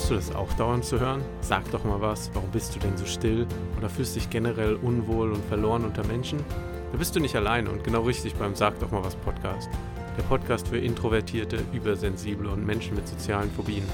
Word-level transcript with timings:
Kennst 0.00 0.10
du 0.10 0.14
das 0.14 0.34
auch 0.34 0.50
dauernd 0.54 0.82
zu 0.82 0.98
hören? 0.98 1.20
Sag 1.42 1.70
doch 1.72 1.84
mal 1.84 2.00
was, 2.00 2.30
warum 2.32 2.50
bist 2.50 2.74
du 2.74 2.78
denn 2.78 2.96
so 2.96 3.04
still? 3.04 3.46
Oder 3.76 3.90
fühlst 3.90 4.16
dich 4.16 4.30
generell 4.30 4.76
unwohl 4.76 5.30
und 5.30 5.44
verloren 5.44 5.84
unter 5.84 6.06
Menschen? 6.06 6.38
Da 6.90 6.96
bist 6.96 7.14
du 7.14 7.20
nicht 7.20 7.36
alleine 7.36 7.70
und 7.70 7.84
genau 7.84 8.00
richtig 8.00 8.34
beim 8.36 8.54
Sag 8.54 8.80
doch 8.80 8.90
mal 8.90 9.04
was 9.04 9.14
Podcast. 9.16 9.68
Der 10.16 10.22
Podcast 10.22 10.68
für 10.68 10.78
Introvertierte, 10.78 11.58
Übersensible 11.74 12.48
und 12.48 12.64
Menschen 12.64 12.96
mit 12.96 13.06
sozialen 13.06 13.50
Phobien. 13.50 13.84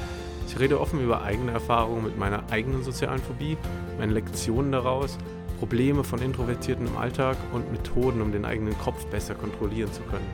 Ich 0.46 0.56
rede 0.60 0.80
offen 0.80 1.02
über 1.02 1.22
eigene 1.22 1.50
Erfahrungen 1.50 2.04
mit 2.04 2.16
meiner 2.16 2.44
eigenen 2.52 2.84
sozialen 2.84 3.20
Phobie, 3.20 3.58
meine 3.98 4.12
Lektionen 4.12 4.70
daraus, 4.70 5.18
Probleme 5.58 6.04
von 6.04 6.22
Introvertierten 6.22 6.86
im 6.86 6.96
Alltag 6.96 7.36
und 7.52 7.72
Methoden, 7.72 8.22
um 8.22 8.30
den 8.30 8.44
eigenen 8.44 8.78
Kopf 8.78 9.04
besser 9.06 9.34
kontrollieren 9.34 9.92
zu 9.92 10.02
können. 10.02 10.30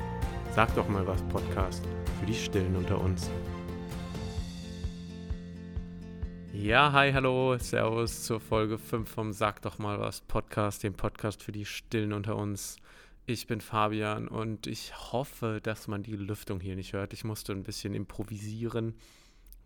Sag 0.55 0.75
doch 0.75 0.89
mal 0.89 1.07
was 1.07 1.23
Podcast 1.23 1.83
für 2.21 2.27
die 2.27 2.35
Stillen 2.35 2.77
unter 2.77 3.01
uns. 3.01 3.31
Ja, 6.63 6.93
hi, 6.93 7.11
hallo, 7.13 7.59
servus 7.59 8.23
zur 8.23 8.39
Folge 8.39 8.79
5 8.79 9.11
vom 9.11 9.33
Sag 9.33 9.63
doch 9.63 9.79
mal 9.79 9.99
was 9.99 10.21
Podcast, 10.21 10.85
dem 10.85 10.95
Podcast 10.95 11.43
für 11.43 11.51
die 11.51 11.65
Stillen 11.65 12.13
unter 12.13 12.37
uns. 12.37 12.77
Ich 13.27 13.49
bin 13.49 13.61
Fabian 13.61 14.29
und 14.29 14.69
ich 14.69 14.95
hoffe, 15.13 15.59
dass 15.61 15.89
man 15.89 16.05
die 16.05 16.15
Lüftung 16.15 16.61
hier 16.61 16.77
nicht 16.77 16.93
hört. 16.93 17.15
Ich 17.15 17.25
musste 17.25 17.51
ein 17.51 17.65
bisschen 17.65 17.95
improvisieren. 17.95 18.95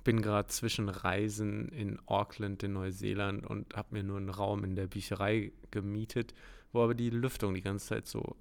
Bin 0.05 0.23
gerade 0.23 0.49
zwischen 0.49 0.89
Reisen 0.89 1.69
in 1.69 1.99
Auckland 2.07 2.63
in 2.63 2.73
Neuseeland 2.73 3.47
und 3.47 3.77
habe 3.77 3.89
mir 3.91 4.03
nur 4.03 4.17
einen 4.17 4.31
Raum 4.31 4.65
in 4.65 4.75
der 4.75 4.87
Bücherei 4.87 5.53
gemietet, 5.71 6.33
wo 6.73 6.83
aber 6.83 6.95
die 6.95 7.11
Lüftung 7.11 7.53
die 7.53 7.61
ganze 7.61 7.89
Zeit 7.89 8.07
so 8.07 8.37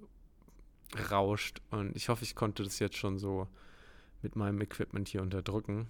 rauscht. 1.10 1.60
Und 1.70 1.94
ich 1.94 2.08
hoffe, 2.08 2.24
ich 2.24 2.34
konnte 2.34 2.62
das 2.62 2.78
jetzt 2.78 2.96
schon 2.96 3.18
so 3.18 3.48
mit 4.22 4.34
meinem 4.34 4.62
Equipment 4.62 5.08
hier 5.08 5.20
unterdrücken. 5.20 5.88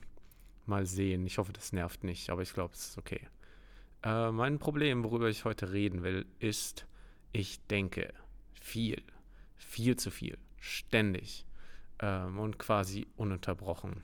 Mal 0.66 0.86
sehen. 0.86 1.26
Ich 1.26 1.38
hoffe, 1.38 1.52
das 1.52 1.72
nervt 1.72 2.04
nicht, 2.04 2.30
aber 2.30 2.42
ich 2.42 2.52
glaube, 2.52 2.74
es 2.74 2.88
ist 2.88 2.98
okay. 2.98 3.20
Äh, 4.02 4.30
mein 4.30 4.58
Problem, 4.58 5.04
worüber 5.04 5.28
ich 5.28 5.44
heute 5.44 5.72
reden 5.72 6.02
will, 6.02 6.26
ist, 6.38 6.86
ich 7.32 7.60
denke 7.66 8.12
viel, 8.60 9.02
viel 9.56 9.96
zu 9.96 10.10
viel, 10.10 10.38
ständig 10.58 11.46
ähm, 12.00 12.38
und 12.38 12.58
quasi 12.58 13.06
ununterbrochen. 13.16 14.02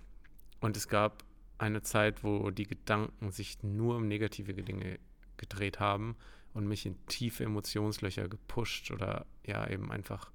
Und 0.61 0.77
es 0.77 0.89
gab 0.89 1.25
eine 1.59 1.83
Zeit, 1.83 2.25
wo 2.25 2.51
die 2.51 2.67
Gedanken 2.67 3.31
sich 3.31 3.63
nur 3.63 3.97
um 3.97 4.09
negative 4.09 4.55
Dinge 4.55 4.99
gedreht 5.37 5.81
haben 5.81 6.17
und 6.55 6.67
mich 6.67 6.87
in 6.87 6.97
tiefe 7.07 7.45
Emotionslöcher 7.45 8.29
gepusht 8.29 8.91
oder 8.91 9.27
ja 9.45 9.69
eben 9.69 9.91
einfach, 9.91 10.31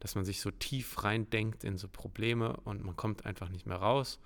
dass 0.00 0.14
man 0.14 0.24
sich 0.24 0.40
so 0.40 0.50
tief 0.50 1.04
reindenkt 1.04 1.64
in 1.64 1.76
so 1.76 1.88
Probleme 1.88 2.56
und 2.64 2.84
man 2.84 2.96
kommt 2.96 3.26
einfach 3.26 3.48
nicht 3.48 3.66
mehr 3.66 3.76
raus 3.76 4.18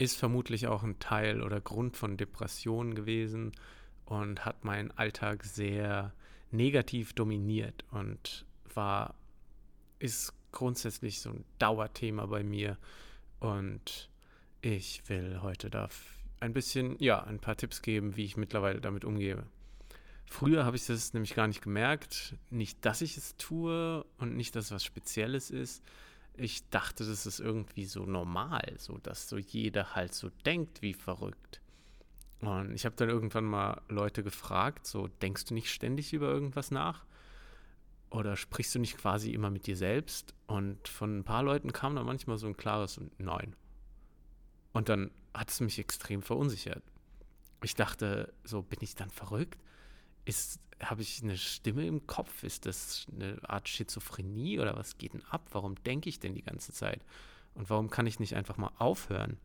ist 0.00 0.16
vermutlich 0.16 0.66
auch 0.66 0.82
ein 0.82 0.98
Teil 0.98 1.42
oder 1.42 1.60
Grund 1.60 1.94
von 1.94 2.16
Depressionen 2.16 2.94
gewesen 2.94 3.52
und 4.06 4.46
hat 4.46 4.64
meinen 4.64 4.90
Alltag 4.92 5.44
sehr 5.44 6.14
negativ 6.50 7.12
dominiert 7.12 7.84
und 7.90 8.46
war, 8.72 9.14
ist 9.98 10.32
grundsätzlich 10.52 11.20
so 11.20 11.30
ein 11.30 11.44
Dauerthema 11.58 12.24
bei 12.26 12.42
mir 12.42 12.78
und 13.40 14.08
ich 14.62 15.02
will 15.08 15.42
heute 15.42 15.68
da 15.68 15.90
ein 16.40 16.54
bisschen, 16.54 16.96
ja, 16.98 17.22
ein 17.22 17.38
paar 17.38 17.58
Tipps 17.58 17.82
geben, 17.82 18.16
wie 18.16 18.24
ich 18.24 18.38
mittlerweile 18.38 18.80
damit 18.80 19.04
umgehe. 19.04 19.44
Früher 20.24 20.64
habe 20.64 20.76
ich 20.76 20.86
das 20.86 21.12
nämlich 21.12 21.34
gar 21.34 21.46
nicht 21.46 21.60
gemerkt, 21.60 22.36
nicht, 22.48 22.86
dass 22.86 23.02
ich 23.02 23.18
es 23.18 23.36
tue 23.36 24.02
und 24.16 24.34
nicht, 24.34 24.56
dass 24.56 24.66
es 24.66 24.70
was 24.70 24.84
Spezielles 24.84 25.50
ist, 25.50 25.82
ich 26.34 26.68
dachte, 26.70 27.04
das 27.04 27.26
ist 27.26 27.40
irgendwie 27.40 27.84
so 27.84 28.04
normal, 28.06 28.74
so 28.78 28.98
dass 28.98 29.28
so 29.28 29.36
jeder 29.36 29.94
halt 29.94 30.14
so 30.14 30.30
denkt 30.44 30.82
wie 30.82 30.94
verrückt. 30.94 31.60
Und 32.40 32.74
ich 32.74 32.86
habe 32.86 32.96
dann 32.96 33.10
irgendwann 33.10 33.44
mal 33.44 33.82
Leute 33.88 34.22
gefragt, 34.22 34.86
so 34.86 35.08
denkst 35.08 35.44
du 35.46 35.54
nicht 35.54 35.70
ständig 35.70 36.12
über 36.12 36.28
irgendwas 36.28 36.70
nach? 36.70 37.04
Oder 38.10 38.36
sprichst 38.36 38.74
du 38.74 38.78
nicht 38.78 38.96
quasi 38.96 39.32
immer 39.32 39.50
mit 39.50 39.66
dir 39.66 39.76
selbst? 39.76 40.34
Und 40.46 40.88
von 40.88 41.18
ein 41.18 41.24
paar 41.24 41.42
Leuten 41.42 41.72
kam 41.72 41.94
dann 41.94 42.06
manchmal 42.06 42.38
so 42.38 42.46
ein 42.46 42.56
klares 42.56 43.00
Nein. 43.18 43.54
Und 44.72 44.88
dann 44.88 45.10
hat 45.34 45.50
es 45.50 45.60
mich 45.60 45.78
extrem 45.78 46.22
verunsichert. 46.22 46.82
Ich 47.62 47.74
dachte, 47.74 48.32
so 48.42 48.62
bin 48.62 48.78
ich 48.80 48.94
dann 48.94 49.10
verrückt? 49.10 49.58
Ist, 50.24 50.60
habe 50.80 51.02
ich 51.02 51.22
eine 51.22 51.36
Stimme 51.36 51.86
im 51.86 52.06
Kopf? 52.06 52.42
Ist 52.42 52.66
das 52.66 53.06
eine 53.14 53.38
Art 53.48 53.68
Schizophrenie 53.68 54.58
oder 54.60 54.76
was 54.76 54.98
geht 54.98 55.14
denn 55.14 55.24
ab? 55.26 55.48
Warum 55.52 55.74
denke 55.84 56.08
ich 56.08 56.20
denn 56.20 56.34
die 56.34 56.42
ganze 56.42 56.72
Zeit? 56.72 57.04
Und 57.54 57.68
warum 57.70 57.90
kann 57.90 58.06
ich 58.06 58.20
nicht 58.20 58.34
einfach 58.34 58.56
mal 58.56 58.72
aufhören? 58.78 59.36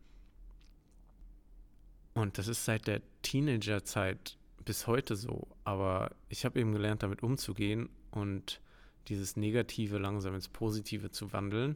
Und 2.14 2.38
das 2.38 2.48
ist 2.48 2.64
seit 2.64 2.88
der 2.88 3.02
Teenagerzeit 3.22 4.38
bis 4.64 4.88
heute 4.88 5.16
so. 5.16 5.48
Aber 5.64 6.12
ich 6.30 6.46
habe 6.46 6.60
eben 6.60 6.72
gelernt, 6.72 7.04
damit 7.04 7.24
umzugehen 7.24 7.90
und 8.12 8.62
dieses 9.08 9.36
Negative 9.36 9.98
langsam 9.98 10.34
ins 10.34 10.48
Positive 10.48 11.12
zu 11.12 11.34
wandeln. 11.34 11.76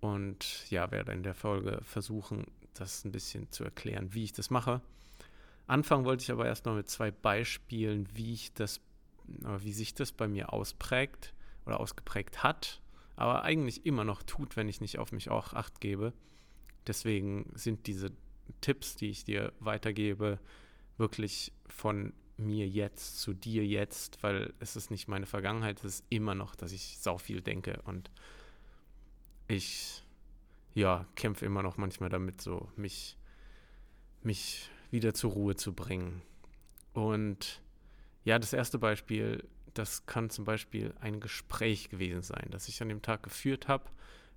Und 0.00 0.68
ja, 0.68 0.90
werde 0.90 1.12
in 1.12 1.22
der 1.22 1.34
Folge 1.34 1.80
versuchen, 1.84 2.46
das 2.74 3.04
ein 3.04 3.12
bisschen 3.12 3.50
zu 3.52 3.62
erklären, 3.62 4.12
wie 4.14 4.24
ich 4.24 4.32
das 4.32 4.50
mache. 4.50 4.82
Anfangen 5.66 6.04
wollte 6.04 6.22
ich 6.22 6.30
aber 6.30 6.46
erstmal 6.46 6.74
mit 6.76 6.88
zwei 6.88 7.10
Beispielen, 7.10 8.08
wie 8.14 8.34
ich 8.34 8.52
das, 8.52 8.80
wie 9.26 9.72
sich 9.72 9.94
das 9.94 10.12
bei 10.12 10.28
mir 10.28 10.52
ausprägt 10.52 11.32
oder 11.66 11.80
ausgeprägt 11.80 12.42
hat, 12.42 12.80
aber 13.16 13.42
eigentlich 13.44 13.86
immer 13.86 14.04
noch 14.04 14.22
tut, 14.22 14.56
wenn 14.56 14.68
ich 14.68 14.80
nicht 14.80 14.98
auf 14.98 15.12
mich 15.12 15.30
auch 15.30 15.52
acht 15.52 15.80
gebe. 15.80 16.12
Deswegen 16.86 17.50
sind 17.54 17.86
diese 17.86 18.10
Tipps, 18.60 18.96
die 18.96 19.10
ich 19.10 19.24
dir 19.24 19.52
weitergebe, 19.60 20.38
wirklich 20.98 21.52
von 21.66 22.12
mir 22.36 22.66
jetzt 22.66 23.20
zu 23.20 23.32
dir 23.32 23.64
jetzt, 23.64 24.22
weil 24.22 24.52
es 24.58 24.76
ist 24.76 24.90
nicht 24.90 25.08
meine 25.08 25.26
Vergangenheit, 25.26 25.78
es 25.78 26.00
ist 26.00 26.04
immer 26.08 26.34
noch, 26.34 26.54
dass 26.54 26.72
ich 26.72 26.98
sau 26.98 27.18
viel 27.18 27.40
denke 27.40 27.80
und 27.84 28.10
ich 29.48 30.02
ja 30.74 31.06
kämpfe 31.14 31.44
immer 31.46 31.62
noch 31.62 31.76
manchmal 31.76 32.08
damit, 32.08 32.40
so 32.40 32.68
mich 32.76 33.16
mich 34.22 34.70
wieder 34.92 35.14
zur 35.14 35.32
Ruhe 35.32 35.56
zu 35.56 35.72
bringen. 35.72 36.22
Und 36.92 37.60
ja, 38.24 38.38
das 38.38 38.52
erste 38.52 38.78
Beispiel, 38.78 39.42
das 39.74 40.06
kann 40.06 40.30
zum 40.30 40.44
Beispiel 40.44 40.94
ein 41.00 41.18
Gespräch 41.18 41.88
gewesen 41.88 42.22
sein, 42.22 42.46
das 42.50 42.68
ich 42.68 42.80
an 42.82 42.88
dem 42.88 43.02
Tag 43.02 43.22
geführt 43.22 43.66
habe, 43.66 43.90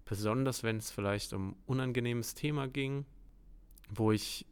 besonders 0.06 0.64
wenn 0.64 0.78
es 0.78 0.90
vielleicht 0.90 1.34
um 1.34 1.56
unangenehmes 1.68 2.34
Thema 2.34 2.68
ging, 2.68 3.06
wo 3.90 4.12
ich 4.12 4.46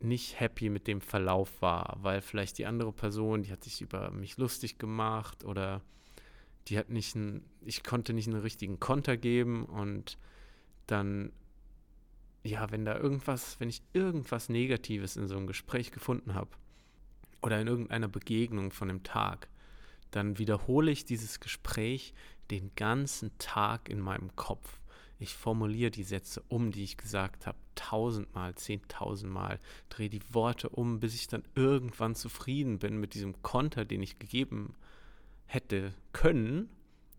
nicht 0.00 0.38
happy 0.38 0.68
mit 0.68 0.86
dem 0.86 1.00
Verlauf 1.00 1.60
war, 1.60 1.98
weil 2.02 2.20
vielleicht 2.20 2.58
die 2.58 2.66
andere 2.66 2.92
Person, 2.92 3.42
die 3.42 3.50
hat 3.50 3.64
sich 3.64 3.80
über 3.80 4.10
mich 4.10 4.36
lustig 4.36 4.78
gemacht 4.78 5.44
oder 5.44 5.82
die 6.68 6.78
hat 6.78 6.90
nicht 6.90 7.16
ein, 7.16 7.44
ich 7.62 7.82
konnte 7.82 8.12
nicht 8.12 8.28
einen 8.28 8.40
richtigen 8.40 8.78
Konter 8.78 9.16
geben 9.16 9.64
und 9.64 10.18
dann 10.86 11.32
ja, 12.48 12.70
wenn 12.70 12.84
da 12.84 12.96
irgendwas, 12.96 13.60
wenn 13.60 13.68
ich 13.68 13.82
irgendwas 13.92 14.48
Negatives 14.48 15.16
in 15.16 15.28
so 15.28 15.36
einem 15.36 15.46
Gespräch 15.46 15.90
gefunden 15.90 16.34
habe 16.34 16.50
oder 17.42 17.60
in 17.60 17.68
irgendeiner 17.68 18.08
Begegnung 18.08 18.70
von 18.70 18.88
dem 18.88 19.02
Tag, 19.02 19.48
dann 20.10 20.38
wiederhole 20.38 20.90
ich 20.90 21.04
dieses 21.04 21.40
Gespräch 21.40 22.14
den 22.50 22.70
ganzen 22.76 23.36
Tag 23.38 23.88
in 23.88 24.00
meinem 24.00 24.34
Kopf. 24.36 24.80
Ich 25.20 25.34
formuliere 25.34 25.90
die 25.90 26.04
Sätze 26.04 26.42
um, 26.48 26.70
die 26.70 26.84
ich 26.84 26.96
gesagt 26.96 27.46
habe, 27.46 27.58
tausendmal, 27.74 28.54
zehntausendmal, 28.54 29.58
drehe 29.88 30.08
die 30.08 30.22
Worte 30.32 30.68
um, 30.68 31.00
bis 31.00 31.14
ich 31.14 31.26
dann 31.26 31.42
irgendwann 31.54 32.14
zufrieden 32.14 32.78
bin 32.78 32.98
mit 32.98 33.14
diesem 33.14 33.42
Konter, 33.42 33.84
den 33.84 34.02
ich 34.02 34.18
gegeben 34.18 34.74
hätte 35.46 35.92
können, 36.12 36.68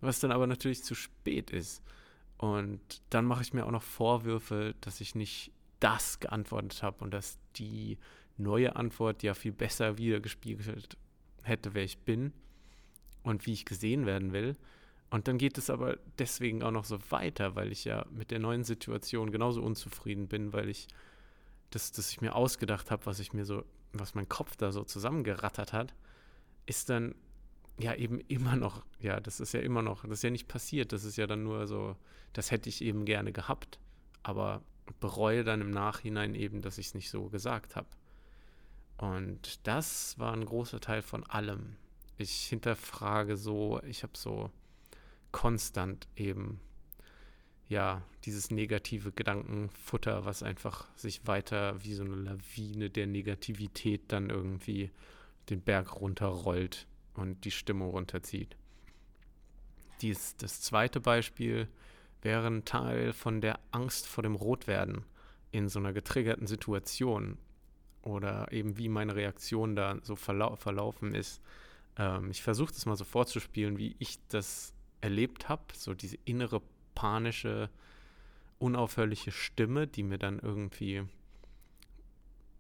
was 0.01 0.19
dann 0.19 0.31
aber 0.31 0.48
natürlich 0.48 0.83
zu 0.83 0.95
spät 0.95 1.51
ist. 1.51 1.83
Und 2.39 2.80
dann 3.09 3.25
mache 3.25 3.41
ich 3.41 3.53
mir 3.53 3.65
auch 3.65 3.71
noch 3.71 3.83
Vorwürfe, 3.83 4.74
dass 4.80 5.01
ich 5.01 5.13
nicht 5.13 5.51
das 5.81 6.21
geantwortet 6.21 6.81
habe 6.81 7.03
und 7.03 7.12
dass 7.12 7.38
die 7.57 7.97
neue 8.38 8.77
Antwort 8.77 9.24
ja 9.24 9.33
viel 9.33 9.51
besser 9.51 9.97
wiedergespiegelt 9.97 10.97
hätte, 11.44 11.74
wer 11.74 11.83
ich 11.83 12.00
bin 12.00 12.31
und 13.24 13.45
wie 13.45 13.51
ich 13.51 13.65
gesehen 13.65 14.06
werden 14.06 14.31
will. 14.31 14.56
Und 15.09 15.27
dann 15.27 15.38
geht 15.38 15.57
es 15.57 15.69
aber 15.69 15.97
deswegen 16.18 16.63
auch 16.63 16.71
noch 16.71 16.86
so 16.86 17.00
weiter, 17.12 17.56
weil 17.56 17.74
ich 17.74 17.83
ja 17.83 18.06
mit 18.09 18.31
der 18.31 18.39
neuen 18.39 18.63
Situation 18.63 19.31
genauso 19.31 19.62
unzufrieden 19.62 20.30
bin, 20.30 20.53
weil 20.53 20.69
ich 20.69 20.88
das, 21.71 21.91
das 21.91 22.09
ich 22.09 22.21
mir 22.21 22.36
ausgedacht 22.36 22.89
habe, 22.89 23.06
was 23.06 23.19
ich 23.19 23.33
mir 23.33 23.44
so, 23.44 23.65
was 23.91 24.15
mein 24.15 24.30
Kopf 24.30 24.56
da 24.56 24.71
so 24.71 24.86
zusammengerattert 24.86 25.74
hat, 25.74 25.94
ist 26.65 26.89
dann 26.89 27.15
ja 27.81 27.95
eben 27.95 28.19
immer 28.27 28.55
noch, 28.55 28.83
ja, 28.99 29.19
das 29.19 29.39
ist 29.39 29.53
ja 29.53 29.61
immer 29.61 29.81
noch, 29.81 30.03
das 30.03 30.19
ist 30.19 30.23
ja 30.23 30.29
nicht 30.29 30.47
passiert, 30.47 30.91
das 30.91 31.03
ist 31.03 31.17
ja 31.17 31.27
dann 31.27 31.43
nur 31.43 31.67
so, 31.67 31.95
das 32.33 32.51
hätte 32.51 32.69
ich 32.69 32.83
eben 32.83 33.05
gerne 33.05 33.31
gehabt, 33.31 33.79
aber 34.23 34.61
bereue 34.99 35.43
dann 35.43 35.61
im 35.61 35.71
Nachhinein 35.71 36.35
eben, 36.35 36.61
dass 36.61 36.77
ich 36.77 36.87
es 36.87 36.93
nicht 36.93 37.09
so 37.09 37.29
gesagt 37.29 37.75
habe. 37.75 37.87
Und 38.97 39.65
das 39.65 40.17
war 40.19 40.33
ein 40.33 40.45
großer 40.45 40.81
Teil 40.81 41.01
von 41.01 41.23
allem. 41.23 41.77
Ich 42.17 42.47
hinterfrage 42.47 43.37
so, 43.37 43.79
ich 43.83 44.03
habe 44.03 44.17
so 44.17 44.51
konstant 45.31 46.07
eben, 46.15 46.59
ja, 47.69 48.01
dieses 48.25 48.51
negative 48.51 49.11
Gedankenfutter, 49.11 50.25
was 50.25 50.43
einfach 50.43 50.87
sich 50.97 51.27
weiter 51.27 51.81
wie 51.83 51.93
so 51.93 52.03
eine 52.03 52.15
Lawine 52.15 52.89
der 52.89 53.07
Negativität 53.07 54.11
dann 54.11 54.29
irgendwie 54.29 54.91
den 55.49 55.61
Berg 55.61 56.01
runterrollt 56.01 56.87
und 57.13 57.45
die 57.45 57.51
Stimmung 57.51 57.89
runterzieht. 57.89 58.56
Dies, 60.01 60.35
das 60.38 60.61
zweite 60.61 61.00
Beispiel 61.00 61.67
wäre 62.21 62.47
ein 62.47 62.65
Teil 62.65 63.13
von 63.13 63.41
der 63.41 63.59
Angst 63.71 64.07
vor 64.07 64.23
dem 64.23 64.35
Rotwerden 64.35 65.06
in 65.51 65.69
so 65.69 65.79
einer 65.79 65.94
getriggerten 65.94 66.47
Situation 66.47 67.38
oder 68.01 68.51
eben 68.51 68.77
wie 68.77 68.89
meine 68.89 69.15
Reaktion 69.15 69.75
da 69.75 69.97
so 70.03 70.15
verlau 70.15 70.56
verlaufen 70.56 71.13
ist. 71.13 71.41
Ähm, 71.97 72.31
ich 72.31 72.41
versuche 72.41 72.73
das 72.73 72.85
mal 72.85 72.95
so 72.95 73.06
vorzuspielen, 73.06 73.77
wie 73.77 73.95
ich 74.00 74.19
das 74.27 74.73
erlebt 75.01 75.50
habe, 75.50 75.63
so 75.73 75.94
diese 75.94 76.17
innere 76.25 76.62
panische, 76.95 77.69
unaufhörliche 78.57 79.31
Stimme, 79.31 79.88
die 79.88 80.03
mir 80.03 80.17
dann 80.17 80.39
irgendwie 80.39 81.03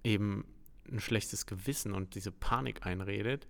eben 0.03 0.45
ein 0.89 0.99
schlechtes 0.99 1.45
Gewissen 1.45 1.93
und 1.93 2.15
diese 2.15 2.31
Panik 2.31 2.85
einredet. 2.85 3.47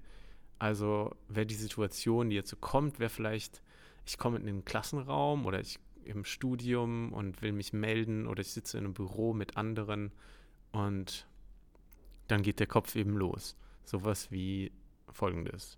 Also 0.60 1.16
wäre 1.30 1.46
die 1.46 1.56
Situation, 1.56 2.30
die 2.30 2.36
jetzt 2.36 2.50
so 2.50 2.58
kommt, 2.58 3.00
wäre 3.00 3.10
vielleicht, 3.10 3.62
ich 4.06 4.18
komme 4.18 4.38
in 4.38 4.46
den 4.46 4.66
Klassenraum 4.66 5.46
oder 5.46 5.60
ich 5.60 5.80
im 6.04 6.26
Studium 6.26 7.14
und 7.14 7.42
will 7.42 7.54
mich 7.54 7.72
melden 7.72 8.28
oder 8.28 8.42
ich 8.42 8.52
sitze 8.52 8.78
in 8.78 8.86
einem 8.86 8.94
Büro 8.94 9.34
mit 9.34 9.58
anderen 9.58 10.12
und 10.72 11.28
dann 12.28 12.44
geht 12.44 12.60
der 12.60 12.68
Kopf 12.68 12.96
eben 12.96 13.16
los. 13.16 13.56
Sowas 13.86 14.32
wie 14.32 14.72
folgendes. 15.10 15.78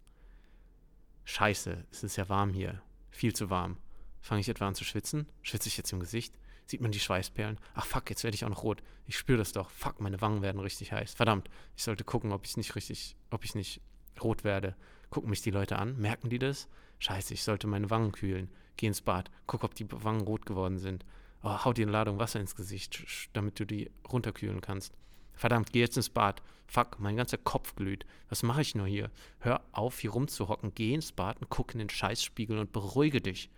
Scheiße, 1.23 1.85
es 1.91 2.03
ist 2.03 2.15
ja 2.15 2.27
warm 2.27 2.51
hier. 2.53 2.81
Viel 3.09 3.33
zu 3.33 3.49
warm. 3.49 3.77
Fange 4.19 4.41
ich 4.41 4.49
etwa 4.49 4.67
an 4.67 4.75
zu 4.75 4.83
schwitzen? 4.83 5.27
Schwitze 5.41 5.67
ich 5.67 5.77
jetzt 5.77 5.93
im 5.93 5.99
Gesicht? 5.99 6.33
Sieht 6.65 6.81
man 6.81 6.91
die 6.91 6.99
Schweißperlen? 6.99 7.59
Ach 7.73 7.85
fuck, 7.85 8.09
jetzt 8.09 8.23
werde 8.23 8.35
ich 8.35 8.45
auch 8.45 8.49
noch 8.49 8.63
rot. 8.63 8.81
Ich 9.05 9.17
spüre 9.17 9.37
das 9.37 9.51
doch. 9.51 9.69
Fuck, 9.69 9.99
meine 9.99 10.21
Wangen 10.21 10.41
werden 10.41 10.59
richtig 10.59 10.91
heiß. 10.91 11.13
Verdammt, 11.13 11.49
ich 11.75 11.83
sollte 11.83 12.03
gucken, 12.03 12.31
ob 12.31 12.45
ich 12.45 12.57
nicht 12.57 12.75
richtig, 12.75 13.15
ob 13.29 13.43
ich 13.43 13.55
nicht 13.55 13.81
rot 14.21 14.43
werde. 14.43 14.75
Gucken 15.09 15.29
mich 15.29 15.41
die 15.41 15.51
Leute 15.51 15.77
an? 15.77 15.97
Merken 15.97 16.29
die 16.29 16.39
das? 16.39 16.67
Scheiße, 16.99 17.33
ich 17.33 17.43
sollte 17.43 17.67
meine 17.67 17.89
Wangen 17.89 18.11
kühlen. 18.11 18.49
Geh 18.77 18.87
ins 18.87 19.01
Bad. 19.01 19.29
Guck, 19.47 19.63
ob 19.63 19.75
die 19.75 19.87
Wangen 19.91 20.21
rot 20.21 20.45
geworden 20.45 20.77
sind. 20.77 21.05
Oh, 21.43 21.65
hau 21.65 21.73
dir 21.73 21.83
eine 21.83 21.91
Ladung 21.91 22.19
Wasser 22.19 22.39
ins 22.39 22.55
Gesicht, 22.55 23.29
damit 23.33 23.59
du 23.59 23.65
die 23.65 23.89
runterkühlen 24.11 24.61
kannst. 24.61 24.93
Verdammt, 25.33 25.71
geh 25.73 25.79
jetzt 25.79 25.97
ins 25.97 26.09
Bad. 26.09 26.41
Fuck, 26.67 26.99
mein 26.99 27.17
ganzer 27.17 27.37
Kopf 27.37 27.75
glüht. 27.75 28.05
Was 28.29 28.43
mache 28.43 28.61
ich 28.61 28.75
nur 28.75 28.87
hier? 28.87 29.11
Hör 29.39 29.61
auf, 29.71 29.99
hier 29.99 30.11
rumzuhocken. 30.11 30.73
Geh 30.75 30.93
ins 30.93 31.11
Bad 31.11 31.41
und 31.41 31.49
guck 31.49 31.73
in 31.73 31.79
den 31.79 31.89
Scheißspiegel 31.89 32.57
und 32.57 32.71
beruhige 32.71 33.21
dich. 33.21 33.49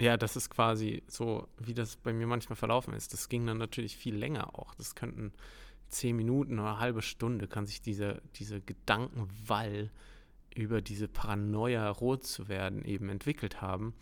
Ja, 0.00 0.16
das 0.16 0.34
ist 0.34 0.48
quasi 0.48 1.02
so, 1.06 1.46
wie 1.58 1.74
das 1.74 1.96
bei 1.96 2.14
mir 2.14 2.26
manchmal 2.26 2.56
verlaufen 2.56 2.94
ist. 2.94 3.12
Das 3.12 3.28
ging 3.28 3.46
dann 3.46 3.58
natürlich 3.58 3.96
viel 3.96 4.16
länger 4.16 4.58
auch. 4.58 4.74
Das 4.74 4.94
könnten 4.94 5.32
zehn 5.90 6.16
Minuten 6.16 6.58
oder 6.58 6.70
eine 6.70 6.80
halbe 6.80 7.02
Stunde, 7.02 7.46
kann 7.46 7.66
sich 7.66 7.80
diese, 7.80 8.22
diese 8.36 8.60
Gedankenwall 8.60 9.90
über 10.54 10.82
diese 10.82 11.08
Paranoia 11.08 11.88
rot 11.90 12.24
zu 12.24 12.48
werden 12.48 12.84
eben 12.84 13.08
entwickelt 13.08 13.60
haben. 13.60 13.94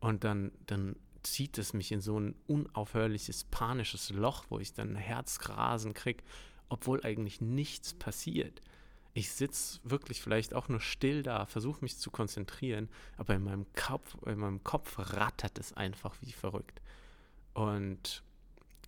Und 0.00 0.24
dann, 0.24 0.52
dann 0.66 0.96
zieht 1.22 1.58
es 1.58 1.72
mich 1.72 1.90
in 1.90 2.00
so 2.00 2.18
ein 2.18 2.34
unaufhörliches 2.46 3.44
panisches 3.44 4.10
Loch, 4.10 4.44
wo 4.48 4.58
ich 4.58 4.72
dann 4.72 4.94
Herzrasen 4.94 5.94
kriege, 5.94 6.22
obwohl 6.68 7.04
eigentlich 7.04 7.40
nichts 7.40 7.94
passiert 7.94 8.60
ich 9.16 9.30
sitze 9.30 9.80
wirklich 9.82 10.20
vielleicht 10.20 10.52
auch 10.52 10.68
nur 10.68 10.80
still 10.80 11.22
da, 11.22 11.46
versuche 11.46 11.80
mich 11.80 11.96
zu 11.96 12.10
konzentrieren, 12.10 12.90
aber 13.16 13.34
in 13.34 13.44
meinem 13.44 13.64
Kopf, 13.72 14.14
in 14.26 14.38
meinem 14.38 14.62
Kopf 14.62 14.98
rattert 14.98 15.58
es 15.58 15.72
einfach 15.72 16.14
wie 16.20 16.32
verrückt. 16.32 16.82
Und 17.54 18.22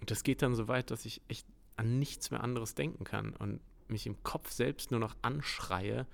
das 0.05 0.25
geht 0.25 0.43
dann 0.43 0.55
so 0.55 0.69
weit, 0.69 0.91
dass 0.91 1.07
ich 1.07 1.23
echt 1.29 1.47
an 1.79 1.99
nichts 1.99 2.31
mehr 2.31 2.43
anderes 2.43 2.75
denken 2.75 3.05
kann 3.05 3.35
und 3.37 3.61
mich 3.89 4.07
im 4.07 4.23
Kopf 4.23 4.51
selbst 4.51 4.91
nur 4.91 5.01
noch 5.01 5.17
anschreie, 5.23 6.07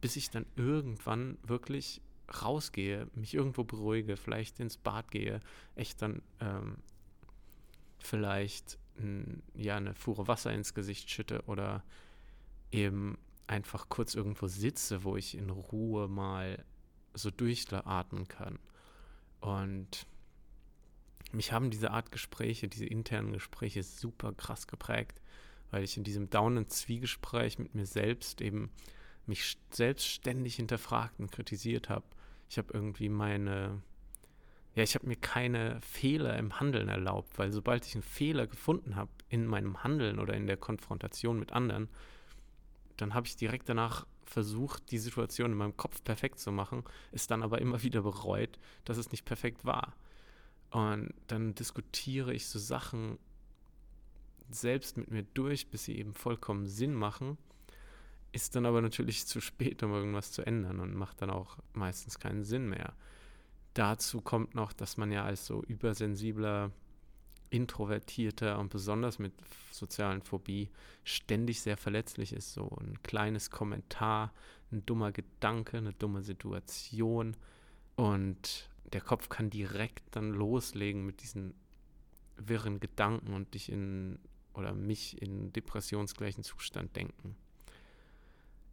bis 0.00 0.16
ich 0.16 0.30
dann 0.30 0.44
irgendwann 0.56 1.38
wirklich 1.42 2.02
rausgehe, 2.42 3.08
mich 3.14 3.34
irgendwo 3.34 3.64
beruhige, 3.64 4.16
vielleicht 4.16 4.60
ins 4.60 4.76
Bad 4.76 5.10
gehe, 5.10 5.40
echt 5.74 6.02
dann 6.02 6.22
ähm, 6.40 6.76
vielleicht 7.98 8.78
n, 8.96 9.42
ja 9.54 9.76
eine 9.76 9.94
Fuhre 9.94 10.28
Wasser 10.28 10.52
ins 10.52 10.74
Gesicht 10.74 11.10
schütte 11.10 11.42
oder 11.46 11.84
eben 12.70 13.18
einfach 13.46 13.88
kurz 13.88 14.14
irgendwo 14.14 14.46
sitze, 14.46 15.04
wo 15.04 15.16
ich 15.16 15.36
in 15.36 15.50
Ruhe 15.50 16.08
mal 16.08 16.64
so 17.14 17.30
durchatmen 17.30 18.28
kann. 18.28 18.58
Und 19.40 20.06
mich 21.34 21.52
haben 21.52 21.70
diese 21.70 21.90
Art 21.90 22.12
Gespräche, 22.12 22.68
diese 22.68 22.86
internen 22.86 23.32
Gespräche 23.32 23.82
super 23.82 24.32
krass 24.32 24.66
geprägt, 24.66 25.20
weil 25.70 25.82
ich 25.84 25.96
in 25.96 26.04
diesem 26.04 26.28
und 26.32 26.70
Zwiegespräch 26.70 27.58
mit 27.58 27.74
mir 27.74 27.86
selbst 27.86 28.40
eben 28.40 28.70
mich 29.26 29.56
selbstständig 29.70 30.56
hinterfragt 30.56 31.18
und 31.20 31.30
kritisiert 31.30 31.88
habe. 31.88 32.04
Ich 32.48 32.58
habe 32.58 32.72
irgendwie 32.74 33.08
meine, 33.08 33.82
ja, 34.74 34.82
ich 34.82 34.94
habe 34.94 35.06
mir 35.06 35.16
keine 35.16 35.80
Fehler 35.80 36.36
im 36.38 36.58
Handeln 36.60 36.88
erlaubt, 36.88 37.38
weil 37.38 37.52
sobald 37.52 37.86
ich 37.86 37.94
einen 37.94 38.02
Fehler 38.02 38.46
gefunden 38.46 38.96
habe 38.96 39.10
in 39.28 39.46
meinem 39.46 39.82
Handeln 39.84 40.18
oder 40.18 40.34
in 40.34 40.46
der 40.46 40.56
Konfrontation 40.56 41.38
mit 41.38 41.52
anderen, 41.52 41.88
dann 42.96 43.14
habe 43.14 43.26
ich 43.26 43.36
direkt 43.36 43.68
danach 43.68 44.06
versucht, 44.24 44.90
die 44.90 44.98
Situation 44.98 45.52
in 45.52 45.58
meinem 45.58 45.76
Kopf 45.76 46.02
perfekt 46.04 46.38
zu 46.38 46.52
machen, 46.52 46.84
es 47.12 47.26
dann 47.26 47.42
aber 47.42 47.60
immer 47.60 47.82
wieder 47.82 48.02
bereut, 48.02 48.58
dass 48.84 48.96
es 48.96 49.12
nicht 49.12 49.24
perfekt 49.24 49.64
war. 49.64 49.94
Und 50.72 51.12
dann 51.26 51.54
diskutiere 51.54 52.32
ich 52.32 52.46
so 52.46 52.58
Sachen 52.58 53.18
selbst 54.50 54.96
mit 54.96 55.10
mir 55.10 55.22
durch, 55.34 55.68
bis 55.68 55.84
sie 55.84 55.98
eben 55.98 56.14
vollkommen 56.14 56.66
Sinn 56.66 56.94
machen. 56.94 57.36
Ist 58.32 58.56
dann 58.56 58.64
aber 58.64 58.80
natürlich 58.80 59.26
zu 59.26 59.42
spät, 59.42 59.82
um 59.82 59.92
irgendwas 59.92 60.32
zu 60.32 60.46
ändern 60.46 60.80
und 60.80 60.94
macht 60.94 61.20
dann 61.20 61.28
auch 61.28 61.58
meistens 61.74 62.18
keinen 62.18 62.42
Sinn 62.42 62.70
mehr. 62.70 62.94
Dazu 63.74 64.22
kommt 64.22 64.54
noch, 64.54 64.72
dass 64.72 64.96
man 64.96 65.12
ja 65.12 65.24
als 65.24 65.46
so 65.46 65.62
übersensibler 65.62 66.70
introvertierter 67.50 68.58
und 68.58 68.70
besonders 68.70 69.18
mit 69.18 69.34
sozialen 69.70 70.22
Phobie 70.22 70.70
ständig 71.04 71.60
sehr 71.60 71.76
verletzlich 71.76 72.32
ist. 72.32 72.54
So 72.54 72.70
ein 72.80 73.02
kleines 73.02 73.50
Kommentar, 73.50 74.32
ein 74.70 74.86
dummer 74.86 75.12
Gedanke, 75.12 75.76
eine 75.76 75.92
dumme 75.92 76.22
Situation 76.22 77.36
und 77.96 78.70
der 78.84 79.00
Kopf 79.00 79.28
kann 79.28 79.50
direkt 79.50 80.02
dann 80.10 80.30
loslegen 80.30 81.04
mit 81.04 81.22
diesen 81.22 81.54
wirren 82.36 82.80
Gedanken 82.80 83.34
und 83.34 83.54
dich 83.54 83.70
in 83.70 84.18
oder 84.54 84.74
mich 84.74 85.20
in 85.22 85.52
depressionsgleichen 85.52 86.44
Zustand 86.44 86.94
denken. 86.94 87.36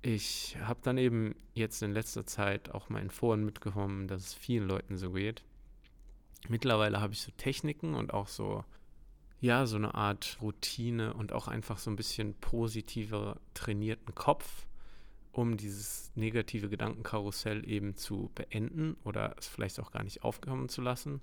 Ich 0.02 0.58
habe 0.62 0.80
dann 0.84 0.98
eben 0.98 1.36
jetzt 1.54 1.82
in 1.82 1.94
letzter 1.94 2.26
Zeit 2.26 2.72
auch 2.72 2.90
mal 2.90 3.02
in 3.02 3.10
Foren 3.10 3.46
mitgekommen, 3.46 4.08
dass 4.08 4.28
es 4.28 4.34
vielen 4.34 4.68
Leuten 4.68 4.98
so 4.98 5.12
geht 5.12 5.44
mittlerweile 6.48 7.02
habe 7.02 7.14
ich 7.14 7.22
so 7.22 7.32
Techniken 7.32 7.96
und 7.96 8.14
auch 8.14 8.28
so, 8.28 8.64
ja, 9.42 9.66
so 9.66 9.76
eine 9.76 9.96
Art 9.96 10.38
Routine 10.42 11.14
und 11.14 11.34
auch 11.34 11.48
einfach 11.48 11.78
so 11.78 11.90
ein 11.90 11.96
bisschen 11.96 12.34
positiver 12.36 13.40
trainierten 13.54 14.16
Kopf, 14.16 14.68
um 15.32 15.58
dieses 15.58 16.12
negative 16.16 16.70
Gedankenkarussell 16.70 17.68
eben 17.70 17.96
zu 17.96 18.32
beenden 18.36 18.96
oder 19.04 19.36
es 19.38 19.48
vielleicht 19.48 19.80
auch 19.80 19.92
gar 19.92 20.04
nicht 20.04 20.24
aufkommen 20.24 20.70
zu 20.70 20.82
lassen. 20.82 21.22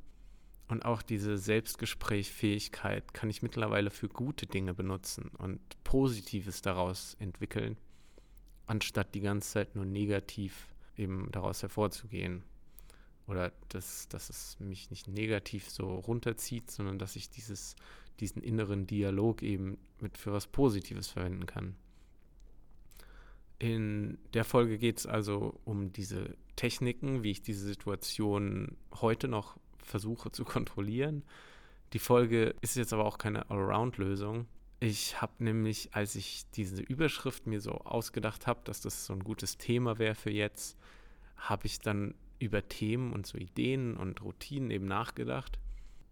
Und 0.69 0.85
auch 0.85 1.03
diese 1.03 1.39
Selbstgesprächfähigkeit 1.39 3.15
kann 3.15 3.31
ich 3.31 3.43
mittlerweile 3.43 3.91
für 3.91 4.09
gute 4.09 4.47
Dinge 4.47 4.75
benutzen 4.75 5.31
und 5.39 5.61
Positives 5.85 6.61
daraus 6.61 7.15
entwickeln, 7.21 7.77
anstatt 8.67 9.15
die 9.15 9.21
ganze 9.21 9.51
Zeit 9.51 9.77
nur 9.77 9.85
negativ 9.85 10.75
eben 10.97 11.31
daraus 11.31 11.63
hervorzugehen 11.63 12.43
oder 13.27 13.53
dass, 13.69 14.09
dass 14.09 14.31
es 14.31 14.59
mich 14.61 14.91
nicht 14.91 15.09
negativ 15.09 15.69
so 15.69 15.95
runterzieht, 15.95 16.71
sondern 16.71 16.99
dass 16.99 17.17
ich 17.17 17.31
dieses, 17.31 17.77
diesen 18.21 18.43
inneren 18.43 18.87
Dialog 18.87 19.43
eben 19.43 19.79
mit 20.01 20.17
für 20.17 20.33
was 20.33 20.47
Positives 20.47 21.09
verwenden 21.09 21.47
kann. 21.47 21.77
In 23.59 24.19
der 24.35 24.45
Folge 24.45 24.79
geht 24.79 24.99
es 24.99 25.07
also 25.07 25.59
um 25.65 25.93
diese 25.93 26.37
Techniken, 26.57 27.23
wie 27.23 27.31
ich 27.31 27.43
diese 27.43 27.67
Situation 27.67 28.77
heute 29.01 29.29
noch 29.29 29.57
versuche 29.79 30.31
zu 30.31 30.45
kontrollieren. 30.45 31.25
Die 31.93 31.99
Folge 31.99 32.55
ist 32.61 32.77
jetzt 32.77 32.93
aber 32.93 33.05
auch 33.05 33.19
keine 33.19 33.51
Allround-Lösung. 33.51 34.47
Ich 34.81 35.23
habe 35.23 35.33
nämlich, 35.39 35.95
als 35.95 36.17
ich 36.17 36.45
diese 36.51 36.83
Überschrift 36.83 37.47
mir 37.47 37.61
so 37.61 37.73
ausgedacht 37.73 38.47
habe, 38.47 38.61
dass 38.65 38.83
das 38.83 39.07
so 39.07 39.15
ein 39.15 39.25
gutes 39.25 39.57
Thema 39.57 39.99
wäre 39.99 40.15
für 40.15 40.31
jetzt, 40.31 40.77
habe 41.37 41.67
ich 41.67 41.79
dann 41.79 42.15
über 42.39 42.69
Themen 42.69 43.13
und 43.13 43.27
so 43.27 43.39
Ideen 43.39 43.97
und 43.97 44.23
Routinen 44.23 44.71
eben 44.71 44.87
nachgedacht, 44.87 45.59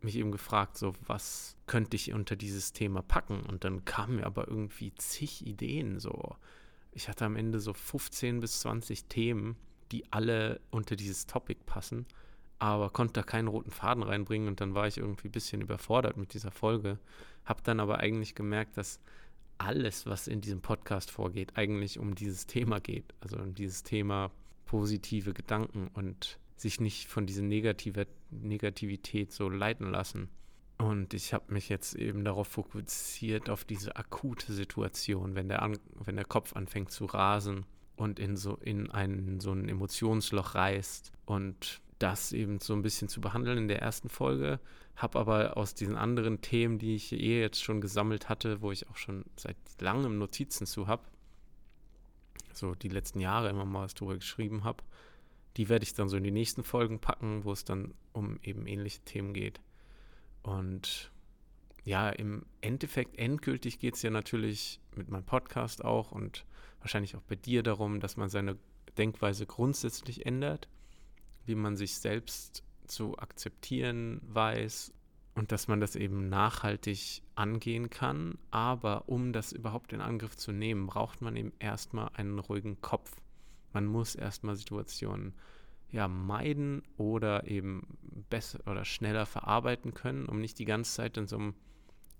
mich 0.00 0.16
eben 0.16 0.32
gefragt, 0.32 0.78
so 0.78 0.94
was 1.06 1.56
könnte 1.66 1.96
ich 1.96 2.14
unter 2.14 2.36
dieses 2.36 2.72
Thema 2.72 3.02
packen? 3.02 3.42
Und 3.42 3.64
dann 3.64 3.84
kamen 3.84 4.16
mir 4.16 4.26
aber 4.26 4.48
irgendwie 4.48 4.94
zig 4.94 5.46
Ideen 5.46 5.98
so. 5.98 6.36
Ich 6.94 7.08
hatte 7.08 7.24
am 7.24 7.36
Ende 7.36 7.58
so 7.60 7.72
15 7.72 8.40
bis 8.40 8.60
20 8.60 9.06
Themen, 9.06 9.56
die 9.92 10.10
alle 10.12 10.60
unter 10.70 10.96
dieses 10.96 11.26
Topic 11.26 11.60
passen, 11.66 12.06
aber 12.58 12.88
konnte 12.90 13.14
da 13.14 13.22
keinen 13.22 13.48
roten 13.48 13.72
Faden 13.72 14.02
reinbringen 14.02 14.48
und 14.48 14.60
dann 14.60 14.74
war 14.74 14.86
ich 14.86 14.98
irgendwie 14.98 15.28
ein 15.28 15.32
bisschen 15.32 15.60
überfordert 15.60 16.16
mit 16.16 16.34
dieser 16.34 16.52
Folge. 16.52 16.98
Habe 17.44 17.62
dann 17.64 17.80
aber 17.80 17.98
eigentlich 17.98 18.34
gemerkt, 18.34 18.76
dass 18.76 19.00
alles, 19.58 20.06
was 20.06 20.28
in 20.28 20.40
diesem 20.40 20.60
Podcast 20.60 21.10
vorgeht, 21.10 21.56
eigentlich 21.56 21.98
um 21.98 22.14
dieses 22.14 22.46
Thema 22.46 22.80
geht. 22.80 23.12
Also 23.20 23.36
um 23.38 23.54
dieses 23.54 23.82
Thema 23.82 24.30
positive 24.66 25.34
Gedanken 25.34 25.88
und 25.94 26.38
sich 26.56 26.80
nicht 26.80 27.08
von 27.08 27.26
dieser 27.26 27.42
Negativität 27.42 29.32
so 29.32 29.48
leiten 29.48 29.90
lassen. 29.90 30.28
Und 30.78 31.14
ich 31.14 31.32
habe 31.32 31.52
mich 31.52 31.68
jetzt 31.68 31.94
eben 31.94 32.24
darauf 32.24 32.48
fokussiert, 32.48 33.48
auf 33.48 33.64
diese 33.64 33.96
akute 33.96 34.52
Situation, 34.52 35.34
wenn 35.34 35.48
der, 35.48 35.62
an, 35.62 35.78
wenn 35.94 36.16
der 36.16 36.24
Kopf 36.24 36.56
anfängt 36.56 36.90
zu 36.90 37.04
rasen 37.04 37.64
und 37.96 38.18
in 38.18 38.36
so 38.36 38.56
in 38.56 38.90
ein, 38.90 39.38
so 39.40 39.52
ein 39.52 39.68
Emotionsloch 39.68 40.54
reißt 40.54 41.12
und 41.26 41.80
das 42.00 42.32
eben 42.32 42.58
so 42.58 42.74
ein 42.74 42.82
bisschen 42.82 43.08
zu 43.08 43.20
behandeln 43.20 43.58
in 43.58 43.68
der 43.68 43.82
ersten 43.82 44.08
Folge. 44.08 44.58
Habe 44.96 45.18
aber 45.18 45.56
aus 45.56 45.74
diesen 45.74 45.96
anderen 45.96 46.40
Themen, 46.40 46.78
die 46.78 46.96
ich 46.96 47.12
eh 47.12 47.40
jetzt 47.40 47.62
schon 47.62 47.80
gesammelt 47.80 48.28
hatte, 48.28 48.60
wo 48.60 48.72
ich 48.72 48.88
auch 48.88 48.96
schon 48.96 49.24
seit 49.36 49.56
langem 49.80 50.18
Notizen 50.18 50.66
zu 50.66 50.88
habe, 50.88 51.02
so 52.52 52.74
die 52.74 52.88
letzten 52.88 53.20
Jahre 53.20 53.48
immer 53.48 53.64
mal 53.64 53.84
was 53.84 53.94
drüber 53.94 54.14
geschrieben 54.14 54.64
habe, 54.64 54.82
die 55.56 55.68
werde 55.68 55.84
ich 55.84 55.94
dann 55.94 56.08
so 56.08 56.16
in 56.16 56.24
die 56.24 56.30
nächsten 56.30 56.64
Folgen 56.64 56.98
packen, 56.98 57.44
wo 57.44 57.52
es 57.52 57.64
dann 57.64 57.94
um 58.12 58.38
eben 58.42 58.66
ähnliche 58.66 59.00
Themen 59.00 59.32
geht. 59.34 59.60
Und 60.44 61.10
ja, 61.84 62.10
im 62.10 62.44
Endeffekt 62.60 63.18
endgültig 63.18 63.78
geht 63.78 63.94
es 63.94 64.02
ja 64.02 64.10
natürlich 64.10 64.78
mit 64.94 65.08
meinem 65.08 65.24
Podcast 65.24 65.84
auch 65.84 66.12
und 66.12 66.44
wahrscheinlich 66.80 67.16
auch 67.16 67.22
bei 67.22 67.34
dir 67.34 67.62
darum, 67.62 67.98
dass 67.98 68.16
man 68.16 68.28
seine 68.28 68.56
Denkweise 68.96 69.46
grundsätzlich 69.46 70.26
ändert, 70.26 70.68
wie 71.46 71.54
man 71.54 71.76
sich 71.76 71.96
selbst 71.96 72.62
zu 72.86 73.18
akzeptieren 73.18 74.20
weiß 74.28 74.92
und 75.34 75.50
dass 75.50 75.66
man 75.66 75.80
das 75.80 75.96
eben 75.96 76.28
nachhaltig 76.28 77.22
angehen 77.34 77.88
kann. 77.88 78.38
Aber 78.50 79.08
um 79.08 79.32
das 79.32 79.52
überhaupt 79.52 79.94
in 79.94 80.02
Angriff 80.02 80.36
zu 80.36 80.52
nehmen, 80.52 80.86
braucht 80.86 81.22
man 81.22 81.36
eben 81.36 81.52
erstmal 81.58 82.10
einen 82.14 82.38
ruhigen 82.38 82.80
Kopf. 82.82 83.16
Man 83.72 83.86
muss 83.86 84.14
erstmal 84.14 84.56
Situationen 84.56 85.34
ja, 85.94 86.08
meiden 86.08 86.82
oder 86.96 87.46
eben 87.46 87.86
besser 88.28 88.58
oder 88.66 88.84
schneller 88.84 89.26
verarbeiten 89.26 89.94
können, 89.94 90.26
um 90.26 90.40
nicht 90.40 90.58
die 90.58 90.64
ganze 90.64 90.92
Zeit 90.92 91.16
in 91.16 91.28
so 91.28 91.36
einem 91.36 91.54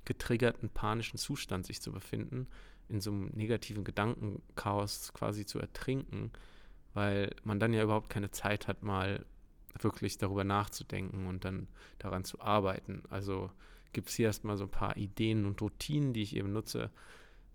getriggerten 0.05 0.69
panischen 0.69 1.19
Zustand 1.19 1.67
sich 1.67 1.83
zu 1.83 1.91
befinden, 1.91 2.47
in 2.89 3.01
so 3.01 3.11
einem 3.11 3.31
negativen 3.35 3.83
Gedankenchaos 3.83 5.13
quasi 5.13 5.45
zu 5.45 5.59
ertrinken, 5.59 6.31
weil 6.93 7.35
man 7.43 7.59
dann 7.59 7.73
ja 7.73 7.83
überhaupt 7.83 8.11
keine 8.11 8.31
Zeit 8.31 8.69
hat, 8.69 8.85
mal 8.85 9.27
wirklich 9.81 10.19
darüber 10.19 10.45
nachzudenken 10.45 11.27
und 11.27 11.45
dann 11.45 11.67
daran 11.99 12.23
zu 12.23 12.41
arbeiten. 12.41 13.03
Also 13.11 13.51
gibt 13.93 14.09
es 14.09 14.15
hier 14.15 14.27
erstmal 14.27 14.57
so 14.57 14.65
ein 14.65 14.71
paar 14.71 14.97
Ideen 14.97 15.47
und 15.47 15.61
Routinen, 15.61 16.13
die 16.13 16.23
ich 16.23 16.37
eben 16.37 16.53
nutze, 16.53 16.93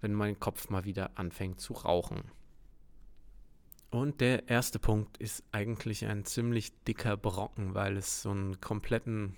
wenn 0.01 0.13
mein 0.13 0.37
Kopf 0.37 0.69
mal 0.69 0.83
wieder 0.83 1.17
anfängt 1.17 1.61
zu 1.61 1.71
rauchen. 1.71 2.23
Und 3.91 4.21
der 4.21 4.47
erste 4.47 4.77
Punkt 4.77 5.17
ist 5.17 5.43
eigentlich 5.51 6.05
ein 6.05 6.23
ziemlich 6.23 6.71
dicker 6.83 7.17
Brocken, 7.17 7.73
weil 7.73 7.97
es 7.97 8.21
so 8.21 8.29
einen 8.29 8.61
kompletten, 8.61 9.35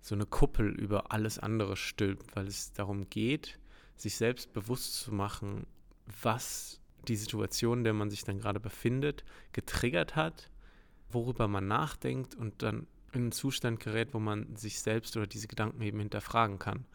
so 0.00 0.14
eine 0.14 0.26
Kuppel 0.26 0.68
über 0.70 1.12
alles 1.12 1.38
andere 1.38 1.76
stülpt, 1.76 2.34
weil 2.34 2.48
es 2.48 2.72
darum 2.72 3.08
geht, 3.10 3.60
sich 3.96 4.16
selbst 4.16 4.52
bewusst 4.52 4.96
zu 4.96 5.12
machen, 5.12 5.66
was 6.22 6.80
die 7.06 7.16
Situation, 7.16 7.78
in 7.78 7.84
der 7.84 7.92
man 7.92 8.10
sich 8.10 8.24
dann 8.24 8.38
gerade 8.38 8.58
befindet, 8.58 9.24
getriggert 9.52 10.16
hat, 10.16 10.50
worüber 11.10 11.46
man 11.46 11.68
nachdenkt 11.68 12.34
und 12.34 12.62
dann 12.62 12.88
in 13.12 13.22
einen 13.22 13.32
Zustand 13.32 13.78
gerät, 13.78 14.14
wo 14.14 14.18
man 14.18 14.56
sich 14.56 14.80
selbst 14.80 15.16
oder 15.16 15.28
diese 15.28 15.46
Gedanken 15.46 15.80
eben 15.82 16.00
hinterfragen 16.00 16.58
kann. 16.58 16.86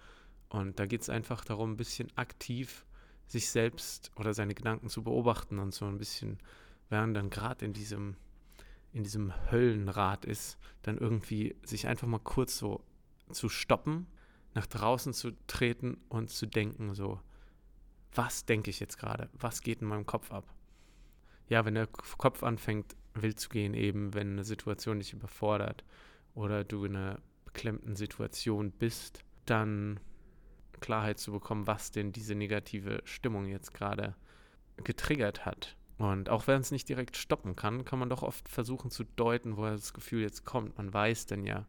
Und 0.49 0.79
da 0.79 0.85
geht 0.85 1.01
es 1.01 1.09
einfach 1.09 1.45
darum, 1.45 1.71
ein 1.71 1.77
bisschen 1.77 2.11
aktiv 2.17 2.85
sich 3.29 3.50
selbst 3.50 4.12
oder 4.15 4.33
seine 4.33 4.55
Gedanken 4.55 4.89
zu 4.89 5.03
beobachten 5.03 5.59
und 5.59 5.74
so 5.74 5.86
ein 5.86 5.98
bisschen, 5.98 6.39
während 6.89 7.15
dann 7.15 7.29
gerade 7.29 7.63
in 7.63 7.74
diesem, 7.74 8.15
in 8.91 9.03
diesem 9.03 9.31
Höllenrad 9.51 10.25
ist, 10.25 10.57
dann 10.81 10.98
irgendwie 10.98 11.55
sich 11.63 11.88
einfach 11.88 12.07
mal 12.07 12.19
kurz 12.19 12.57
so 12.57 12.83
zu 13.31 13.48
stoppen, 13.48 14.07
nach 14.55 14.65
draußen 14.65 15.13
zu 15.13 15.31
treten 15.45 15.98
und 16.09 16.31
zu 16.31 16.48
denken, 16.48 16.95
so, 16.95 17.21
was 18.13 18.45
denke 18.45 18.71
ich 18.71 18.79
jetzt 18.79 18.98
gerade? 18.98 19.29
Was 19.33 19.62
geht 19.62 19.81
in 19.81 19.88
meinem 19.88 20.07
Kopf 20.07 20.31
ab? 20.31 20.51
Ja, 21.48 21.65
wenn 21.65 21.75
der 21.75 21.88
Kopf 21.88 22.41
anfängt, 22.41 22.95
wild 23.13 23.39
zu 23.39 23.50
gehen, 23.50 23.75
eben, 23.75 24.15
wenn 24.15 24.33
eine 24.33 24.43
Situation 24.43 25.00
dich 25.00 25.13
überfordert 25.13 25.83
oder 26.33 26.63
du 26.63 26.86
in 26.86 26.95
einer 26.95 27.19
beklemmten 27.45 27.95
Situation 27.95 28.71
bist, 28.71 29.24
dann 29.45 30.00
Klarheit 30.79 31.19
zu 31.19 31.31
bekommen, 31.31 31.67
was 31.67 31.91
denn 31.91 32.12
diese 32.12 32.36
negative 32.36 33.01
Stimmung 33.05 33.45
jetzt 33.45 33.74
gerade 33.74 34.15
getriggert 34.83 35.45
hat. 35.45 35.75
Und 35.98 36.29
auch 36.29 36.48
wenn 36.48 36.62
es 36.62 36.71
nicht 36.71 36.88
direkt 36.88 37.17
stoppen 37.17 37.55
kann, 37.55 37.83
kann 37.83 38.00
man 38.00 38.09
doch 38.09 38.24
oft 38.24 38.48
versuchen 38.48 38.89
zu 38.89 39.03
deuten, 39.03 39.57
woher 39.57 39.74
das 39.74 39.93
Gefühl 39.93 40.21
jetzt 40.21 40.45
kommt. 40.45 40.77
Man 40.77 40.93
weiß 40.93 41.25
dann 41.25 41.45
ja, 41.45 41.65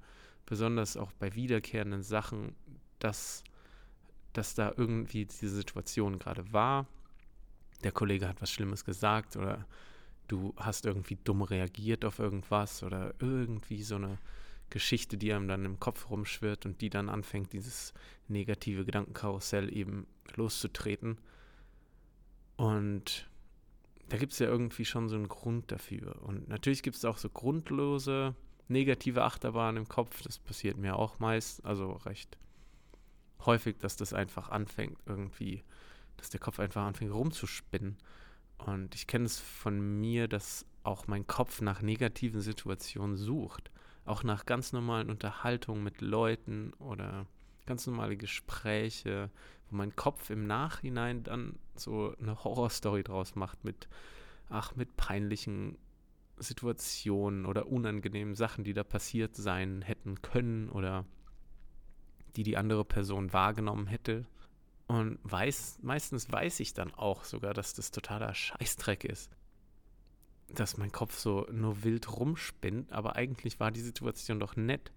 besonders 0.47 0.97
auch 0.97 1.11
bei 1.13 1.35
wiederkehrenden 1.35 2.03
Sachen, 2.03 2.55
dass, 3.01 3.43
dass 4.33 4.55
da 4.55 4.73
irgendwie 4.77 5.27
diese 5.27 5.49
Situation 5.49 6.19
gerade 6.19 6.53
war. 6.53 6.87
Der 7.83 7.93
Kollege 7.93 8.29
hat 8.29 8.41
was 8.41 8.53
Schlimmes 8.53 8.85
gesagt 8.85 9.37
oder 9.37 9.67
du 10.29 10.55
hast 10.57 10.87
irgendwie 10.87 11.19
dumm 11.25 11.43
reagiert 11.43 12.05
auf 12.05 12.21
irgendwas 12.21 12.85
oder 12.85 13.15
irgendwie 13.19 13.83
so 13.83 13.97
eine 13.97 14.19
Geschichte, 14.71 15.19
die 15.19 15.33
einem 15.33 15.49
dann 15.49 15.65
im 15.65 15.81
Kopf 15.81 16.11
rumschwirrt 16.11 16.65
und 16.65 16.81
die 16.81 16.91
dann 16.91 17.09
anfängt, 17.09 17.53
dieses 17.53 17.93
negative 18.29 18.85
Gedankenkarussell 18.85 19.77
eben 19.77 20.07
loszutreten. 20.37 21.19
Und 22.57 23.29
da 24.09 24.17
gibt 24.17 24.33
es 24.33 24.39
ja 24.39 24.47
irgendwie 24.47 24.85
schon 24.85 25.09
so 25.09 25.17
einen 25.17 25.29
Grund 25.29 25.71
dafür. 25.73 26.23
Und 26.23 26.49
natürlich 26.49 26.83
gibt 26.83 26.97
es 26.97 27.05
auch 27.05 27.19
so 27.19 27.29
grundlose 27.29 28.35
negative 28.69 29.25
Achterbahnen 29.25 29.83
im 29.83 29.89
Kopf. 29.89 30.23
Das 30.23 30.39
passiert 30.39 30.77
mir 30.77 30.97
auch 30.97 31.19
meist, 31.19 31.65
also 31.65 31.93
recht 31.93 32.39
häufig, 33.45 33.79
dass 33.79 33.97
das 33.97 34.13
einfach 34.13 34.51
anfängt, 34.51 34.99
irgendwie, 35.07 35.63
dass 36.17 36.31
der 36.31 36.41
Kopf 36.41 36.61
einfach 36.61 36.85
anfängt 36.85 37.13
rumzuspinnen. 37.13 37.97
Und 38.59 38.95
ich 38.95 39.07
kenne 39.07 39.25
es 39.25 39.39
von 39.41 40.01
mir, 40.01 40.29
dass 40.29 40.67
auch 40.83 41.07
mein 41.07 41.27
Kopf 41.27 41.61
nach 41.61 41.83
negativen 41.83 42.41
Situationen 42.41 43.17
sucht 43.17 43.71
auch 44.11 44.25
nach 44.25 44.45
ganz 44.45 44.73
normalen 44.73 45.09
Unterhaltungen 45.09 45.85
mit 45.85 46.01
Leuten 46.01 46.73
oder 46.79 47.27
ganz 47.65 47.87
normale 47.87 48.17
Gespräche, 48.17 49.31
wo 49.71 49.77
mein 49.77 49.95
Kopf 49.95 50.31
im 50.31 50.47
Nachhinein 50.47 51.23
dann 51.23 51.59
so 51.77 52.15
eine 52.21 52.43
Horrorstory 52.43 53.05
draus 53.05 53.37
macht 53.37 53.65
mit, 53.65 53.89
ach, 54.49 54.75
mit 54.75 54.97
peinlichen 54.97 55.79
Situationen 56.37 57.47
oder 57.47 57.69
unangenehmen 57.69 58.35
Sachen, 58.35 58.65
die 58.65 58.75
da 58.75 58.83
passiert 58.83 59.37
sein 59.37 59.83
hätten 59.83 60.21
können 60.23 60.69
oder 60.71 61.05
die 62.37 62.43
die 62.43 62.57
andere 62.57 62.85
Person 62.85 63.33
wahrgenommen 63.33 63.87
hätte. 63.87 64.27
Und 64.89 65.21
weiß, 65.23 65.79
meistens 65.83 66.33
weiß 66.33 66.59
ich 66.61 66.75
dann 66.75 66.93
auch 66.93 67.23
sogar, 67.23 67.55
dass 67.55 67.75
das 67.75 67.93
totaler 67.93 68.35
Scheißdreck 68.35 69.05
ist 69.05 69.31
dass 70.55 70.77
mein 70.77 70.93
Kopf 70.93 71.19
so 71.19 71.47
nur 71.51 71.85
wild 71.85 72.17
rumspinnt, 72.17 72.93
aber 72.93 73.17
eigentlich 73.17 73.61
war 73.61 73.71
die 73.71 73.81
Situation 73.81 74.41
doch 74.41 74.57
nett. 74.57 74.93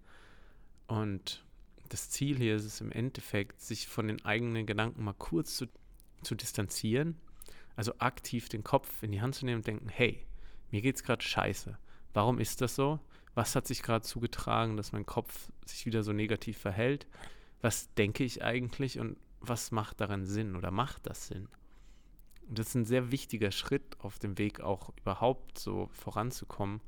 Und 0.86 1.44
das 1.88 2.10
Ziel 2.10 2.36
hier 2.36 2.56
ist 2.56 2.64
es 2.64 2.80
im 2.80 2.92
Endeffekt, 2.92 3.60
sich 3.60 3.86
von 3.86 4.08
den 4.08 4.24
eigenen 4.24 4.66
Gedanken 4.66 5.04
mal 5.04 5.14
kurz 5.14 5.56
zu, 5.56 5.66
zu 6.22 6.34
distanzieren, 6.34 7.16
also 7.76 7.94
aktiv 7.98 8.48
den 8.48 8.64
Kopf 8.64 9.02
in 9.02 9.12
die 9.12 9.20
Hand 9.20 9.34
zu 9.34 9.44
nehmen 9.44 9.58
und 9.58 9.66
denken, 9.66 9.88
hey, 9.88 10.24
mir 10.70 10.82
geht's 10.82 11.02
gerade 11.02 11.22
scheiße. 11.22 11.78
Warum 12.12 12.38
ist 12.38 12.60
das 12.60 12.74
so? 12.74 13.00
Was 13.34 13.56
hat 13.56 13.66
sich 13.66 13.82
gerade 13.82 14.04
zugetragen, 14.04 14.76
dass 14.76 14.92
mein 14.92 15.06
Kopf 15.06 15.50
sich 15.66 15.86
wieder 15.86 16.02
so 16.02 16.12
negativ 16.12 16.58
verhält? 16.58 17.06
Was 17.60 17.92
denke 17.94 18.24
ich 18.24 18.44
eigentlich 18.44 18.98
und 18.98 19.16
was 19.40 19.72
macht 19.72 20.00
daran 20.00 20.24
Sinn 20.24 20.56
oder 20.56 20.70
macht 20.70 21.06
das 21.06 21.26
Sinn? 21.26 21.48
Und 22.48 22.58
das 22.58 22.68
ist 22.68 22.74
ein 22.74 22.84
sehr 22.84 23.10
wichtiger 23.10 23.50
Schritt 23.50 23.96
auf 24.00 24.18
dem 24.18 24.38
Weg, 24.38 24.60
auch 24.60 24.92
überhaupt 24.98 25.58
so 25.58 25.88
voranzukommen. 25.92 26.80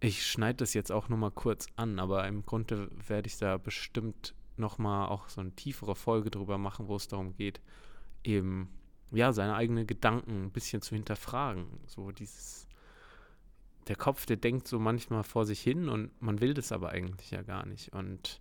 Ich 0.00 0.26
schneide 0.26 0.58
das 0.58 0.74
jetzt 0.74 0.92
auch 0.92 1.08
nur 1.08 1.18
mal 1.18 1.30
kurz 1.30 1.66
an, 1.76 1.98
aber 1.98 2.26
im 2.26 2.44
Grunde 2.44 2.90
werde 3.06 3.26
ich 3.26 3.38
da 3.38 3.56
bestimmt 3.56 4.34
nochmal 4.56 5.08
auch 5.08 5.28
so 5.28 5.40
eine 5.40 5.52
tiefere 5.52 5.94
Folge 5.94 6.30
drüber 6.30 6.58
machen, 6.58 6.88
wo 6.88 6.96
es 6.96 7.08
darum 7.08 7.34
geht, 7.36 7.60
eben 8.22 8.68
ja, 9.12 9.32
seine 9.32 9.54
eigenen 9.54 9.86
Gedanken 9.86 10.44
ein 10.44 10.50
bisschen 10.50 10.82
zu 10.82 10.94
hinterfragen. 10.94 11.66
So 11.86 12.10
dieses, 12.10 12.66
der 13.86 13.96
Kopf, 13.96 14.26
der 14.26 14.36
denkt 14.36 14.66
so 14.66 14.78
manchmal 14.78 15.24
vor 15.24 15.44
sich 15.46 15.60
hin 15.60 15.88
und 15.88 16.10
man 16.20 16.40
will 16.40 16.54
das 16.54 16.72
aber 16.72 16.90
eigentlich 16.90 17.30
ja 17.30 17.42
gar 17.42 17.66
nicht. 17.66 17.92
Und 17.92 18.40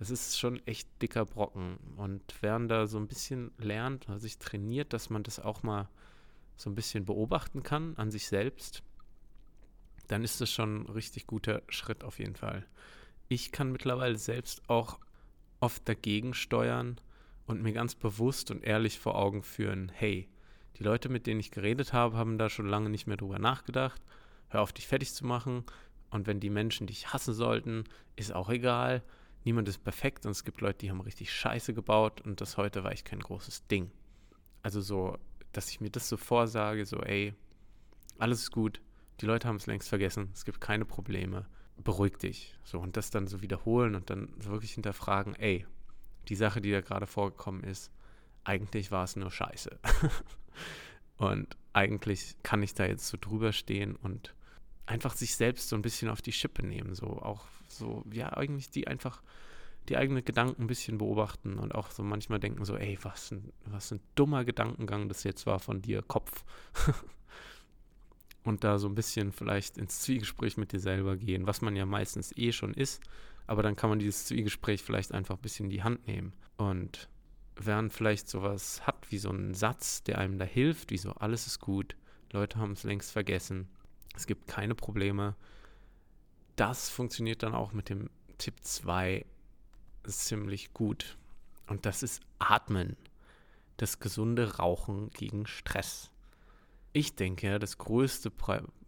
das 0.00 0.08
ist 0.08 0.38
schon 0.38 0.66
echt 0.66 0.88
dicker 1.02 1.26
Brocken. 1.26 1.76
Und 1.96 2.22
während 2.40 2.70
da 2.70 2.86
so 2.86 2.98
ein 2.98 3.06
bisschen 3.06 3.52
lernt, 3.58 4.08
oder 4.08 4.18
sich 4.18 4.38
trainiert, 4.38 4.94
dass 4.94 5.10
man 5.10 5.22
das 5.22 5.38
auch 5.38 5.62
mal 5.62 5.90
so 6.56 6.70
ein 6.70 6.74
bisschen 6.74 7.04
beobachten 7.04 7.62
kann 7.62 7.94
an 7.96 8.10
sich 8.10 8.26
selbst, 8.26 8.82
dann 10.08 10.24
ist 10.24 10.40
das 10.40 10.50
schon 10.50 10.84
ein 10.84 10.86
richtig 10.86 11.26
guter 11.26 11.62
Schritt 11.68 12.02
auf 12.02 12.18
jeden 12.18 12.34
Fall. 12.34 12.66
Ich 13.28 13.52
kann 13.52 13.72
mittlerweile 13.72 14.16
selbst 14.16 14.68
auch 14.70 14.98
oft 15.60 15.86
dagegen 15.86 16.32
steuern 16.32 16.98
und 17.44 17.62
mir 17.62 17.74
ganz 17.74 17.94
bewusst 17.94 18.50
und 18.50 18.64
ehrlich 18.64 18.98
vor 18.98 19.16
Augen 19.16 19.42
führen, 19.42 19.92
hey, 19.94 20.30
die 20.78 20.82
Leute, 20.82 21.10
mit 21.10 21.26
denen 21.26 21.40
ich 21.40 21.50
geredet 21.50 21.92
habe, 21.92 22.16
haben 22.16 22.38
da 22.38 22.48
schon 22.48 22.66
lange 22.66 22.88
nicht 22.88 23.06
mehr 23.06 23.18
drüber 23.18 23.38
nachgedacht. 23.38 24.00
Hör 24.48 24.62
auf, 24.62 24.72
dich 24.72 24.86
fertig 24.86 25.12
zu 25.12 25.26
machen. 25.26 25.64
Und 26.08 26.26
wenn 26.26 26.40
die 26.40 26.48
Menschen 26.48 26.86
dich 26.86 27.12
hassen 27.12 27.34
sollten, 27.34 27.84
ist 28.16 28.34
auch 28.34 28.48
egal. 28.48 29.02
Niemand 29.44 29.68
ist 29.68 29.82
perfekt 29.82 30.26
und 30.26 30.32
es 30.32 30.44
gibt 30.44 30.60
Leute, 30.60 30.78
die 30.80 30.90
haben 30.90 31.00
richtig 31.00 31.32
Scheiße 31.32 31.72
gebaut 31.72 32.20
und 32.20 32.40
das 32.40 32.56
heute 32.56 32.84
war 32.84 32.92
ich 32.92 33.04
kein 33.04 33.20
großes 33.20 33.66
Ding. 33.68 33.90
Also 34.62 34.80
so, 34.80 35.16
dass 35.52 35.70
ich 35.70 35.80
mir 35.80 35.90
das 35.90 36.08
so 36.08 36.16
vorsage, 36.16 36.84
so, 36.84 36.98
ey, 36.98 37.34
alles 38.18 38.42
ist 38.42 38.50
gut, 38.50 38.80
die 39.20 39.26
Leute 39.26 39.48
haben 39.48 39.56
es 39.56 39.66
längst 39.66 39.88
vergessen, 39.88 40.30
es 40.34 40.44
gibt 40.44 40.60
keine 40.60 40.84
Probleme, 40.84 41.46
beruhig 41.78 42.18
dich. 42.18 42.54
So, 42.64 42.78
und 42.78 42.96
das 42.96 43.10
dann 43.10 43.26
so 43.26 43.42
wiederholen 43.42 43.94
und 43.94 44.10
dann 44.10 44.28
wirklich 44.36 44.72
hinterfragen, 44.72 45.34
ey, 45.36 45.66
die 46.28 46.36
Sache, 46.36 46.60
die 46.60 46.70
da 46.70 46.80
gerade 46.80 47.06
vorgekommen 47.06 47.64
ist, 47.64 47.90
eigentlich 48.44 48.90
war 48.90 49.04
es 49.04 49.16
nur 49.16 49.30
Scheiße. 49.30 49.78
und 51.16 51.56
eigentlich 51.72 52.36
kann 52.42 52.62
ich 52.62 52.74
da 52.74 52.86
jetzt 52.86 53.08
so 53.08 53.16
drüber 53.20 53.52
stehen 53.52 53.96
und 53.96 54.34
einfach 54.86 55.14
sich 55.14 55.34
selbst 55.36 55.68
so 55.68 55.76
ein 55.76 55.82
bisschen 55.82 56.08
auf 56.08 56.22
die 56.22 56.32
Schippe 56.32 56.64
nehmen, 56.66 56.94
so 56.94 57.06
auch 57.06 57.46
so, 57.72 58.04
ja, 58.12 58.32
eigentlich 58.32 58.70
die 58.70 58.86
einfach 58.86 59.22
die 59.88 59.96
eigenen 59.96 60.24
Gedanken 60.24 60.62
ein 60.62 60.66
bisschen 60.66 60.98
beobachten 60.98 61.58
und 61.58 61.74
auch 61.74 61.90
so 61.90 62.02
manchmal 62.02 62.38
denken 62.38 62.64
so, 62.64 62.76
ey, 62.76 62.98
was 63.02 63.32
ein, 63.32 63.52
was 63.64 63.92
ein 63.92 64.00
dummer 64.14 64.44
Gedankengang 64.44 65.08
das 65.08 65.24
jetzt 65.24 65.46
war 65.46 65.58
von 65.58 65.82
dir, 65.82 66.02
Kopf. 66.02 66.44
und 68.44 68.64
da 68.64 68.78
so 68.78 68.88
ein 68.88 68.94
bisschen 68.94 69.32
vielleicht 69.32 69.78
ins 69.78 70.00
Zwiegespräch 70.00 70.56
mit 70.56 70.72
dir 70.72 70.80
selber 70.80 71.16
gehen, 71.16 71.46
was 71.46 71.60
man 71.60 71.76
ja 71.76 71.86
meistens 71.86 72.36
eh 72.36 72.52
schon 72.52 72.74
ist, 72.74 73.02
aber 73.46 73.62
dann 73.62 73.76
kann 73.76 73.90
man 73.90 73.98
dieses 73.98 74.26
Zwiegespräch 74.26 74.82
vielleicht 74.82 75.12
einfach 75.12 75.36
ein 75.36 75.42
bisschen 75.42 75.66
in 75.66 75.70
die 75.70 75.82
Hand 75.82 76.06
nehmen. 76.06 76.32
Und 76.56 77.08
wenn 77.56 77.90
vielleicht 77.90 78.28
sowas 78.28 78.86
hat 78.86 79.10
wie 79.10 79.18
so 79.18 79.30
einen 79.30 79.54
Satz, 79.54 80.02
der 80.04 80.18
einem 80.18 80.38
da 80.38 80.44
hilft, 80.44 80.90
wie 80.90 80.98
so, 80.98 81.12
alles 81.12 81.46
ist 81.46 81.58
gut, 81.58 81.96
Leute 82.32 82.58
haben 82.58 82.72
es 82.72 82.84
längst 82.84 83.10
vergessen, 83.10 83.68
es 84.14 84.26
gibt 84.26 84.46
keine 84.46 84.74
Probleme, 84.74 85.34
das 86.60 86.90
funktioniert 86.90 87.42
dann 87.42 87.54
auch 87.54 87.72
mit 87.72 87.88
dem 87.88 88.10
Tipp 88.38 88.54
2 88.60 89.24
ziemlich 90.04 90.72
gut. 90.72 91.16
Und 91.66 91.86
das 91.86 92.02
ist 92.02 92.20
Atmen. 92.38 92.96
Das 93.76 94.00
gesunde 94.00 94.56
Rauchen 94.56 95.10
gegen 95.10 95.46
Stress 95.46 96.10
ich 96.92 97.14
denke 97.14 97.46
ja, 97.46 97.58
das 97.58 97.78
größte, 97.78 98.32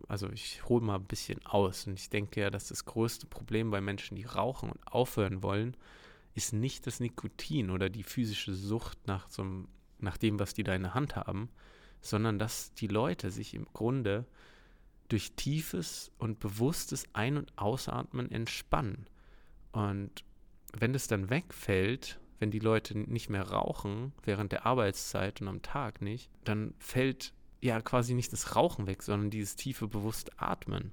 also 0.09 0.29
ich 0.31 0.65
hole 0.69 0.85
mal 0.85 0.97
ein 0.97 1.05
bisschen 1.05 1.45
aus 1.47 1.87
und 1.87 1.95
ich 1.95 2.11
denke 2.11 2.41
ja, 2.41 2.51
dass 2.51 2.69
das 2.69 2.85
größte 2.85 3.27
Problem 3.27 3.71
bei 3.71 3.81
Menschen, 3.81 4.17
die 4.17 4.25
rauchen 4.25 4.71
und 4.71 4.87
aufhören 4.87 5.43
wollen, 5.43 5.77
ist 6.35 6.53
nicht 6.53 6.87
das 6.87 7.01
Nikotin 7.01 7.71
oder 7.71 7.91
die 7.91 8.03
physische 8.03 8.55
Sucht 8.55 8.99
nach, 9.07 9.29
so 9.29 9.67
nach 9.99 10.17
dem, 10.17 10.39
was 10.41 10.55
die 10.55 10.65
da 10.65 10.75
in 10.75 10.83
der 10.83 10.95
Hand 10.95 11.15
haben, 11.15 11.49
sondern 12.01 12.39
dass 12.39 12.75
die 12.75 12.89
Leute 12.89 13.31
sich 13.31 13.55
im 13.55 13.67
Grunde 13.73 14.27
durch 15.13 15.33
tiefes 15.33 16.11
und 16.19 16.41
bewusstes 16.41 17.05
Ein- 17.13 17.37
und 17.37 17.53
Ausatmen 17.57 18.31
entspannen. 18.31 19.07
Und 19.73 20.25
wenn 20.73 20.95
es 20.95 21.07
dann 21.07 21.29
wegfällt, 21.29 22.19
wenn 22.39 22.51
die 22.51 22.59
Leute 22.59 22.99
nicht 22.99 23.29
mehr 23.29 23.49
rauchen 23.49 24.13
während 24.25 24.53
der 24.53 24.67
Arbeitszeit 24.67 25.41
und 25.41 25.49
am 25.49 25.63
Tag 25.63 26.01
nicht, 26.01 26.31
dann 26.45 26.75
fällt 26.79 27.35
ja 27.61 27.81
quasi 27.81 28.15
nicht 28.15 28.33
das 28.33 28.57
Rauchen 28.57 28.87
weg, 28.87 29.03
sondern 29.03 29.31
dieses 29.31 29.55
tiefe, 29.55 29.87
bewusste 29.87 30.33
Atmen. 30.39 30.93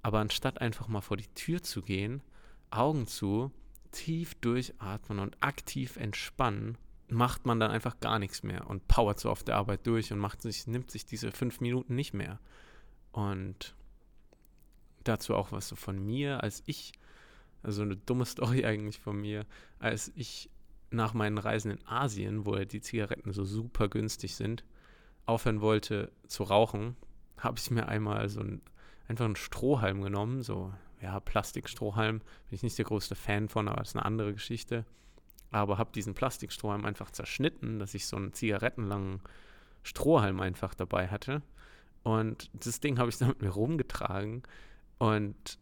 Aber 0.00 0.20
anstatt 0.20 0.60
einfach 0.60 0.88
mal 0.88 1.00
vor 1.00 1.16
die 1.16 1.34
Tür 1.34 1.62
zu 1.62 1.82
gehen, 1.82 2.22
Augen 2.70 3.06
zu, 3.06 3.50
tief 3.90 4.34
durchatmen 4.36 5.18
und 5.18 5.36
aktiv 5.42 5.96
entspannen, 5.96 6.78
macht 7.08 7.46
man 7.46 7.60
dann 7.60 7.70
einfach 7.70 7.98
gar 8.00 8.18
nichts 8.18 8.42
mehr 8.42 8.68
und 8.68 8.86
powert 8.88 9.18
so 9.18 9.30
auf 9.30 9.42
der 9.42 9.56
Arbeit 9.56 9.86
durch 9.86 10.12
und 10.12 10.18
macht 10.18 10.40
sich, 10.42 10.66
nimmt 10.66 10.90
sich 10.90 11.04
diese 11.04 11.32
fünf 11.32 11.60
Minuten 11.60 11.94
nicht 11.94 12.14
mehr. 12.14 12.38
Und 13.16 13.74
dazu 15.04 15.34
auch 15.34 15.50
was 15.50 15.68
so 15.68 15.74
von 15.74 15.98
mir, 15.98 16.42
als 16.42 16.62
ich, 16.66 16.92
also 17.62 17.80
eine 17.80 17.96
dumme 17.96 18.26
Story 18.26 18.66
eigentlich 18.66 19.00
von 19.00 19.18
mir, 19.18 19.46
als 19.78 20.12
ich 20.14 20.50
nach 20.90 21.14
meinen 21.14 21.38
Reisen 21.38 21.70
in 21.70 21.86
Asien, 21.86 22.44
wo 22.44 22.54
die 22.56 22.82
Zigaretten 22.82 23.32
so 23.32 23.44
super 23.44 23.88
günstig 23.88 24.36
sind, 24.36 24.64
aufhören 25.24 25.62
wollte 25.62 26.12
zu 26.28 26.42
rauchen, 26.42 26.94
habe 27.38 27.58
ich 27.58 27.70
mir 27.70 27.88
einmal 27.88 28.28
so 28.28 28.40
ein, 28.40 28.60
einfach 29.08 29.24
einen 29.24 29.36
Strohhalm 29.36 30.02
genommen, 30.02 30.42
so, 30.42 30.74
ja, 31.00 31.18
Plastikstrohhalm, 31.18 32.18
bin 32.18 32.26
ich 32.50 32.62
nicht 32.62 32.76
der 32.76 32.84
größte 32.84 33.14
Fan 33.14 33.48
von, 33.48 33.66
aber 33.66 33.78
das 33.78 33.88
ist 33.88 33.96
eine 33.96 34.04
andere 34.04 34.34
Geschichte. 34.34 34.84
Aber 35.50 35.78
habe 35.78 35.90
diesen 35.92 36.12
Plastikstrohhalm 36.12 36.84
einfach 36.84 37.10
zerschnitten, 37.10 37.78
dass 37.78 37.94
ich 37.94 38.06
so 38.06 38.16
einen 38.16 38.34
zigarettenlangen 38.34 39.22
Strohhalm 39.84 40.40
einfach 40.40 40.74
dabei 40.74 41.08
hatte. 41.08 41.40
Und 42.06 42.50
das 42.52 42.78
Ding 42.78 43.00
habe 43.00 43.10
ich 43.10 43.18
dann 43.18 43.30
mit 43.30 43.42
mir 43.42 43.48
rumgetragen. 43.48 44.44
Und 44.98 45.58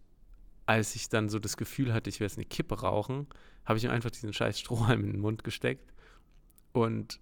als 0.66 0.94
ich 0.94 1.09
dann 1.09 1.30
so 1.30 1.38
das 1.38 1.57
Gefühl 1.57 1.94
hatte, 1.94 2.11
ich 2.11 2.20
werde 2.20 2.33
jetzt 2.33 2.37
eine 2.37 2.44
Kippe 2.44 2.80
rauchen, 2.80 3.28
habe 3.64 3.78
ich 3.78 3.85
mir 3.85 3.90
einfach 3.90 4.11
diesen 4.11 4.35
scheiß 4.35 4.61
Strohhalm 4.61 5.04
in 5.04 5.12
den 5.12 5.20
Mund 5.22 5.42
gesteckt 5.42 5.94
und 6.74 7.18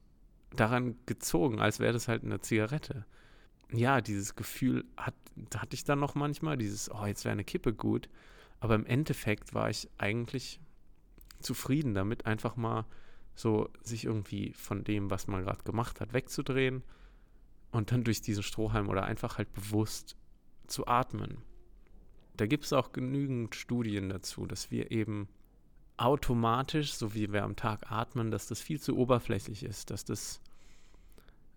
daran 0.56 0.96
gezogen, 1.06 1.60
als 1.60 1.78
wäre 1.78 1.92
das 1.92 2.08
halt 2.08 2.24
eine 2.24 2.40
Zigarette. 2.40 3.06
Ja, 3.70 4.00
dieses 4.00 4.34
Gefühl 4.34 4.84
hat, 4.96 5.14
hatte 5.56 5.76
ich 5.76 5.84
dann 5.84 6.00
noch 6.00 6.16
manchmal, 6.16 6.58
dieses, 6.58 6.90
oh, 6.90 7.06
jetzt 7.06 7.24
wäre 7.24 7.34
eine 7.34 7.44
Kippe 7.44 7.72
gut. 7.72 8.08
Aber 8.58 8.74
im 8.74 8.86
Endeffekt 8.86 9.54
war 9.54 9.70
ich 9.70 9.88
eigentlich 9.98 10.58
zufrieden 11.38 11.94
damit, 11.94 12.26
einfach 12.26 12.56
mal 12.56 12.86
so 13.36 13.70
sich 13.84 14.04
irgendwie 14.04 14.52
von 14.52 14.82
dem, 14.82 15.12
was 15.12 15.28
man 15.28 15.44
gerade 15.44 15.62
gemacht 15.62 16.00
hat, 16.00 16.12
wegzudrehen 16.12 16.82
und 17.72 17.90
dann 17.90 18.04
durch 18.04 18.20
diesen 18.20 18.42
Strohhalm 18.42 18.88
oder 18.88 19.04
einfach 19.04 19.38
halt 19.38 19.52
bewusst 19.52 20.16
zu 20.68 20.86
atmen. 20.86 21.38
Da 22.36 22.46
gibt 22.46 22.64
es 22.64 22.72
auch 22.72 22.92
genügend 22.92 23.54
Studien 23.54 24.08
dazu, 24.08 24.46
dass 24.46 24.70
wir 24.70 24.90
eben 24.90 25.28
automatisch, 25.96 26.94
so 26.94 27.14
wie 27.14 27.32
wir 27.32 27.44
am 27.44 27.56
Tag 27.56 27.90
atmen, 27.90 28.30
dass 28.30 28.46
das 28.46 28.60
viel 28.60 28.80
zu 28.80 28.96
oberflächlich 28.96 29.64
ist, 29.64 29.90
dass 29.90 30.04
das 30.04 30.40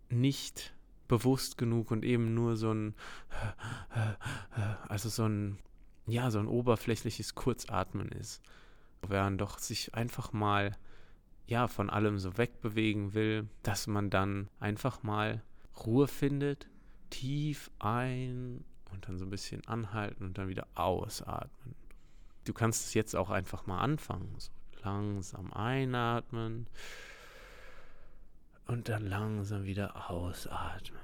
nicht 0.10 0.74
bewusst 1.08 1.58
genug 1.58 1.92
und 1.92 2.04
eben 2.04 2.34
nur 2.34 2.56
so 2.56 2.74
ein, 2.74 2.96
also 4.88 5.10
so 5.10 5.28
ein, 5.28 5.60
ja, 6.08 6.32
so 6.32 6.40
ein 6.40 6.48
oberflächliches 6.48 7.36
Kurzatmen 7.36 8.10
ist. 8.10 8.42
Während 9.02 9.40
doch 9.40 9.60
sich 9.60 9.94
einfach 9.94 10.34
mal, 10.34 10.76
ja, 11.48 11.68
von 11.68 11.90
allem 11.90 12.18
so 12.20 12.38
wegbewegen 12.38 13.14
will, 13.14 13.48
dass 13.64 13.88
man 13.88 14.10
dann 14.10 14.50
einfach 14.60 15.04
mal 15.04 15.44
Ruhe 15.86 16.08
findet, 16.08 16.68
tief 17.10 17.72
ein 17.80 18.64
und 18.92 19.08
dann 19.08 19.18
so 19.18 19.26
ein 19.26 19.30
bisschen 19.30 19.66
anhalten 19.68 20.26
und 20.26 20.38
dann 20.38 20.48
wieder 20.48 20.68
ausatmen 20.76 21.76
du 22.46 22.54
kannst 22.54 22.86
es 22.86 22.94
jetzt 22.94 23.16
auch 23.16 23.30
einfach 23.30 23.68
mal 23.68 23.80
anfangen. 23.80 24.34
So 24.38 24.52
langsam 24.84 25.52
einatmen 25.52 26.68
und 28.68 28.88
dann 28.88 29.06
langsam 29.06 29.66
wieder 29.66 30.10
ausatmen. 30.12 31.02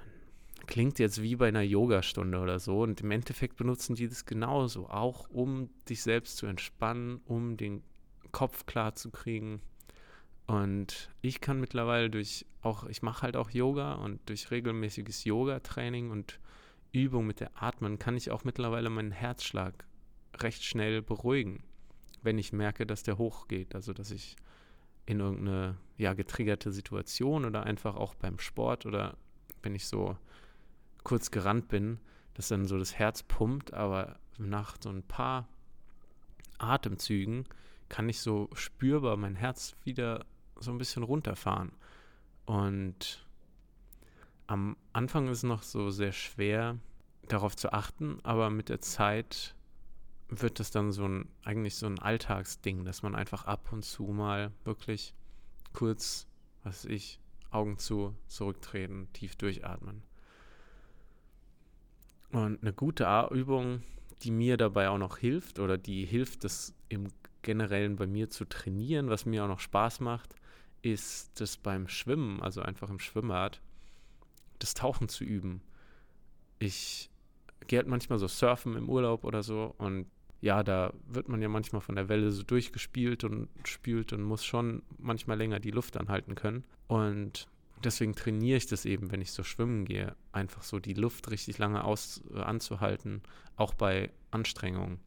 Klingt 0.67 0.99
jetzt 0.99 1.21
wie 1.21 1.35
bei 1.35 1.47
einer 1.47 1.63
Yogastunde 1.63 2.39
oder 2.39 2.59
so 2.59 2.81
und 2.81 3.01
im 3.01 3.11
Endeffekt 3.11 3.57
benutzen 3.57 3.95
die 3.95 4.07
das 4.07 4.25
genauso, 4.25 4.87
auch 4.87 5.27
um 5.29 5.69
dich 5.89 6.03
selbst 6.03 6.37
zu 6.37 6.45
entspannen, 6.45 7.19
um 7.25 7.57
den 7.57 7.83
Kopf 8.31 8.65
klar 8.67 8.93
zu 8.93 9.09
kriegen. 9.09 9.61
Und 10.51 11.09
ich 11.21 11.39
kann 11.39 11.61
mittlerweile 11.61 12.09
durch 12.09 12.45
auch, 12.61 12.83
ich 12.83 13.01
mache 13.01 13.21
halt 13.21 13.37
auch 13.37 13.51
Yoga 13.51 13.93
und 13.93 14.19
durch 14.27 14.51
regelmäßiges 14.51 15.23
Yoga-Training 15.23 16.11
und 16.11 16.39
Übung 16.91 17.25
mit 17.25 17.39
der 17.39 17.51
Atmen 17.55 17.99
kann 17.99 18.17
ich 18.17 18.31
auch 18.31 18.43
mittlerweile 18.43 18.89
meinen 18.89 19.13
Herzschlag 19.13 19.85
recht 20.37 20.63
schnell 20.65 21.01
beruhigen, 21.01 21.63
wenn 22.21 22.37
ich 22.37 22.51
merke, 22.51 22.85
dass 22.85 23.01
der 23.03 23.17
hochgeht. 23.17 23.75
Also 23.75 23.93
dass 23.93 24.11
ich 24.11 24.35
in 25.05 25.21
irgendeine 25.21 25.77
ja, 25.97 26.13
getriggerte 26.13 26.73
Situation 26.73 27.45
oder 27.45 27.63
einfach 27.63 27.95
auch 27.95 28.13
beim 28.13 28.37
Sport 28.37 28.85
oder 28.85 29.15
wenn 29.63 29.73
ich 29.73 29.87
so 29.87 30.17
kurz 31.03 31.31
gerannt 31.31 31.69
bin, 31.69 31.97
dass 32.33 32.49
dann 32.49 32.65
so 32.65 32.77
das 32.77 32.93
Herz 32.99 33.23
pumpt, 33.23 33.73
aber 33.73 34.19
nach 34.37 34.75
so 34.83 34.89
ein 34.89 35.03
paar 35.03 35.47
Atemzügen 36.57 37.45
kann 37.87 38.09
ich 38.09 38.19
so 38.19 38.49
spürbar 38.53 39.15
mein 39.15 39.35
Herz 39.35 39.75
wieder 39.85 40.25
so 40.61 40.71
ein 40.71 40.77
bisschen 40.77 41.03
runterfahren. 41.03 41.71
Und 42.45 43.25
am 44.47 44.75
Anfang 44.93 45.27
ist 45.27 45.39
es 45.39 45.43
noch 45.43 45.63
so 45.63 45.89
sehr 45.89 46.11
schwer, 46.11 46.77
darauf 47.27 47.55
zu 47.55 47.71
achten, 47.71 48.19
aber 48.23 48.49
mit 48.49 48.69
der 48.69 48.81
Zeit 48.81 49.55
wird 50.27 50.59
das 50.59 50.71
dann 50.71 50.91
so 50.91 51.07
ein, 51.07 51.29
eigentlich 51.43 51.75
so 51.75 51.85
ein 51.85 51.99
Alltagsding, 51.99 52.85
dass 52.85 53.03
man 53.03 53.15
einfach 53.15 53.45
ab 53.45 53.71
und 53.71 53.83
zu 53.83 54.03
mal 54.03 54.51
wirklich 54.63 55.13
kurz, 55.73 56.27
was 56.63 56.85
weiß 56.85 56.91
ich, 56.91 57.19
Augen 57.51 57.77
zu, 57.77 58.15
zurücktreten, 58.27 59.09
tief 59.13 59.35
durchatmen. 59.35 60.03
Und 62.31 62.61
eine 62.61 62.71
gute 62.71 63.05
Übung, 63.31 63.83
die 64.23 64.31
mir 64.31 64.55
dabei 64.55 64.89
auch 64.89 64.97
noch 64.97 65.17
hilft 65.17 65.59
oder 65.59 65.77
die 65.77 66.05
hilft, 66.05 66.45
das 66.45 66.73
im 66.87 67.07
Generellen 67.41 67.95
bei 67.97 68.07
mir 68.07 68.29
zu 68.29 68.45
trainieren, 68.45 69.09
was 69.09 69.25
mir 69.25 69.43
auch 69.43 69.49
noch 69.49 69.59
Spaß 69.59 69.99
macht, 69.99 70.35
ist 70.81 71.39
das 71.39 71.57
beim 71.57 71.87
Schwimmen, 71.87 72.41
also 72.41 72.61
einfach 72.61 72.89
im 72.89 72.99
Schwimmbad, 72.99 73.61
das 74.59 74.73
Tauchen 74.73 75.09
zu 75.09 75.23
üben. 75.23 75.61
Ich 76.59 77.09
gehe 77.67 77.79
halt 77.79 77.87
manchmal 77.87 78.19
so 78.19 78.27
surfen 78.27 78.75
im 78.75 78.89
Urlaub 78.89 79.23
oder 79.23 79.43
so 79.43 79.73
und 79.77 80.07
ja, 80.41 80.63
da 80.63 80.91
wird 81.07 81.29
man 81.29 81.41
ja 81.41 81.47
manchmal 81.47 81.81
von 81.81 81.95
der 81.95 82.09
Welle 82.09 82.31
so 82.31 82.41
durchgespielt 82.41 83.23
und 83.23 83.47
spült 83.63 84.11
und 84.11 84.23
muss 84.23 84.43
schon 84.43 84.81
manchmal 84.97 85.37
länger 85.37 85.59
die 85.59 85.69
Luft 85.69 85.97
anhalten 85.97 86.33
können. 86.33 86.63
Und 86.87 87.47
deswegen 87.83 88.15
trainiere 88.15 88.57
ich 88.57 88.65
das 88.65 88.85
eben, 88.85 89.11
wenn 89.11 89.21
ich 89.21 89.31
so 89.31 89.43
schwimmen 89.43 89.85
gehe, 89.85 90.15
einfach 90.31 90.63
so 90.63 90.79
die 90.79 90.95
Luft 90.95 91.29
richtig 91.29 91.59
lange 91.59 91.83
aus, 91.83 92.23
äh, 92.33 92.39
anzuhalten, 92.39 93.21
auch 93.55 93.75
bei 93.75 94.09
Anstrengungen. 94.31 94.99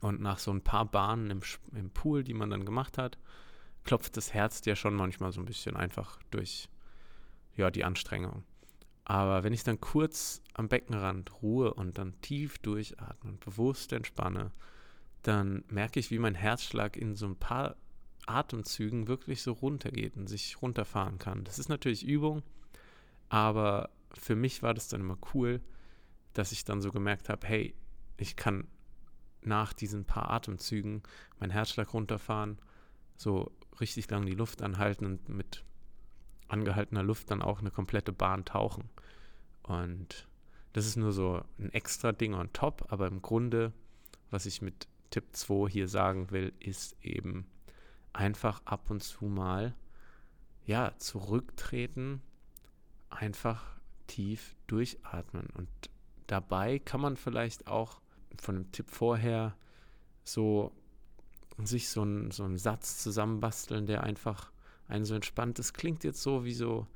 Und 0.00 0.20
nach 0.20 0.40
so 0.40 0.50
ein 0.50 0.60
paar 0.60 0.84
Bahnen 0.84 1.30
im, 1.30 1.40
im 1.76 1.90
Pool, 1.90 2.24
die 2.24 2.34
man 2.34 2.50
dann 2.50 2.66
gemacht 2.66 2.98
hat, 2.98 3.18
klopft 3.86 4.16
das 4.16 4.34
Herz 4.34 4.60
dir 4.60 4.76
schon 4.76 4.94
manchmal 4.94 5.32
so 5.32 5.40
ein 5.40 5.46
bisschen 5.46 5.76
einfach 5.76 6.18
durch 6.30 6.68
ja, 7.56 7.70
die 7.70 7.84
Anstrengung. 7.84 8.44
Aber 9.04 9.44
wenn 9.44 9.52
ich 9.52 9.62
dann 9.62 9.80
kurz 9.80 10.42
am 10.52 10.68
Beckenrand 10.68 11.40
ruhe 11.40 11.72
und 11.72 11.96
dann 11.96 12.20
tief 12.20 12.58
durchatme 12.58 13.30
und 13.30 13.40
bewusst 13.40 13.92
entspanne, 13.92 14.50
dann 15.22 15.64
merke 15.68 16.00
ich, 16.00 16.10
wie 16.10 16.18
mein 16.18 16.34
Herzschlag 16.34 16.96
in 16.96 17.14
so 17.14 17.26
ein 17.26 17.36
paar 17.36 17.76
Atemzügen 18.26 19.06
wirklich 19.06 19.42
so 19.42 19.52
runtergeht 19.52 20.16
und 20.16 20.26
sich 20.26 20.60
runterfahren 20.60 21.18
kann. 21.18 21.44
Das 21.44 21.60
ist 21.60 21.68
natürlich 21.68 22.04
Übung, 22.04 22.42
aber 23.28 23.90
für 24.12 24.34
mich 24.34 24.62
war 24.62 24.74
das 24.74 24.88
dann 24.88 25.00
immer 25.00 25.18
cool, 25.34 25.60
dass 26.32 26.52
ich 26.52 26.64
dann 26.64 26.82
so 26.82 26.90
gemerkt 26.90 27.28
habe, 27.28 27.46
hey, 27.46 27.74
ich 28.16 28.34
kann 28.34 28.66
nach 29.42 29.72
diesen 29.72 30.04
paar 30.04 30.30
Atemzügen 30.30 31.04
meinen 31.38 31.50
Herzschlag 31.50 31.94
runterfahren, 31.94 32.58
so 33.16 33.52
richtig 33.80 34.10
lang 34.10 34.26
die 34.26 34.34
Luft 34.34 34.62
anhalten 34.62 35.04
und 35.06 35.28
mit 35.28 35.64
angehaltener 36.48 37.02
Luft 37.02 37.30
dann 37.30 37.42
auch 37.42 37.60
eine 37.60 37.70
komplette 37.70 38.12
Bahn 38.12 38.44
tauchen. 38.44 38.84
Und 39.62 40.28
das 40.72 40.86
ist 40.86 40.96
nur 40.96 41.12
so 41.12 41.42
ein 41.58 41.72
extra 41.72 42.12
Ding 42.12 42.34
on 42.34 42.52
top, 42.52 42.86
aber 42.92 43.06
im 43.06 43.22
Grunde, 43.22 43.72
was 44.30 44.46
ich 44.46 44.62
mit 44.62 44.86
Tipp 45.10 45.24
2 45.32 45.68
hier 45.70 45.88
sagen 45.88 46.30
will, 46.30 46.52
ist 46.60 46.96
eben 47.02 47.46
einfach 48.12 48.62
ab 48.64 48.90
und 48.90 49.02
zu 49.02 49.26
mal, 49.26 49.74
ja, 50.64 50.92
zurücktreten, 50.98 52.22
einfach 53.10 53.64
tief 54.06 54.56
durchatmen. 54.66 55.46
Und 55.54 55.68
dabei 56.26 56.78
kann 56.78 57.00
man 57.00 57.16
vielleicht 57.16 57.66
auch 57.66 58.00
von 58.40 58.56
dem 58.56 58.72
Tipp 58.72 58.90
vorher 58.90 59.56
so 60.24 60.72
sich 61.64 61.88
so, 61.88 62.02
ein, 62.02 62.30
so 62.30 62.44
einen 62.44 62.58
Satz 62.58 62.98
zusammenbasteln, 63.02 63.86
der 63.86 64.02
einfach 64.02 64.50
einen 64.88 65.04
so 65.04 65.14
entspannt. 65.14 65.58
Das 65.58 65.72
klingt 65.72 66.04
jetzt 66.04 66.22
so 66.22 66.44
wie 66.44 66.54
so 66.54 66.86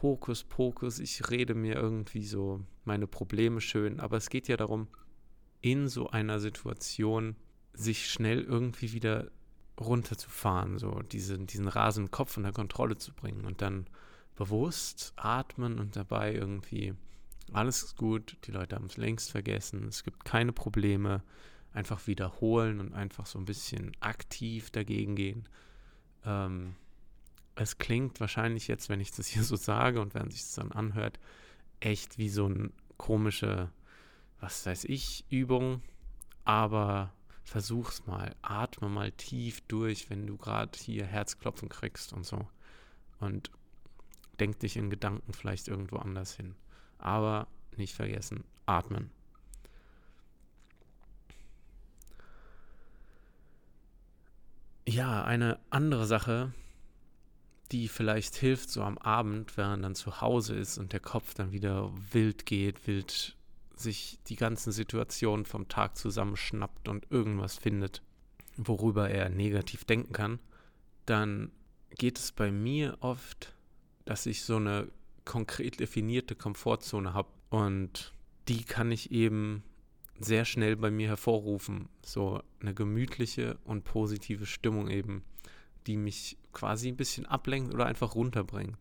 Hokuspokus, 0.00 1.00
ich 1.00 1.28
rede 1.30 1.54
mir 1.54 1.74
irgendwie 1.74 2.24
so 2.24 2.60
meine 2.84 3.06
Probleme 3.06 3.60
schön, 3.60 4.00
aber 4.00 4.16
es 4.16 4.30
geht 4.30 4.48
ja 4.48 4.56
darum, 4.56 4.88
in 5.60 5.88
so 5.88 6.10
einer 6.10 6.38
Situation 6.38 7.36
sich 7.74 8.08
schnell 8.10 8.42
irgendwie 8.42 8.92
wieder 8.92 9.30
runterzufahren, 9.78 10.78
so 10.78 11.00
diesen, 11.02 11.46
diesen 11.46 11.68
rasenden 11.68 12.10
Kopf 12.10 12.36
unter 12.36 12.52
Kontrolle 12.52 12.96
zu 12.96 13.12
bringen 13.12 13.44
und 13.44 13.60
dann 13.60 13.86
bewusst 14.36 15.12
atmen 15.16 15.78
und 15.80 15.96
dabei 15.96 16.32
irgendwie 16.32 16.94
alles 17.52 17.82
ist 17.82 17.96
gut, 17.96 18.36
die 18.44 18.52
Leute 18.52 18.76
haben 18.76 18.86
es 18.86 18.96
längst 18.96 19.30
vergessen, 19.30 19.88
es 19.88 20.04
gibt 20.04 20.24
keine 20.24 20.52
Probleme, 20.52 21.22
einfach 21.78 22.08
wiederholen 22.08 22.80
und 22.80 22.92
einfach 22.92 23.24
so 23.24 23.38
ein 23.38 23.44
bisschen 23.44 23.92
aktiv 24.00 24.70
dagegen 24.70 25.14
gehen. 25.14 25.48
Ähm, 26.24 26.74
es 27.54 27.78
klingt 27.78 28.18
wahrscheinlich 28.18 28.66
jetzt, 28.66 28.88
wenn 28.88 29.00
ich 29.00 29.12
das 29.12 29.28
hier 29.28 29.44
so 29.44 29.54
sage 29.54 30.00
und 30.00 30.12
wenn 30.12 30.28
sich 30.30 30.40
das 30.40 30.54
dann 30.54 30.72
anhört, 30.72 31.20
echt 31.78 32.18
wie 32.18 32.28
so 32.28 32.46
eine 32.46 32.70
komische, 32.96 33.70
was 34.40 34.66
weiß 34.66 34.84
ich, 34.84 35.24
Übung, 35.30 35.82
aber 36.44 37.12
versuch's 37.44 38.06
mal, 38.06 38.34
atme 38.42 38.88
mal 38.88 39.12
tief 39.12 39.60
durch, 39.68 40.10
wenn 40.10 40.26
du 40.26 40.36
gerade 40.36 40.76
hier 40.76 41.06
Herzklopfen 41.06 41.68
kriegst 41.68 42.12
und 42.12 42.26
so. 42.26 42.48
Und 43.20 43.52
denk 44.40 44.58
dich 44.58 44.76
in 44.76 44.90
Gedanken 44.90 45.32
vielleicht 45.32 45.68
irgendwo 45.68 45.96
anders 45.96 46.34
hin. 46.34 46.56
Aber 46.98 47.46
nicht 47.76 47.94
vergessen, 47.94 48.42
atmen. 48.66 49.12
Ja, 54.88 55.22
eine 55.22 55.58
andere 55.68 56.06
Sache, 56.06 56.54
die 57.72 57.88
vielleicht 57.88 58.36
hilft, 58.36 58.70
so 58.70 58.82
am 58.82 58.96
Abend, 58.96 59.58
wenn 59.58 59.66
man 59.66 59.82
dann 59.82 59.94
zu 59.94 60.22
Hause 60.22 60.54
ist 60.54 60.78
und 60.78 60.94
der 60.94 61.00
Kopf 61.00 61.34
dann 61.34 61.52
wieder 61.52 61.92
wild 62.10 62.46
geht, 62.46 62.86
wild 62.86 63.36
sich 63.76 64.18
die 64.28 64.36
ganzen 64.36 64.72
Situationen 64.72 65.44
vom 65.44 65.68
Tag 65.68 65.98
zusammenschnappt 65.98 66.88
und 66.88 67.06
irgendwas 67.10 67.58
findet, 67.58 68.00
worüber 68.56 69.10
er 69.10 69.28
negativ 69.28 69.84
denken 69.84 70.14
kann, 70.14 70.38
dann 71.04 71.52
geht 71.90 72.18
es 72.18 72.32
bei 72.32 72.50
mir 72.50 72.96
oft, 73.00 73.54
dass 74.06 74.24
ich 74.24 74.42
so 74.42 74.56
eine 74.56 74.88
konkret 75.26 75.80
definierte 75.80 76.34
Komfortzone 76.34 77.12
habe 77.12 77.28
und 77.50 78.14
die 78.48 78.64
kann 78.64 78.90
ich 78.90 79.10
eben 79.10 79.64
sehr 80.20 80.44
schnell 80.44 80.76
bei 80.76 80.90
mir 80.90 81.08
hervorrufen. 81.08 81.88
So 82.04 82.42
eine 82.60 82.74
gemütliche 82.74 83.58
und 83.64 83.84
positive 83.84 84.46
Stimmung 84.46 84.88
eben 84.88 85.22
die 85.88 85.96
mich 85.96 86.36
quasi 86.52 86.88
ein 86.88 86.96
bisschen 86.96 87.26
ablenkt 87.26 87.74
oder 87.74 87.86
einfach 87.86 88.14
runterbringt. 88.14 88.76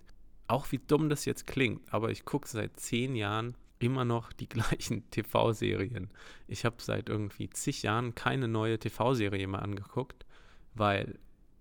Auch 0.47 0.71
wie 0.71 0.77
dumm 0.77 1.09
das 1.09 1.25
jetzt 1.25 1.47
klingt, 1.47 1.81
aber 1.91 2.11
ich 2.11 2.25
gucke 2.25 2.47
seit 2.47 2.79
zehn 2.79 3.15
Jahren 3.15 3.55
immer 3.79 4.05
noch 4.05 4.33
die 4.33 4.49
gleichen 4.49 5.09
TV-Serien. 5.09 6.09
Ich 6.47 6.65
habe 6.65 6.75
seit 6.79 7.09
irgendwie 7.09 7.49
zig 7.49 7.83
Jahren 7.83 8.13
keine 8.13 8.47
neue 8.47 8.77
TV-Serie 8.77 9.47
mehr 9.47 9.61
angeguckt, 9.61 10.25
weil, 10.75 11.17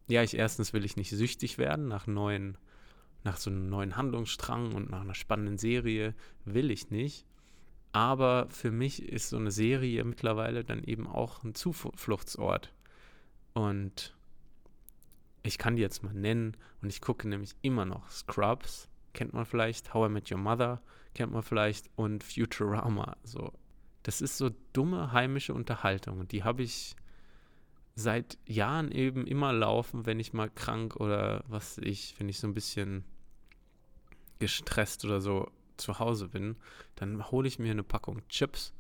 ja, 0.08 0.22
ich 0.22 0.36
erstens 0.36 0.72
will 0.72 0.84
ich 0.84 0.96
nicht 0.96 1.10
süchtig 1.10 1.58
werden 1.58 1.86
nach 1.88 2.06
neuen, 2.08 2.58
nach 3.22 3.36
so 3.36 3.48
einem 3.48 3.68
neuen 3.68 3.96
Handlungsstrang 3.96 4.74
und 4.74 4.90
nach 4.90 5.02
einer 5.02 5.14
spannenden 5.14 5.58
Serie 5.58 6.14
will 6.44 6.72
ich 6.72 6.90
nicht. 6.90 7.24
Aber 7.96 8.46
für 8.50 8.70
mich 8.70 9.02
ist 9.02 9.30
so 9.30 9.38
eine 9.38 9.50
Serie 9.50 10.04
mittlerweile 10.04 10.64
dann 10.64 10.84
eben 10.84 11.06
auch 11.06 11.42
ein 11.42 11.54
Zufluchtsort. 11.54 12.74
Und 13.54 14.14
ich 15.42 15.56
kann 15.56 15.76
die 15.76 15.82
jetzt 15.82 16.02
mal 16.02 16.12
nennen. 16.12 16.58
Und 16.82 16.90
ich 16.90 17.00
gucke 17.00 17.26
nämlich 17.26 17.56
immer 17.62 17.86
noch 17.86 18.10
Scrubs, 18.10 18.90
kennt 19.14 19.32
man 19.32 19.46
vielleicht, 19.46 19.94
How 19.94 20.10
I 20.10 20.12
Met 20.12 20.30
Your 20.30 20.36
Mother, 20.36 20.82
kennt 21.14 21.32
man 21.32 21.42
vielleicht. 21.42 21.88
Und 21.96 22.22
Futurama. 22.22 23.16
So, 23.24 23.50
das 24.02 24.20
ist 24.20 24.36
so 24.36 24.50
dumme 24.74 25.12
heimische 25.12 25.54
Unterhaltung. 25.54 26.28
Die 26.28 26.44
habe 26.44 26.64
ich 26.64 26.96
seit 27.94 28.36
Jahren 28.44 28.92
eben 28.92 29.26
immer 29.26 29.54
laufen, 29.54 30.04
wenn 30.04 30.20
ich 30.20 30.34
mal 30.34 30.50
krank 30.50 30.96
oder 30.96 31.44
was 31.48 31.78
ich, 31.78 32.14
wenn 32.18 32.28
ich 32.28 32.40
so 32.40 32.46
ein 32.46 32.52
bisschen 32.52 33.04
gestresst 34.38 35.02
oder 35.06 35.22
so 35.22 35.50
zu 35.76 35.98
Hause 35.98 36.28
bin, 36.28 36.56
dann 36.96 37.30
hole 37.30 37.48
ich 37.48 37.58
mir 37.58 37.70
eine 37.70 37.82
Packung 37.82 38.26
Chips, 38.28 38.74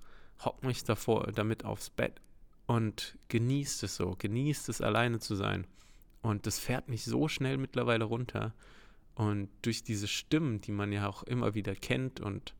hock 0.44 0.62
mich 0.62 0.84
davor 0.84 1.30
damit 1.32 1.64
aufs 1.64 1.90
Bett 1.90 2.20
und 2.66 3.16
genießt 3.28 3.82
es 3.84 3.96
so, 3.96 4.16
genießt 4.18 4.68
es 4.68 4.80
alleine 4.80 5.18
zu 5.20 5.34
sein. 5.34 5.66
Und 6.22 6.46
das 6.46 6.58
fährt 6.58 6.88
mich 6.88 7.04
so 7.04 7.28
schnell 7.28 7.56
mittlerweile 7.56 8.04
runter. 8.04 8.52
Und 9.14 9.48
durch 9.62 9.84
diese 9.84 10.08
Stimmen, 10.08 10.60
die 10.60 10.72
man 10.72 10.92
ja 10.92 11.08
auch 11.08 11.22
immer 11.22 11.54
wieder 11.54 11.74
kennt 11.74 12.20
und 12.20 12.54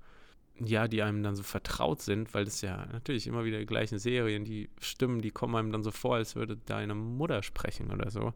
ja, 0.58 0.88
die 0.88 1.02
einem 1.02 1.22
dann 1.22 1.36
so 1.36 1.42
vertraut 1.42 2.00
sind, 2.00 2.32
weil 2.32 2.44
das 2.46 2.62
ja 2.62 2.86
natürlich 2.86 3.26
immer 3.26 3.44
wieder 3.44 3.58
die 3.58 3.66
gleichen 3.66 3.98
Serien, 3.98 4.44
die 4.44 4.70
Stimmen, 4.80 5.20
die 5.20 5.30
kommen 5.30 5.54
einem 5.54 5.72
dann 5.72 5.82
so 5.82 5.90
vor, 5.90 6.16
als 6.16 6.34
würde 6.34 6.56
deine 6.56 6.94
Mutter 6.94 7.42
sprechen 7.42 7.90
oder 7.92 8.10
so. 8.10 8.32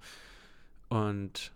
Und 0.88 1.52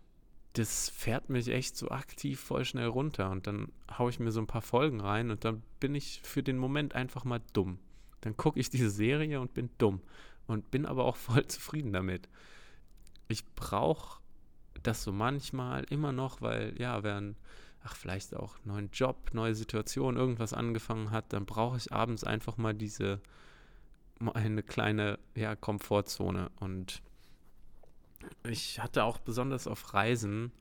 das 0.54 0.88
fährt 0.88 1.30
mich 1.30 1.48
echt 1.48 1.76
so 1.76 1.90
aktiv 1.90 2.40
voll 2.40 2.64
schnell 2.64 2.86
runter. 2.86 3.30
Und 3.30 3.46
dann 3.46 3.70
haue 3.96 4.10
ich 4.10 4.18
mir 4.18 4.32
so 4.32 4.40
ein 4.40 4.46
paar 4.46 4.62
Folgen 4.62 5.00
rein 5.00 5.30
und 5.30 5.44
dann 5.44 5.62
bin 5.80 5.94
ich 5.94 6.20
für 6.24 6.42
den 6.42 6.58
Moment 6.58 6.94
einfach 6.94 7.24
mal 7.24 7.40
dumm. 7.52 7.78
Dann 8.22 8.36
gucke 8.36 8.58
ich 8.58 8.70
diese 8.70 8.90
Serie 8.90 9.40
und 9.40 9.54
bin 9.54 9.70
dumm. 9.78 10.00
Und 10.46 10.70
bin 10.70 10.86
aber 10.86 11.04
auch 11.04 11.16
voll 11.28 11.46
zufrieden 11.46 11.92
damit 11.92 12.28
ich 13.28 13.44
brauche 13.54 14.20
das 14.82 15.02
so 15.02 15.12
manchmal 15.12 15.84
immer 15.84 16.12
noch, 16.12 16.40
weil 16.40 16.74
ja, 16.78 17.02
wenn, 17.02 17.36
ach, 17.82 17.96
vielleicht 17.96 18.34
auch 18.34 18.56
neuen 18.64 18.90
Job, 18.92 19.30
neue 19.32 19.54
Situation, 19.54 20.16
irgendwas 20.16 20.52
angefangen 20.52 21.10
hat, 21.10 21.32
dann 21.32 21.46
brauche 21.46 21.76
ich 21.76 21.92
abends 21.92 22.24
einfach 22.24 22.56
mal 22.56 22.74
diese, 22.74 23.20
eine 24.34 24.62
kleine, 24.62 25.18
ja, 25.34 25.56
Komfortzone. 25.56 26.50
Und 26.60 27.02
ich 28.44 28.80
hatte 28.80 29.04
auch 29.04 29.18
besonders 29.18 29.66
auf 29.66 29.94
Reisen, 29.94 30.52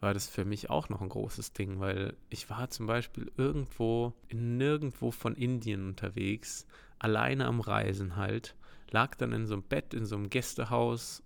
war 0.00 0.14
das 0.14 0.28
für 0.28 0.44
mich 0.44 0.70
auch 0.70 0.88
noch 0.88 1.00
ein 1.00 1.08
großes 1.08 1.52
Ding, 1.52 1.80
weil 1.80 2.14
ich 2.28 2.50
war 2.50 2.68
zum 2.70 2.86
Beispiel 2.86 3.32
irgendwo, 3.36 4.12
nirgendwo 4.30 5.10
von 5.10 5.34
Indien 5.34 5.86
unterwegs, 5.86 6.66
alleine 6.98 7.46
am 7.46 7.60
Reisen 7.60 8.16
halt, 8.16 8.54
lag 8.90 9.14
dann 9.16 9.32
in 9.32 9.46
so 9.46 9.54
einem 9.54 9.62
Bett, 9.62 9.94
in 9.94 10.04
so 10.04 10.16
einem 10.16 10.30
Gästehaus, 10.30 11.22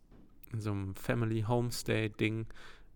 in 0.52 0.60
so 0.60 0.70
einem 0.70 0.94
Family 0.94 1.42
Homestay-Ding 1.42 2.46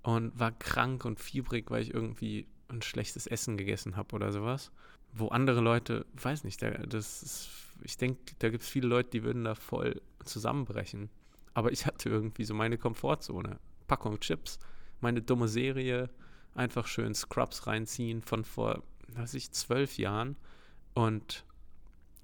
und 0.02 0.38
war 0.38 0.52
krank 0.52 1.04
und 1.04 1.20
fiebrig, 1.20 1.70
weil 1.70 1.82
ich 1.82 1.92
irgendwie 1.92 2.46
ein 2.68 2.82
schlechtes 2.82 3.26
Essen 3.26 3.56
gegessen 3.56 3.96
habe 3.96 4.14
oder 4.14 4.32
sowas. 4.32 4.70
Wo 5.12 5.28
andere 5.28 5.60
Leute, 5.60 6.06
weiß 6.14 6.44
nicht, 6.44 6.62
das 6.62 7.22
ist, 7.22 7.50
ich 7.82 7.98
denke, 7.98 8.20
da 8.38 8.48
gibt 8.48 8.62
es 8.62 8.68
viele 8.68 8.88
Leute, 8.88 9.10
die 9.10 9.24
würden 9.24 9.44
da 9.44 9.54
voll 9.54 10.00
zusammenbrechen. 10.24 11.10
Aber 11.54 11.72
ich 11.72 11.86
hatte 11.86 12.08
irgendwie 12.08 12.44
so 12.44 12.54
meine 12.54 12.78
Komfortzone. 12.78 13.58
Packung 13.86 14.20
Chips, 14.20 14.58
meine 15.00 15.22
dumme 15.22 15.48
Serie, 15.48 16.08
einfach 16.54 16.86
schön 16.86 17.14
Scrubs 17.14 17.66
reinziehen 17.66 18.22
von 18.22 18.44
vor, 18.44 18.82
weiß 19.08 19.34
ich, 19.34 19.52
zwölf 19.52 19.98
Jahren. 19.98 20.36
Und 20.94 21.44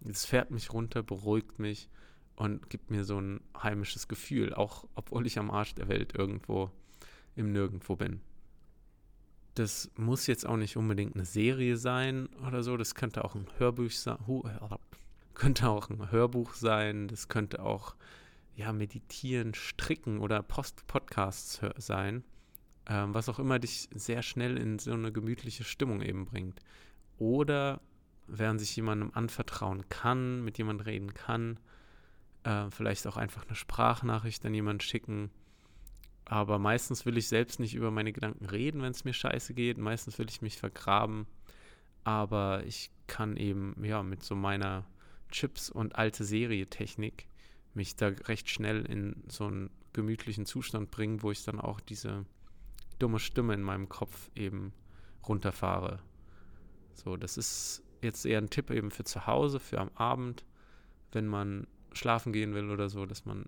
es 0.05 0.25
fährt 0.25 0.51
mich 0.51 0.73
runter, 0.73 1.03
beruhigt 1.03 1.59
mich 1.59 1.89
und 2.37 2.71
gibt 2.71 2.91
mir 2.91 3.05
so 3.05 3.21
ein 3.21 3.41
heimisches 3.61 4.07
Gefühl, 4.09 4.55
auch 4.55 4.87
obwohl 4.95 5.27
ich 5.27 5.39
am 5.39 5.51
Arsch 5.51 5.75
der 5.75 5.89
Welt 5.89 6.15
irgendwo 6.15 6.71
im 7.35 7.53
Nirgendwo 7.53 7.97
bin. 7.97 8.21
Das 9.55 9.91
muss 9.97 10.29
jetzt 10.29 10.47
auch 10.47 10.57
nicht 10.57 10.77
unbedingt 10.77 11.17
eine 11.17 11.25
Serie 11.25 11.77
sein 11.77 12.29
oder 12.47 12.63
so, 12.63 12.77
das 12.77 12.95
könnte 12.95 13.25
auch 13.25 13.35
ein 13.35 13.49
Hörbuch 13.59 13.91
sein, 13.91 14.19
könnte 15.35 15.69
auch 15.69 15.91
ein 15.91 16.13
Hörbuch 16.13 16.55
sein, 16.55 17.09
das 17.09 17.27
könnte 17.27 17.61
auch 17.65 17.97
ja, 18.59 18.73
meditieren, 18.73 19.55
stricken 19.55 20.19
oder 20.19 20.43
Post 20.43 20.85
Podcasts 20.89 21.61
sein, 21.77 22.25
ähm, 22.89 23.15
was 23.15 23.29
auch 23.29 23.39
immer 23.39 23.61
dich 23.61 23.89
sehr 23.95 24.23
schnell 24.23 24.59
in 24.59 24.81
so 24.81 24.93
eine 24.93 25.13
gemütliche 25.13 25.63
Stimmung 25.63 26.03
eben 26.03 26.25
bringt. 26.25 26.61
Oder 27.19 27.81
während 28.27 28.59
sich 28.59 28.75
jemandem 28.75 29.13
anvertrauen 29.15 29.89
kann, 29.89 30.45
mit 30.45 30.59
jemandem 30.59 30.87
reden 30.87 31.15
kann, 31.15 31.61
äh, 32.43 32.69
vielleicht 32.71 33.07
auch 33.07 33.17
einfach 33.17 33.47
eine 33.47 33.55
Sprachnachricht 33.55 34.45
an 34.45 34.55
jemanden 34.55 34.81
schicken. 34.81 35.31
Aber 36.25 36.59
meistens 36.59 37.07
will 37.07 37.17
ich 37.17 37.29
selbst 37.29 37.61
nicht 37.61 37.77
über 37.77 37.93
meine 37.93 38.13
Gedanken 38.13 38.47
reden, 38.47 38.83
wenn 38.83 38.91
es 38.91 39.05
mir 39.05 39.15
scheiße 39.15 39.55
geht. 39.55 39.79
Meistens 39.79 40.19
will 40.19 40.29
ich 40.29 40.43
mich 40.43 40.59
vergraben. 40.59 41.29
Aber 42.03 42.65
ich 42.65 42.91
kann 43.07 43.37
eben, 43.37 43.77
ja, 43.85 44.03
mit 44.03 44.25
so 44.25 44.35
meiner 44.35 44.85
Chips- 45.31 45.71
und 45.71 45.95
alte 45.95 46.25
Serie-Technik 46.25 47.29
mich 47.79 47.97
da 47.97 48.09
recht 48.09 48.51
schnell 48.51 48.85
in 48.85 49.23
so 49.29 49.47
einen 49.47 49.71
gemütlichen 49.93 50.45
Zustand 50.45 50.91
bringen, 50.91 51.23
wo 51.23 51.31
ich 51.31 51.45
dann 51.45 51.61
auch 51.61 51.81
diese 51.81 52.27
dumme 52.99 53.21
Stimme 53.21 53.55
in 53.55 53.63
meinem 53.63 53.89
Kopf 53.89 54.31
eben 54.35 54.73
runterfahre. 55.27 56.01
So, 56.93 57.17
das 57.17 57.37
ist 57.37 57.83
jetzt 58.03 58.27
eher 58.27 58.39
ein 58.39 58.51
Tipp 58.51 58.71
eben 58.71 58.91
für 58.91 59.05
zu 59.05 59.27
Hause, 59.27 59.61
für 59.61 59.79
am 59.79 59.91
Abend, 59.95 60.45
wenn 61.13 61.27
man 61.27 61.69
schlafen 61.93 62.33
gehen 62.33 62.53
will 62.53 62.71
oder 62.71 62.89
so, 62.89 63.07
dass 63.07 63.25
man 63.25 63.47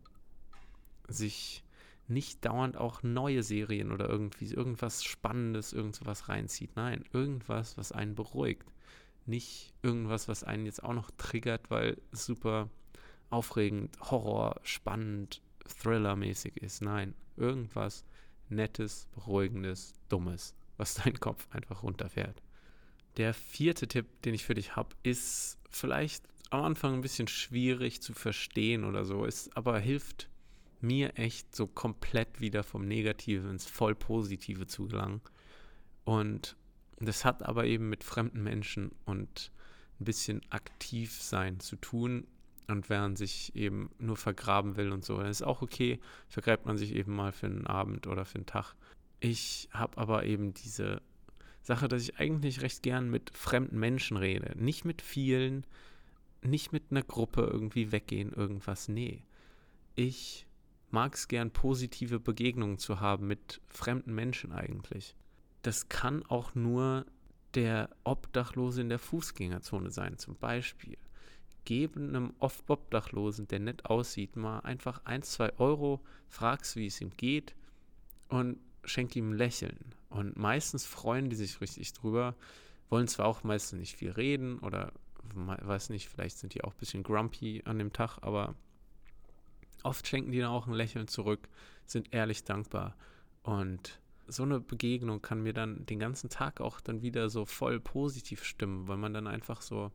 sich 1.08 1.64
nicht 2.06 2.44
dauernd 2.44 2.76
auch 2.76 3.02
neue 3.02 3.42
Serien 3.42 3.90
oder 3.90 4.08
irgendwie 4.08 4.52
irgendwas 4.52 5.02
Spannendes, 5.02 5.72
irgendwas 5.72 6.28
reinzieht. 6.28 6.76
Nein, 6.76 7.04
irgendwas, 7.12 7.76
was 7.76 7.90
einen 7.90 8.14
beruhigt. 8.14 8.72
Nicht 9.26 9.72
irgendwas, 9.82 10.28
was 10.28 10.44
einen 10.44 10.66
jetzt 10.66 10.82
auch 10.84 10.94
noch 10.94 11.10
triggert, 11.16 11.70
weil 11.70 12.00
super 12.12 12.68
aufregend, 13.30 13.96
Horror, 14.00 14.60
spannend, 14.62 15.40
Thriller-mäßig 15.66 16.56
ist. 16.56 16.82
Nein, 16.82 17.14
irgendwas 17.36 18.04
Nettes, 18.48 19.08
Beruhigendes, 19.14 19.94
Dummes, 20.08 20.54
was 20.76 20.94
dein 21.04 21.18
Kopf 21.18 21.46
einfach 21.50 21.82
runterfährt. 21.82 22.42
Der 23.16 23.34
vierte 23.34 23.88
Tipp, 23.88 24.06
den 24.22 24.34
ich 24.34 24.44
für 24.44 24.54
dich 24.54 24.76
habe, 24.76 24.94
ist 25.02 25.58
vielleicht 25.70 26.24
am 26.50 26.64
Anfang 26.64 26.94
ein 26.94 27.00
bisschen 27.00 27.28
schwierig 27.28 28.02
zu 28.02 28.12
verstehen 28.12 28.84
oder 28.84 29.04
so, 29.04 29.24
ist 29.24 29.56
aber 29.56 29.78
hilft 29.78 30.28
mir 30.80 31.18
echt 31.18 31.54
so 31.54 31.66
komplett 31.66 32.40
wieder 32.40 32.62
vom 32.62 32.86
Negativen 32.86 33.50
ins 33.50 33.66
voll 33.66 33.94
Positive 33.94 34.66
zu 34.66 34.88
gelangen. 34.88 35.20
Und 36.04 36.56
das 36.98 37.24
hat 37.24 37.42
aber 37.42 37.66
eben 37.66 37.88
mit 37.88 38.04
fremden 38.04 38.42
Menschen 38.42 38.92
und 39.04 39.52
ein 40.00 40.04
bisschen 40.04 40.40
aktiv 40.50 41.20
sein 41.20 41.60
zu 41.60 41.76
tun. 41.76 42.26
Und 42.70 42.88
während 42.88 43.18
sich 43.18 43.54
eben 43.56 43.90
nur 43.98 44.16
vergraben 44.16 44.76
will 44.76 44.92
und 44.92 45.04
so, 45.04 45.16
dann 45.16 45.26
ist 45.26 45.42
auch 45.42 45.60
okay, 45.60 45.98
vergräbt 46.28 46.66
man 46.66 46.78
sich 46.78 46.94
eben 46.94 47.14
mal 47.14 47.32
für 47.32 47.46
einen 47.46 47.66
Abend 47.66 48.06
oder 48.06 48.24
für 48.24 48.36
einen 48.36 48.46
Tag. 48.46 48.74
Ich 49.18 49.68
habe 49.72 49.98
aber 49.98 50.24
eben 50.24 50.54
diese 50.54 51.02
Sache, 51.62 51.88
dass 51.88 52.02
ich 52.02 52.18
eigentlich 52.18 52.62
recht 52.62 52.82
gern 52.82 53.10
mit 53.10 53.30
fremden 53.36 53.78
Menschen 53.78 54.16
rede. 54.16 54.52
Nicht 54.56 54.84
mit 54.84 55.02
vielen, 55.02 55.66
nicht 56.42 56.72
mit 56.72 56.84
einer 56.90 57.02
Gruppe 57.02 57.42
irgendwie 57.42 57.92
weggehen, 57.92 58.32
irgendwas. 58.32 58.88
Nee. 58.88 59.24
Ich 59.94 60.46
mag 60.90 61.14
es 61.14 61.28
gern, 61.28 61.50
positive 61.50 62.20
Begegnungen 62.20 62.78
zu 62.78 63.00
haben 63.00 63.26
mit 63.26 63.60
fremden 63.66 64.14
Menschen 64.14 64.52
eigentlich. 64.52 65.16
Das 65.62 65.88
kann 65.88 66.24
auch 66.26 66.54
nur 66.54 67.04
der 67.54 67.90
Obdachlose 68.04 68.80
in 68.80 68.88
der 68.88 68.98
Fußgängerzone 68.98 69.90
sein, 69.90 70.18
zum 70.18 70.36
Beispiel. 70.36 70.96
Geben 71.64 72.08
einem 72.08 72.34
Obdachlosen, 72.38 73.48
der 73.48 73.60
nett 73.60 73.86
aussieht, 73.86 74.36
mal 74.36 74.60
einfach 74.60 75.04
1, 75.04 75.30
2 75.32 75.58
Euro, 75.58 76.00
fragst, 76.28 76.76
wie 76.76 76.86
es 76.86 77.00
ihm 77.00 77.12
geht 77.16 77.54
und 78.28 78.58
schenk 78.84 79.14
ihm 79.16 79.30
ein 79.30 79.38
Lächeln. 79.38 79.94
Und 80.08 80.36
meistens 80.36 80.86
freuen 80.86 81.30
die 81.30 81.36
sich 81.36 81.60
richtig 81.60 81.92
drüber, 81.92 82.34
wollen 82.88 83.08
zwar 83.08 83.26
auch 83.26 83.44
meistens 83.44 83.78
nicht 83.78 83.96
viel 83.96 84.10
reden 84.10 84.58
oder 84.60 84.92
weiß 85.34 85.90
nicht, 85.90 86.08
vielleicht 86.08 86.38
sind 86.38 86.54
die 86.54 86.64
auch 86.64 86.72
ein 86.72 86.78
bisschen 86.78 87.02
grumpy 87.02 87.62
an 87.64 87.78
dem 87.78 87.92
Tag, 87.92 88.18
aber 88.22 88.54
oft 89.82 90.06
schenken 90.06 90.32
die 90.32 90.40
dann 90.40 90.50
auch 90.50 90.66
ein 90.66 90.72
Lächeln 90.72 91.08
zurück, 91.08 91.48
sind 91.86 92.12
ehrlich 92.12 92.44
dankbar. 92.44 92.96
Und 93.42 94.00
so 94.26 94.42
eine 94.42 94.60
Begegnung 94.60 95.22
kann 95.22 95.42
mir 95.42 95.52
dann 95.52 95.86
den 95.86 95.98
ganzen 95.98 96.30
Tag 96.30 96.60
auch 96.60 96.80
dann 96.80 97.02
wieder 97.02 97.30
so 97.30 97.44
voll 97.44 97.80
positiv 97.80 98.44
stimmen, 98.44 98.88
weil 98.88 98.96
man 98.96 99.14
dann 99.14 99.26
einfach 99.26 99.62
so, 99.62 99.90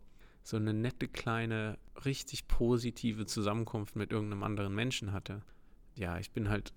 so 0.45 0.58
eine 0.58 0.73
nette, 0.75 1.08
kleine, 1.08 1.79
richtig 2.05 2.47
positive 2.47 3.25
Zusammenkunft 3.25 3.95
mit 3.95 4.12
irgendeinem 4.12 4.43
anderen 4.43 4.75
Menschen 4.75 5.12
hatte. 5.12 5.41
Ja, 5.95 6.19
ich 6.19 6.29
bin 6.31 6.49
halt 6.49 6.71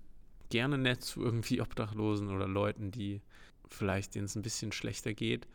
gerne 0.49 0.79
nett 0.79 1.03
zu 1.03 1.23
irgendwie 1.23 1.61
Obdachlosen 1.61 2.29
oder 2.29 2.47
Leuten, 2.47 2.89
die 2.89 3.21
vielleicht 3.69 4.15
denen 4.15 4.25
es 4.25 4.35
ein 4.35 4.41
bisschen 4.41 4.71
schlechter 4.71 5.13
geht, 5.13 5.47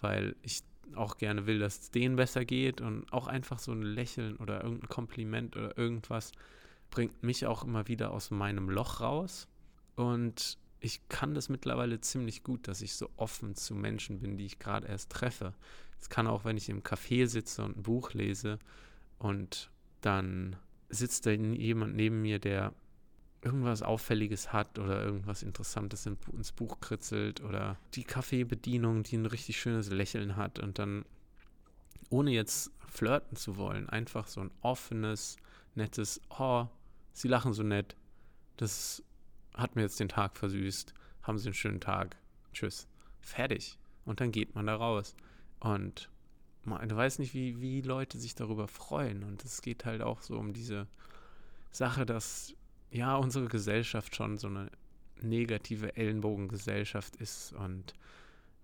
weil 0.00 0.36
ich 0.42 0.62
auch 0.94 1.18
gerne 1.18 1.46
will, 1.46 1.58
dass 1.58 1.80
es 1.80 1.90
denen 1.90 2.14
besser 2.14 2.44
geht 2.44 2.80
und 2.80 3.12
auch 3.12 3.26
einfach 3.26 3.58
so 3.58 3.72
ein 3.72 3.82
Lächeln 3.82 4.36
oder 4.36 4.62
irgendein 4.62 4.88
Kompliment 4.88 5.56
oder 5.56 5.76
irgendwas 5.76 6.30
bringt 6.90 7.24
mich 7.24 7.44
auch 7.44 7.64
immer 7.64 7.88
wieder 7.88 8.12
aus 8.12 8.30
meinem 8.30 8.70
Loch 8.70 9.00
raus 9.00 9.48
und 9.96 10.58
ich 10.80 11.08
kann 11.08 11.34
das 11.34 11.48
mittlerweile 11.48 12.00
ziemlich 12.00 12.44
gut, 12.44 12.68
dass 12.68 12.82
ich 12.82 12.94
so 12.94 13.10
offen 13.16 13.56
zu 13.56 13.74
Menschen 13.74 14.20
bin, 14.20 14.36
die 14.36 14.46
ich 14.46 14.60
gerade 14.60 14.86
erst 14.86 15.10
treffe. 15.10 15.52
Es 16.00 16.08
kann 16.08 16.26
auch, 16.26 16.44
wenn 16.44 16.56
ich 16.56 16.68
im 16.68 16.82
Café 16.82 17.26
sitze 17.26 17.64
und 17.64 17.78
ein 17.78 17.82
Buch 17.82 18.12
lese 18.12 18.58
und 19.18 19.70
dann 20.00 20.56
sitzt 20.88 21.26
da 21.26 21.30
jemand 21.30 21.94
neben 21.96 22.22
mir, 22.22 22.38
der 22.38 22.72
irgendwas 23.42 23.82
Auffälliges 23.82 24.52
hat 24.52 24.78
oder 24.78 25.02
irgendwas 25.04 25.42
Interessantes 25.42 26.06
ins 26.06 26.52
Buch 26.52 26.80
kritzelt 26.80 27.40
oder 27.42 27.78
die 27.94 28.04
Kaffeebedienung, 28.04 29.04
die 29.04 29.16
ein 29.16 29.26
richtig 29.26 29.60
schönes 29.60 29.90
Lächeln 29.90 30.36
hat 30.36 30.58
und 30.58 30.78
dann, 30.78 31.04
ohne 32.10 32.32
jetzt 32.32 32.72
flirten 32.88 33.36
zu 33.36 33.56
wollen, 33.56 33.88
einfach 33.88 34.26
so 34.26 34.40
ein 34.40 34.50
offenes, 34.62 35.36
nettes, 35.74 36.20
oh, 36.30 36.66
sie 37.12 37.28
lachen 37.28 37.52
so 37.52 37.62
nett, 37.62 37.96
das 38.56 39.02
hat 39.54 39.76
mir 39.76 39.82
jetzt 39.82 40.00
den 40.00 40.08
Tag 40.08 40.36
versüßt, 40.36 40.94
haben 41.22 41.38
sie 41.38 41.48
einen 41.48 41.54
schönen 41.54 41.80
Tag, 41.80 42.16
tschüss, 42.52 42.88
fertig. 43.20 43.78
Und 44.04 44.20
dann 44.20 44.32
geht 44.32 44.54
man 44.54 44.66
da 44.66 44.74
raus. 44.74 45.14
Und 45.60 46.10
man 46.64 46.90
weiß 46.90 47.18
nicht, 47.18 47.34
wie, 47.34 47.60
wie 47.60 47.80
Leute 47.80 48.18
sich 48.18 48.34
darüber 48.34 48.68
freuen. 48.68 49.24
Und 49.24 49.44
es 49.44 49.62
geht 49.62 49.84
halt 49.84 50.02
auch 50.02 50.22
so 50.22 50.38
um 50.38 50.52
diese 50.52 50.86
Sache, 51.70 52.06
dass 52.06 52.54
ja, 52.90 53.16
unsere 53.16 53.48
Gesellschaft 53.48 54.16
schon 54.16 54.38
so 54.38 54.48
eine 54.48 54.70
negative 55.20 55.96
Ellenbogengesellschaft 55.96 57.16
ist 57.16 57.52
und 57.52 57.94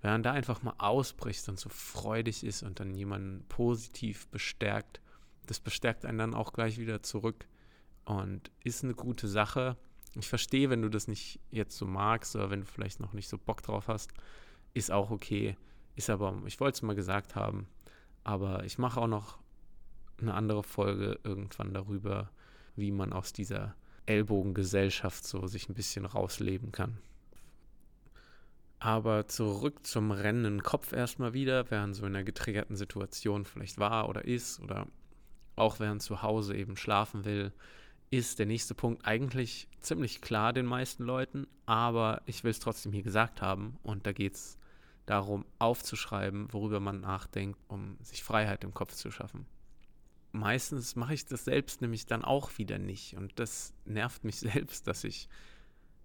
wenn 0.04 0.11
man 0.12 0.22
da 0.22 0.33
einfach 0.33 0.62
mal 0.62 0.74
ausbricht 0.76 1.48
und 1.48 1.59
so 1.59 1.70
freudig 1.70 2.44
ist 2.44 2.62
und 2.62 2.78
dann 2.78 2.94
jemanden 2.94 3.42
positiv 3.48 4.28
bestärkt, 4.28 5.00
das 5.46 5.61
bestärkt 5.61 6.04
einen 6.04 6.18
dann 6.18 6.35
auch 6.35 6.52
gleich 6.52 6.78
wieder 6.78 7.02
zurück 7.02 7.46
und 8.04 8.50
ist 8.62 8.85
eine 8.85 8.92
gute 8.92 9.28
Sache. 9.28 9.78
Ich 10.14 10.28
verstehe, 10.28 10.68
wenn 10.68 10.83
du 10.83 10.90
das 10.90 11.09
nicht 11.09 11.40
jetzt 11.50 11.78
so 11.78 11.87
magst 11.87 12.37
oder 12.37 12.50
wenn 12.50 12.61
du 12.61 12.66
vielleicht 12.66 13.00
noch 13.00 13.14
nicht 13.14 13.30
so 13.30 13.38
Bock 13.38 13.62
drauf 13.62 13.88
hast, 13.88 14.12
ist 14.74 14.90
auch 14.90 15.11
okay. 15.11 15.57
Ist 15.96 16.11
aber, 16.11 16.42
ich 16.46 16.61
wollte 16.61 16.76
es 16.76 16.83
mal 16.83 16.94
gesagt 16.94 17.35
haben, 17.37 17.68
aber 18.24 18.64
ich 18.64 18.78
mache 18.78 19.00
auch 19.00 19.07
noch 19.07 19.38
eine 20.20 20.35
andere 20.35 20.62
Folge 20.62 21.18
irgendwann 21.24 21.74
darüber, 21.74 22.30
wie 22.76 22.90
man 22.90 23.12
aus 23.12 23.33
dieser 23.33 23.74
Ellbogengesellschaft 24.07 25.26
so 25.26 25.46
sich 25.46 25.68
ein 25.68 25.74
bisschen 25.74 26.04
rausleben 26.04 26.72
kann. 26.72 26.98
Aber 28.78 29.28
zurück 29.28 29.87
zum 29.87 30.11
rennenden 30.11 30.62
Kopf 30.62 30.92
erstmal 30.92 31.33
wieder, 31.33 31.70
während 31.70 31.96
so 31.96 32.04
in 32.04 32.14
einer 32.14 32.24
getriggerten 32.24 32.76
Situation 32.76 33.46
vielleicht 33.46 33.78
war 33.78 34.09
oder 34.09 34.24
ist 34.24 34.61
oder 34.61 34.87
auch 35.57 35.80
während 35.80 36.02
zu 36.02 36.22
Hause 36.22 36.54
eben 36.57 36.76
schlafen 36.76 37.24
will, 37.24 37.52
ist 38.11 38.38
der 38.38 38.46
nächste 38.46 38.74
Punkt 38.74 39.07
eigentlich 39.07 39.68
ziemlich 39.80 40.20
klar 40.20 40.52
den 40.52 40.66
meisten 40.66 41.04
Leuten, 41.04 41.46
aber 41.66 42.22
ich 42.26 42.44
will 42.44 42.50
es 42.50 42.61
trotzdem 42.61 42.92
hier 42.92 43.02
gesagt 43.02 43.40
haben 43.40 43.78
und 43.83 44.07
da 44.07 44.12
geht 44.12 44.35
es 44.35 44.59
darum, 45.06 45.44
aufzuschreiben, 45.58 46.52
worüber 46.52 46.80
man 46.80 47.00
nachdenkt, 47.00 47.58
um 47.68 47.98
sich 48.02 48.24
Freiheit 48.24 48.64
im 48.64 48.74
Kopf 48.74 48.94
zu 48.94 49.10
schaffen. 49.10 49.46
Meistens 50.32 50.96
mache 50.96 51.14
ich 51.14 51.26
das 51.26 51.44
selbst 51.44 51.80
nämlich 51.80 52.06
dann 52.06 52.24
auch 52.24 52.58
wieder 52.58 52.78
nicht 52.78 53.16
und 53.16 53.38
das 53.38 53.72
nervt 53.84 54.24
mich 54.24 54.36
selbst, 54.40 54.86
dass 54.86 55.04
ich 55.04 55.28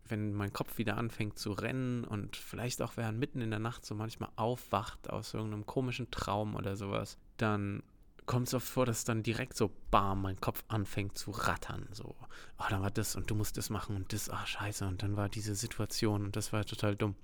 wenn 0.09 0.33
mein 0.33 0.53
Kopf 0.53 0.77
wieder 0.77 0.97
anfängt 0.97 1.37
zu 1.37 1.51
rennen 1.51 2.03
und 2.03 2.35
vielleicht 2.35 2.81
auch 2.81 2.97
während 2.97 3.19
mitten 3.19 3.41
in 3.41 3.51
der 3.51 3.59
Nacht 3.59 3.85
so 3.85 3.95
manchmal 3.95 4.29
aufwacht 4.35 5.09
aus 5.09 5.33
irgendeinem 5.33 5.65
komischen 5.65 6.09
Traum 6.11 6.55
oder 6.55 6.75
sowas, 6.75 7.17
dann 7.37 7.83
kommt 8.25 8.47
es 8.47 8.53
oft 8.53 8.67
vor, 8.67 8.85
dass 8.85 9.05
dann 9.05 9.23
direkt 9.23 9.55
so 9.55 9.71
bam, 9.89 10.21
mein 10.21 10.39
Kopf 10.39 10.63
anfängt 10.67 11.17
zu 11.17 11.31
rattern. 11.31 11.87
So, 11.91 12.15
oh, 12.59 12.63
dann 12.69 12.81
war 12.81 12.91
das 12.91 13.15
und 13.15 13.29
du 13.31 13.35
musst 13.35 13.57
das 13.57 13.69
machen 13.69 13.95
und 13.95 14.13
das, 14.13 14.29
ah, 14.29 14.41
oh, 14.43 14.45
scheiße, 14.45 14.85
und 14.87 15.01
dann 15.01 15.15
war 15.15 15.29
diese 15.29 15.55
Situation 15.55 16.25
und 16.25 16.35
das 16.35 16.53
war 16.53 16.65
total 16.65 16.95
dumm. 16.95 17.15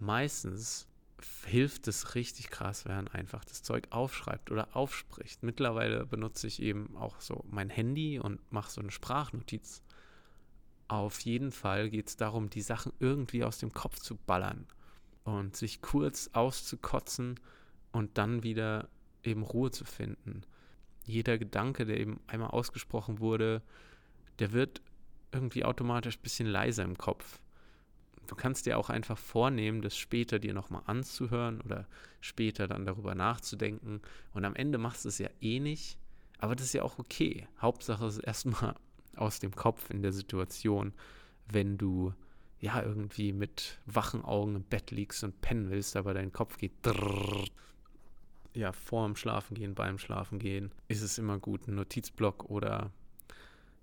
Meistens 0.00 0.88
hilft 1.44 1.86
es 1.86 2.14
richtig 2.14 2.50
krass, 2.50 2.86
wenn 2.86 2.96
man 2.96 3.08
einfach 3.08 3.44
das 3.44 3.62
Zeug 3.62 3.86
aufschreibt 3.90 4.50
oder 4.50 4.74
aufspricht. 4.74 5.42
Mittlerweile 5.42 6.06
benutze 6.06 6.46
ich 6.46 6.60
eben 6.62 6.96
auch 6.96 7.20
so 7.20 7.44
mein 7.48 7.70
Handy 7.70 8.18
und 8.18 8.40
mache 8.50 8.70
so 8.70 8.80
eine 8.80 8.90
Sprachnotiz 8.90 9.82
auf 10.90 11.20
jeden 11.20 11.52
Fall 11.52 11.88
geht 11.88 12.08
es 12.08 12.16
darum, 12.16 12.50
die 12.50 12.62
Sachen 12.62 12.92
irgendwie 12.98 13.44
aus 13.44 13.58
dem 13.58 13.72
Kopf 13.72 14.00
zu 14.00 14.16
ballern 14.16 14.66
und 15.22 15.54
sich 15.54 15.82
kurz 15.82 16.30
auszukotzen 16.32 17.38
und 17.92 18.18
dann 18.18 18.42
wieder 18.42 18.88
eben 19.22 19.44
Ruhe 19.44 19.70
zu 19.70 19.84
finden. 19.84 20.42
Jeder 21.04 21.38
Gedanke, 21.38 21.86
der 21.86 22.00
eben 22.00 22.18
einmal 22.26 22.50
ausgesprochen 22.50 23.20
wurde, 23.20 23.62
der 24.40 24.52
wird 24.52 24.82
irgendwie 25.30 25.64
automatisch 25.64 26.18
ein 26.18 26.22
bisschen 26.22 26.48
leiser 26.48 26.82
im 26.82 26.98
Kopf. 26.98 27.40
Du 28.30 28.36
kannst 28.36 28.66
dir 28.66 28.78
auch 28.78 28.90
einfach 28.90 29.18
vornehmen, 29.18 29.82
das 29.82 29.96
später 29.96 30.38
dir 30.38 30.54
nochmal 30.54 30.82
anzuhören 30.86 31.60
oder 31.62 31.88
später 32.20 32.68
dann 32.68 32.86
darüber 32.86 33.16
nachzudenken. 33.16 34.00
Und 34.34 34.44
am 34.44 34.54
Ende 34.54 34.78
machst 34.78 35.04
du 35.04 35.08
es 35.08 35.18
ja 35.18 35.28
eh 35.40 35.58
nicht, 35.58 35.98
aber 36.38 36.54
das 36.54 36.66
ist 36.66 36.74
ja 36.74 36.84
auch 36.84 37.00
okay. 37.00 37.48
Hauptsache 37.60 38.06
ist 38.06 38.18
erstmal 38.18 38.76
aus 39.16 39.40
dem 39.40 39.50
Kopf 39.50 39.90
in 39.90 40.02
der 40.02 40.12
Situation, 40.12 40.92
wenn 41.48 41.76
du 41.76 42.14
ja 42.60 42.80
irgendwie 42.80 43.32
mit 43.32 43.80
wachen 43.86 44.24
Augen 44.24 44.54
im 44.54 44.62
Bett 44.62 44.92
liegst 44.92 45.24
und 45.24 45.40
pennen 45.40 45.68
willst, 45.68 45.96
aber 45.96 46.14
dein 46.14 46.32
Kopf 46.32 46.56
geht 46.56 46.74
drrr. 46.82 47.46
ja 48.54 48.70
vor 48.70 49.06
dem 49.06 49.16
Schlafengehen, 49.16 49.74
beim 49.74 49.98
Schlafengehen, 49.98 50.70
ist 50.86 51.02
es 51.02 51.18
immer 51.18 51.40
gut, 51.40 51.66
einen 51.66 51.78
Notizblock 51.78 52.44
oder 52.48 52.92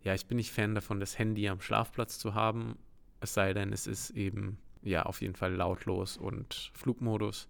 ja, 0.03 0.13
ich 0.13 0.25
bin 0.25 0.37
nicht 0.37 0.53
Fan 0.53 0.73
davon, 0.73 1.01
das 1.01 1.19
Handy 1.19 1.49
am 1.49 1.59
Schlafplatz 1.59 2.17
zu 2.17 2.33
haben, 2.33 2.77
es 3.19 3.33
sei 3.33 3.53
denn, 3.53 3.73
es 3.73 3.87
ist 3.87 4.11
eben 4.11 4.57
ja 4.83 5.03
auf 5.03 5.21
jeden 5.21 5.35
Fall 5.35 5.53
lautlos 5.53 6.17
und 6.17 6.71
Flugmodus 6.73 7.47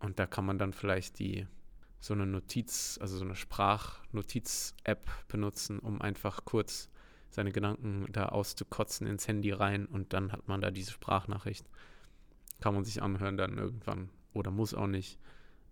und 0.00 0.18
da 0.18 0.26
kann 0.26 0.46
man 0.46 0.58
dann 0.58 0.72
vielleicht 0.72 1.18
die 1.18 1.46
so 2.00 2.14
eine 2.14 2.26
Notiz, 2.26 2.98
also 3.00 3.18
so 3.18 3.24
eine 3.24 3.36
Sprachnotiz-App 3.36 5.06
benutzen, 5.28 5.78
um 5.78 6.00
einfach 6.00 6.44
kurz 6.46 6.88
seine 7.28 7.52
Gedanken 7.52 8.06
da 8.10 8.30
auszukotzen 8.30 9.06
ins 9.06 9.28
Handy 9.28 9.52
rein 9.52 9.86
und 9.86 10.12
dann 10.12 10.32
hat 10.32 10.48
man 10.48 10.60
da 10.60 10.70
diese 10.70 10.92
Sprachnachricht. 10.92 11.66
Kann 12.60 12.74
man 12.74 12.84
sich 12.84 13.02
anhören 13.02 13.36
dann 13.36 13.58
irgendwann 13.58 14.10
oder 14.32 14.50
muss 14.50 14.74
auch 14.74 14.86
nicht, 14.86 15.18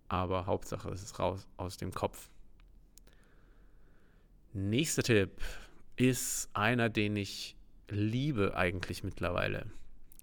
aber 0.07 0.45
Hauptsache 0.45 0.89
es 0.89 1.03
ist 1.03 1.19
raus 1.19 1.47
aus 1.57 1.77
dem 1.77 1.91
Kopf. 1.91 2.29
Nächster 4.53 5.03
Tipp 5.03 5.31
ist 5.95 6.49
einer, 6.53 6.89
den 6.89 7.15
ich 7.15 7.55
liebe 7.89 8.55
eigentlich 8.55 9.03
mittlerweile, 9.03 9.65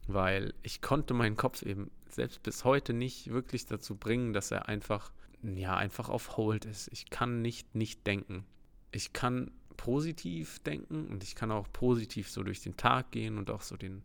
weil 0.07 0.55
ich 0.62 0.81
konnte 0.81 1.14
meinen 1.14 1.37
Kopf 1.37 1.62
eben 1.62 1.90
selbst 2.09 2.42
bis 2.42 2.64
heute 2.64 2.92
nicht 2.92 3.31
wirklich 3.31 3.66
dazu 3.66 3.96
bringen, 3.96 4.33
dass 4.33 4.50
er 4.50 4.68
einfach 4.68 5.12
ja, 5.42 5.76
einfach 5.76 6.09
auf 6.09 6.37
Hold 6.37 6.64
ist. 6.64 6.88
Ich 6.92 7.11
kann 7.11 7.42
nicht 7.42 7.74
nicht 7.74 8.07
denken. 8.07 8.44
Ich 8.90 9.12
kann 9.12 9.50
positiv 9.76 10.59
denken 10.61 11.07
und 11.09 11.22
ich 11.22 11.35
kann 11.35 11.50
auch 11.50 11.70
positiv 11.72 12.31
so 12.31 12.42
durch 12.42 12.61
den 12.61 12.76
Tag 12.76 13.11
gehen 13.11 13.38
und 13.38 13.50
auch 13.50 13.62
so 13.62 13.76
den, 13.76 14.02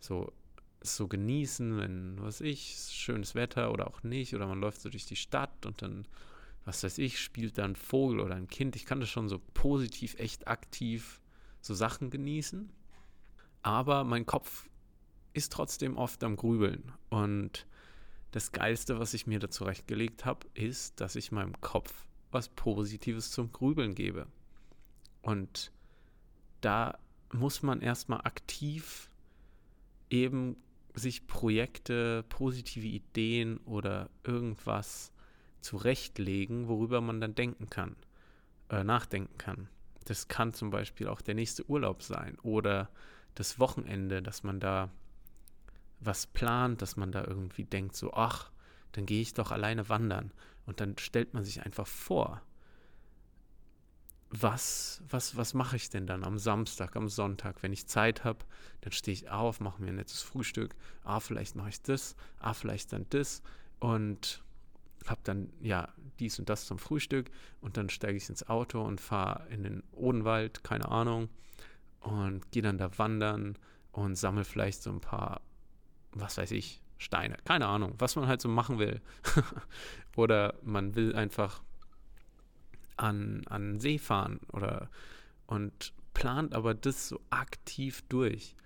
so, 0.00 0.32
so 0.80 1.08
genießen, 1.08 1.78
wenn, 1.78 2.20
was 2.20 2.40
ich, 2.40 2.76
schönes 2.90 3.34
Wetter 3.34 3.72
oder 3.72 3.86
auch 3.86 4.02
nicht, 4.02 4.34
oder 4.34 4.46
man 4.46 4.60
läuft 4.60 4.80
so 4.80 4.90
durch 4.90 5.06
die 5.06 5.16
Stadt 5.16 5.66
und 5.66 5.82
dann, 5.82 6.06
was 6.64 6.82
weiß 6.82 6.98
ich, 6.98 7.20
spielt 7.20 7.58
da 7.58 7.64
ein 7.64 7.76
Vogel 7.76 8.20
oder 8.20 8.34
ein 8.34 8.48
Kind. 8.48 8.76
Ich 8.76 8.86
kann 8.86 9.00
das 9.00 9.08
schon 9.08 9.28
so 9.28 9.40
positiv, 9.54 10.18
echt 10.18 10.48
aktiv 10.48 11.20
so 11.60 11.74
Sachen 11.74 12.10
genießen. 12.10 12.70
Aber 13.62 14.04
mein 14.04 14.26
Kopf 14.26 14.68
ist 15.32 15.52
trotzdem 15.52 15.96
oft 15.96 16.22
am 16.24 16.36
Grübeln 16.36 16.92
und 17.10 17.66
das 18.30 18.52
Geilste, 18.52 18.98
was 18.98 19.14
ich 19.14 19.26
mir 19.26 19.38
da 19.38 19.50
zurechtgelegt 19.50 20.24
habe, 20.24 20.46
ist, 20.54 21.00
dass 21.00 21.16
ich 21.16 21.32
meinem 21.32 21.58
Kopf 21.60 22.06
was 22.30 22.48
Positives 22.50 23.30
zum 23.30 23.52
Grübeln 23.52 23.94
gebe. 23.94 24.26
Und 25.22 25.72
da 26.60 26.98
muss 27.32 27.62
man 27.62 27.80
erstmal 27.80 28.20
aktiv 28.22 29.10
eben 30.10 30.56
sich 30.94 31.26
Projekte, 31.26 32.24
positive 32.28 32.86
Ideen 32.86 33.58
oder 33.58 34.10
irgendwas 34.24 35.12
zurechtlegen, 35.60 36.68
worüber 36.68 37.00
man 37.00 37.20
dann 37.20 37.34
denken 37.34 37.70
kann, 37.70 37.96
äh, 38.70 38.84
nachdenken 38.84 39.38
kann. 39.38 39.68
Das 40.04 40.28
kann 40.28 40.54
zum 40.54 40.70
Beispiel 40.70 41.08
auch 41.08 41.20
der 41.20 41.34
nächste 41.34 41.68
Urlaub 41.68 42.02
sein 42.02 42.38
oder 42.42 42.88
das 43.38 43.60
Wochenende, 43.60 44.20
dass 44.20 44.42
man 44.42 44.58
da 44.58 44.90
was 46.00 46.26
plant, 46.26 46.82
dass 46.82 46.96
man 46.96 47.12
da 47.12 47.24
irgendwie 47.24 47.64
denkt, 47.64 47.94
so, 47.94 48.12
ach, 48.12 48.50
dann 48.92 49.06
gehe 49.06 49.20
ich 49.20 49.34
doch 49.34 49.52
alleine 49.52 49.88
wandern. 49.88 50.32
Und 50.66 50.80
dann 50.80 50.98
stellt 50.98 51.34
man 51.34 51.44
sich 51.44 51.64
einfach 51.64 51.86
vor, 51.86 52.42
was, 54.30 55.02
was, 55.08 55.36
was 55.36 55.54
mache 55.54 55.76
ich 55.76 55.88
denn 55.88 56.06
dann 56.06 56.24
am 56.24 56.38
Samstag, 56.38 56.96
am 56.96 57.08
Sonntag, 57.08 57.62
wenn 57.62 57.72
ich 57.72 57.86
Zeit 57.86 58.24
habe, 58.24 58.44
dann 58.82 58.92
stehe 58.92 59.14
ich 59.14 59.30
auf, 59.30 59.60
mache 59.60 59.80
mir 59.80 59.88
ein 59.88 59.96
nettes 59.96 60.22
Frühstück, 60.22 60.74
ah, 61.02 61.20
vielleicht 61.20 61.56
mache 61.56 61.70
ich 61.70 61.80
das, 61.82 62.14
ah, 62.40 62.52
vielleicht 62.52 62.92
dann 62.92 63.06
das. 63.10 63.42
Und 63.78 64.42
habe 65.06 65.20
dann 65.24 65.52
ja 65.60 65.88
dies 66.18 66.38
und 66.38 66.48
das 66.48 66.66
zum 66.66 66.78
Frühstück. 66.78 67.30
Und 67.60 67.76
dann 67.76 67.88
steige 67.88 68.16
ich 68.16 68.28
ins 68.28 68.48
Auto 68.48 68.82
und 68.82 69.00
fahre 69.00 69.48
in 69.48 69.62
den 69.62 69.82
Odenwald, 69.92 70.64
keine 70.64 70.88
Ahnung, 70.88 71.28
und 72.00 72.50
gehe 72.52 72.62
dann 72.62 72.78
da 72.78 72.96
wandern 72.98 73.56
und 73.92 74.16
sammle 74.16 74.44
vielleicht 74.44 74.82
so 74.82 74.90
ein 74.90 75.00
paar 75.00 75.40
was 76.12 76.38
weiß 76.38 76.50
ich, 76.52 76.82
Steine, 76.98 77.36
keine 77.44 77.66
Ahnung, 77.66 77.94
was 77.98 78.16
man 78.16 78.26
halt 78.26 78.40
so 78.40 78.48
machen 78.48 78.78
will. 78.78 79.00
oder 80.16 80.54
man 80.62 80.94
will 80.94 81.14
einfach 81.14 81.62
an, 82.96 83.42
an 83.46 83.78
See 83.78 83.98
fahren 83.98 84.40
oder 84.52 84.90
und 85.46 85.94
plant 86.14 86.54
aber 86.54 86.74
das 86.74 87.08
so 87.08 87.20
aktiv 87.30 88.02
durch. 88.08 88.56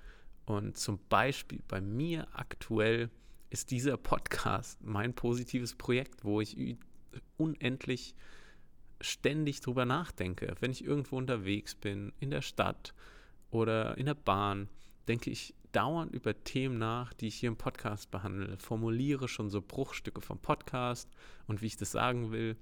Und 0.47 0.77
zum 0.77 0.99
Beispiel 1.09 1.62
bei 1.68 1.81
mir 1.81 2.27
aktuell 2.33 3.11
ist 3.51 3.71
dieser 3.71 3.97
Podcast 3.97 4.83
mein 4.83 5.14
positives 5.14 5.75
Projekt, 5.75 6.25
wo 6.25 6.40
ich 6.40 6.77
unendlich 7.37 8.14
ständig 9.03 9.61
drüber 9.61 9.85
nachdenke. 9.85 10.55
Wenn 10.61 10.71
ich 10.71 10.85
irgendwo 10.85 11.18
unterwegs 11.18 11.75
bin, 11.75 12.12
in 12.18 12.31
der 12.31 12.40
Stadt 12.40 12.95
oder 13.53 13.97
in 13.99 14.07
der 14.07 14.15
Bahn, 14.15 14.69
denke 15.07 15.31
ich 15.31 15.55
dauernd 15.73 16.12
über 16.12 16.43
Themen 16.43 16.79
nach, 16.79 17.13
die 17.13 17.29
ich 17.29 17.37
hier 17.37 17.48
im 17.48 17.57
Podcast 17.57 18.11
behandle, 18.11 18.57
formuliere 18.59 19.29
schon 19.29 19.50
so 19.50 19.63
Bruchstücke 19.63 20.21
vom 20.21 20.38
Podcast 20.38 21.09
und 21.46 21.63
wie 21.63 21.67
ich 21.67 21.77
das 21.77 21.92
sagen 21.92 22.33
will. 22.33 22.57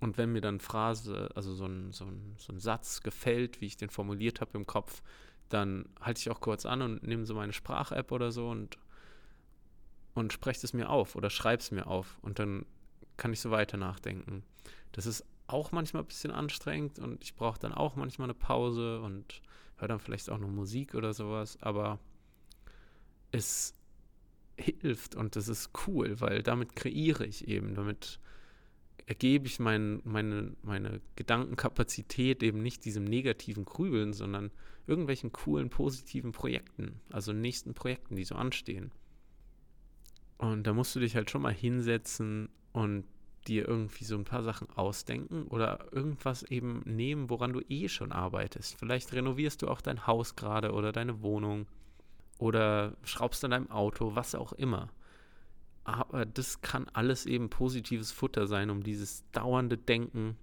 Und 0.00 0.18
wenn 0.18 0.32
mir 0.32 0.42
dann 0.42 0.60
Phrase, 0.60 1.30
also 1.34 1.54
so 1.54 1.66
ein, 1.66 1.92
so 1.92 2.04
ein, 2.04 2.34
so 2.38 2.52
ein 2.52 2.58
Satz 2.58 3.02
gefällt, 3.02 3.60
wie 3.60 3.66
ich 3.66 3.76
den 3.76 3.88
formuliert 3.88 4.40
habe 4.40 4.58
im 4.58 4.66
Kopf, 4.66 5.02
dann 5.48 5.88
halte 6.00 6.20
ich 6.20 6.30
auch 6.30 6.40
kurz 6.40 6.66
an 6.66 6.82
und 6.82 7.02
nehme 7.02 7.24
so 7.24 7.34
meine 7.34 7.52
Sprach-App 7.52 8.12
oder 8.12 8.30
so 8.32 8.48
und, 8.48 8.78
und 10.14 10.32
spreche 10.32 10.60
es 10.64 10.72
mir 10.72 10.90
auf 10.90 11.14
oder 11.14 11.30
schreibe 11.30 11.62
es 11.62 11.70
mir 11.70 11.86
auf. 11.86 12.18
Und 12.20 12.38
dann 12.38 12.66
kann 13.16 13.32
ich 13.32 13.40
so 13.40 13.50
weiter 13.50 13.76
nachdenken. 13.76 14.42
Das 14.92 15.06
ist 15.06 15.24
auch 15.46 15.72
manchmal 15.72 16.02
ein 16.02 16.08
bisschen 16.08 16.32
anstrengend 16.32 16.98
und 16.98 17.22
ich 17.22 17.36
brauche 17.36 17.60
dann 17.60 17.72
auch 17.72 17.94
manchmal 17.94 18.26
eine 18.26 18.34
Pause 18.34 19.00
und 19.00 19.40
höre 19.76 19.88
dann 19.88 20.00
vielleicht 20.00 20.30
auch 20.30 20.38
noch 20.38 20.48
Musik 20.48 20.94
oder 20.94 21.12
sowas. 21.14 21.58
Aber 21.60 21.98
es 23.32 23.74
hilft 24.56 25.14
und 25.14 25.36
das 25.36 25.48
ist 25.48 25.70
cool, 25.86 26.20
weil 26.20 26.42
damit 26.42 26.76
kreiere 26.76 27.24
ich 27.26 27.46
eben, 27.48 27.74
damit 27.74 28.18
ergebe 29.06 29.46
ich 29.46 29.60
mein, 29.60 30.00
meine, 30.04 30.54
meine 30.62 31.00
Gedankenkapazität 31.14 32.42
eben 32.42 32.62
nicht 32.62 32.84
diesem 32.84 33.04
negativen 33.04 33.64
Grübeln, 33.64 34.12
sondern 34.12 34.50
irgendwelchen 34.86 35.32
coolen, 35.32 35.70
positiven 35.70 36.32
Projekten, 36.32 37.00
also 37.10 37.32
nächsten 37.32 37.74
Projekten, 37.74 38.16
die 38.16 38.24
so 38.24 38.34
anstehen. 38.34 38.92
Und 40.38 40.66
da 40.66 40.72
musst 40.72 40.94
du 40.94 41.00
dich 41.00 41.16
halt 41.16 41.30
schon 41.30 41.42
mal 41.42 41.54
hinsetzen 41.54 42.48
und 42.72 43.04
dir 43.48 43.68
irgendwie 43.68 44.04
so 44.04 44.16
ein 44.16 44.24
paar 44.24 44.42
Sachen 44.42 44.68
ausdenken 44.70 45.46
oder 45.48 45.86
irgendwas 45.92 46.42
eben 46.44 46.82
nehmen, 46.84 47.30
woran 47.30 47.52
du 47.52 47.60
eh 47.68 47.88
schon 47.88 48.12
arbeitest. 48.12 48.76
Vielleicht 48.78 49.12
renovierst 49.12 49.62
du 49.62 49.68
auch 49.68 49.80
dein 49.80 50.06
Haus 50.06 50.36
gerade 50.36 50.72
oder 50.72 50.92
deine 50.92 51.22
Wohnung 51.22 51.66
oder 52.38 52.96
schraubst 53.04 53.44
an 53.44 53.52
deinem 53.52 53.70
Auto, 53.70 54.14
was 54.14 54.34
auch 54.34 54.52
immer. 54.52 54.90
Aber 55.84 56.26
das 56.26 56.60
kann 56.60 56.88
alles 56.92 57.26
eben 57.26 57.48
positives 57.48 58.10
Futter 58.10 58.46
sein, 58.46 58.70
um 58.70 58.82
dieses 58.82 59.24
dauernde 59.30 59.78
Denken 59.78 60.36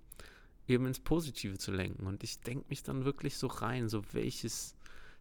eben 0.68 0.86
ins 0.86 1.00
Positive 1.00 1.58
zu 1.58 1.72
lenken. 1.72 2.08
Und 2.08 2.24
ich 2.24 2.40
denke 2.40 2.66
mich 2.70 2.84
dann 2.84 3.06
wirklich 3.06 3.38
so 3.38 3.48
rein, 3.48 3.90
so 3.90 4.02
welches, 4.14 4.76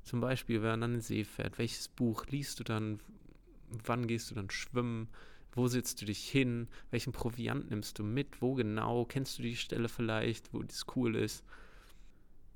zum 0.04 0.20
Beispiel, 0.20 0.62
wenn 0.62 0.70
man 0.70 0.82
an 0.84 0.92
den 0.92 1.00
See 1.00 1.24
fährt, 1.24 1.58
welches 1.58 1.88
Buch 1.88 2.26
liest 2.26 2.60
du 2.60 2.64
dann, 2.64 3.00
wann 3.84 4.06
gehst 4.06 4.30
du 4.30 4.34
dann 4.36 4.50
schwimmen, 4.50 5.08
wo 5.54 5.68
setzt 5.68 6.00
du 6.00 6.06
dich 6.06 6.28
hin, 6.28 6.68
welchen 6.90 7.12
Proviant 7.12 7.70
nimmst 7.70 7.98
du 7.98 8.04
mit, 8.04 8.40
wo 8.40 8.54
genau, 8.54 9.04
kennst 9.04 9.38
du 9.38 9.42
die 9.42 9.56
Stelle 9.56 9.88
vielleicht, 9.88 10.52
wo 10.52 10.62
das 10.62 10.86
cool 10.96 11.16
ist. 11.16 11.44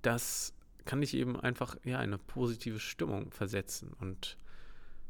Das 0.02 0.54
kann 0.84 1.00
dich 1.00 1.14
eben 1.14 1.38
einfach 1.38 1.76
ja, 1.84 1.98
in 1.98 2.10
eine 2.10 2.18
positive 2.18 2.78
Stimmung 2.78 3.30
versetzen. 3.30 3.92
Und 4.00 4.38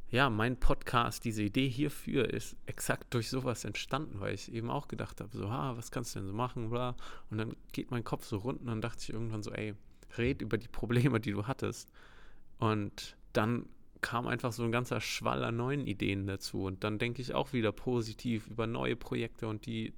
ja, 0.08 0.30
mein 0.30 0.58
Podcast, 0.58 1.24
diese 1.24 1.42
Idee 1.42 1.68
hierfür 1.68 2.32
ist 2.32 2.56
exakt 2.66 3.12
durch 3.12 3.28
sowas 3.28 3.64
entstanden, 3.64 4.20
weil 4.20 4.34
ich 4.34 4.52
eben 4.52 4.70
auch 4.70 4.88
gedacht 4.88 5.20
habe, 5.20 5.36
so, 5.36 5.50
ha, 5.50 5.76
was 5.76 5.90
kannst 5.90 6.14
du 6.14 6.20
denn 6.20 6.28
so 6.28 6.34
machen, 6.34 6.70
bla. 6.70 6.96
Und 7.30 7.38
dann 7.38 7.56
geht 7.72 7.90
mein 7.90 8.04
Kopf 8.04 8.24
so 8.24 8.38
rund 8.38 8.60
und 8.60 8.66
dann 8.66 8.80
dachte 8.80 9.02
ich 9.02 9.12
irgendwann 9.12 9.42
so, 9.42 9.52
ey, 9.52 9.74
red 10.16 10.42
über 10.42 10.58
die 10.58 10.68
Probleme, 10.68 11.20
die 11.20 11.32
du 11.32 11.46
hattest. 11.46 11.90
Und 12.58 13.16
dann 13.32 13.68
kam 14.06 14.28
einfach 14.28 14.52
so 14.52 14.62
ein 14.62 14.70
ganzer 14.70 15.00
Schwall 15.00 15.42
an 15.42 15.56
neuen 15.56 15.84
Ideen 15.84 16.28
dazu. 16.28 16.62
Und 16.62 16.84
dann 16.84 17.00
denke 17.00 17.20
ich 17.20 17.34
auch 17.34 17.52
wieder 17.52 17.72
positiv 17.72 18.46
über 18.46 18.68
neue 18.68 18.94
Projekte 18.94 19.48
und 19.48 19.66
die, 19.66 19.94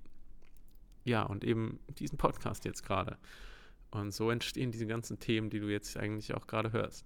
ja, 1.04 1.24
und 1.24 1.44
eben 1.44 1.78
diesen 1.98 2.16
Podcast 2.16 2.64
jetzt 2.64 2.82
gerade. 2.82 3.18
Und 3.90 4.14
so 4.14 4.30
entstehen 4.30 4.72
diese 4.72 4.86
ganzen 4.86 5.18
Themen, 5.18 5.50
die 5.50 5.60
du 5.60 5.68
jetzt 5.68 5.98
eigentlich 5.98 6.32
auch 6.32 6.46
gerade 6.46 6.72
hörst. 6.72 7.04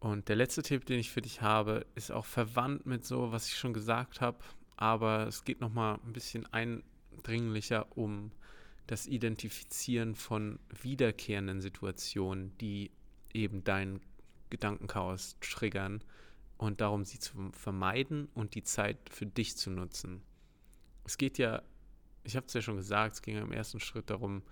Und 0.00 0.28
der 0.28 0.34
letzte 0.34 0.62
Tipp, 0.62 0.84
den 0.84 0.98
ich 0.98 1.12
für 1.12 1.22
dich 1.22 1.42
habe, 1.42 1.86
ist 1.94 2.10
auch 2.10 2.26
verwandt 2.26 2.84
mit 2.84 3.04
so, 3.04 3.30
was 3.30 3.46
ich 3.46 3.56
schon 3.56 3.72
gesagt 3.72 4.20
habe, 4.20 4.38
aber 4.76 5.28
es 5.28 5.44
geht 5.44 5.60
nochmal 5.60 6.00
ein 6.04 6.12
bisschen 6.12 6.44
eindringlicher 6.52 7.86
um 7.96 8.32
das 8.88 9.06
Identifizieren 9.06 10.16
von 10.16 10.58
wiederkehrenden 10.82 11.60
Situationen, 11.60 12.58
die 12.58 12.90
eben 13.32 13.62
dein 13.62 14.00
Gedankenchaos 14.50 15.36
triggern 15.40 16.02
und 16.56 16.80
darum 16.80 17.04
sie 17.04 17.18
zu 17.18 17.50
vermeiden 17.52 18.28
und 18.34 18.54
die 18.54 18.62
Zeit 18.62 18.98
für 19.10 19.26
dich 19.26 19.56
zu 19.56 19.70
nutzen. 19.70 20.22
Es 21.04 21.16
geht 21.18 21.38
ja, 21.38 21.62
ich 22.24 22.36
habe 22.36 22.46
es 22.46 22.52
ja 22.52 22.60
schon 22.60 22.76
gesagt, 22.76 23.14
es 23.14 23.22
ging 23.22 23.36
ja 23.36 23.42
im 23.42 23.52
ersten 23.52 23.80
Schritt 23.80 24.10
darum, 24.10 24.42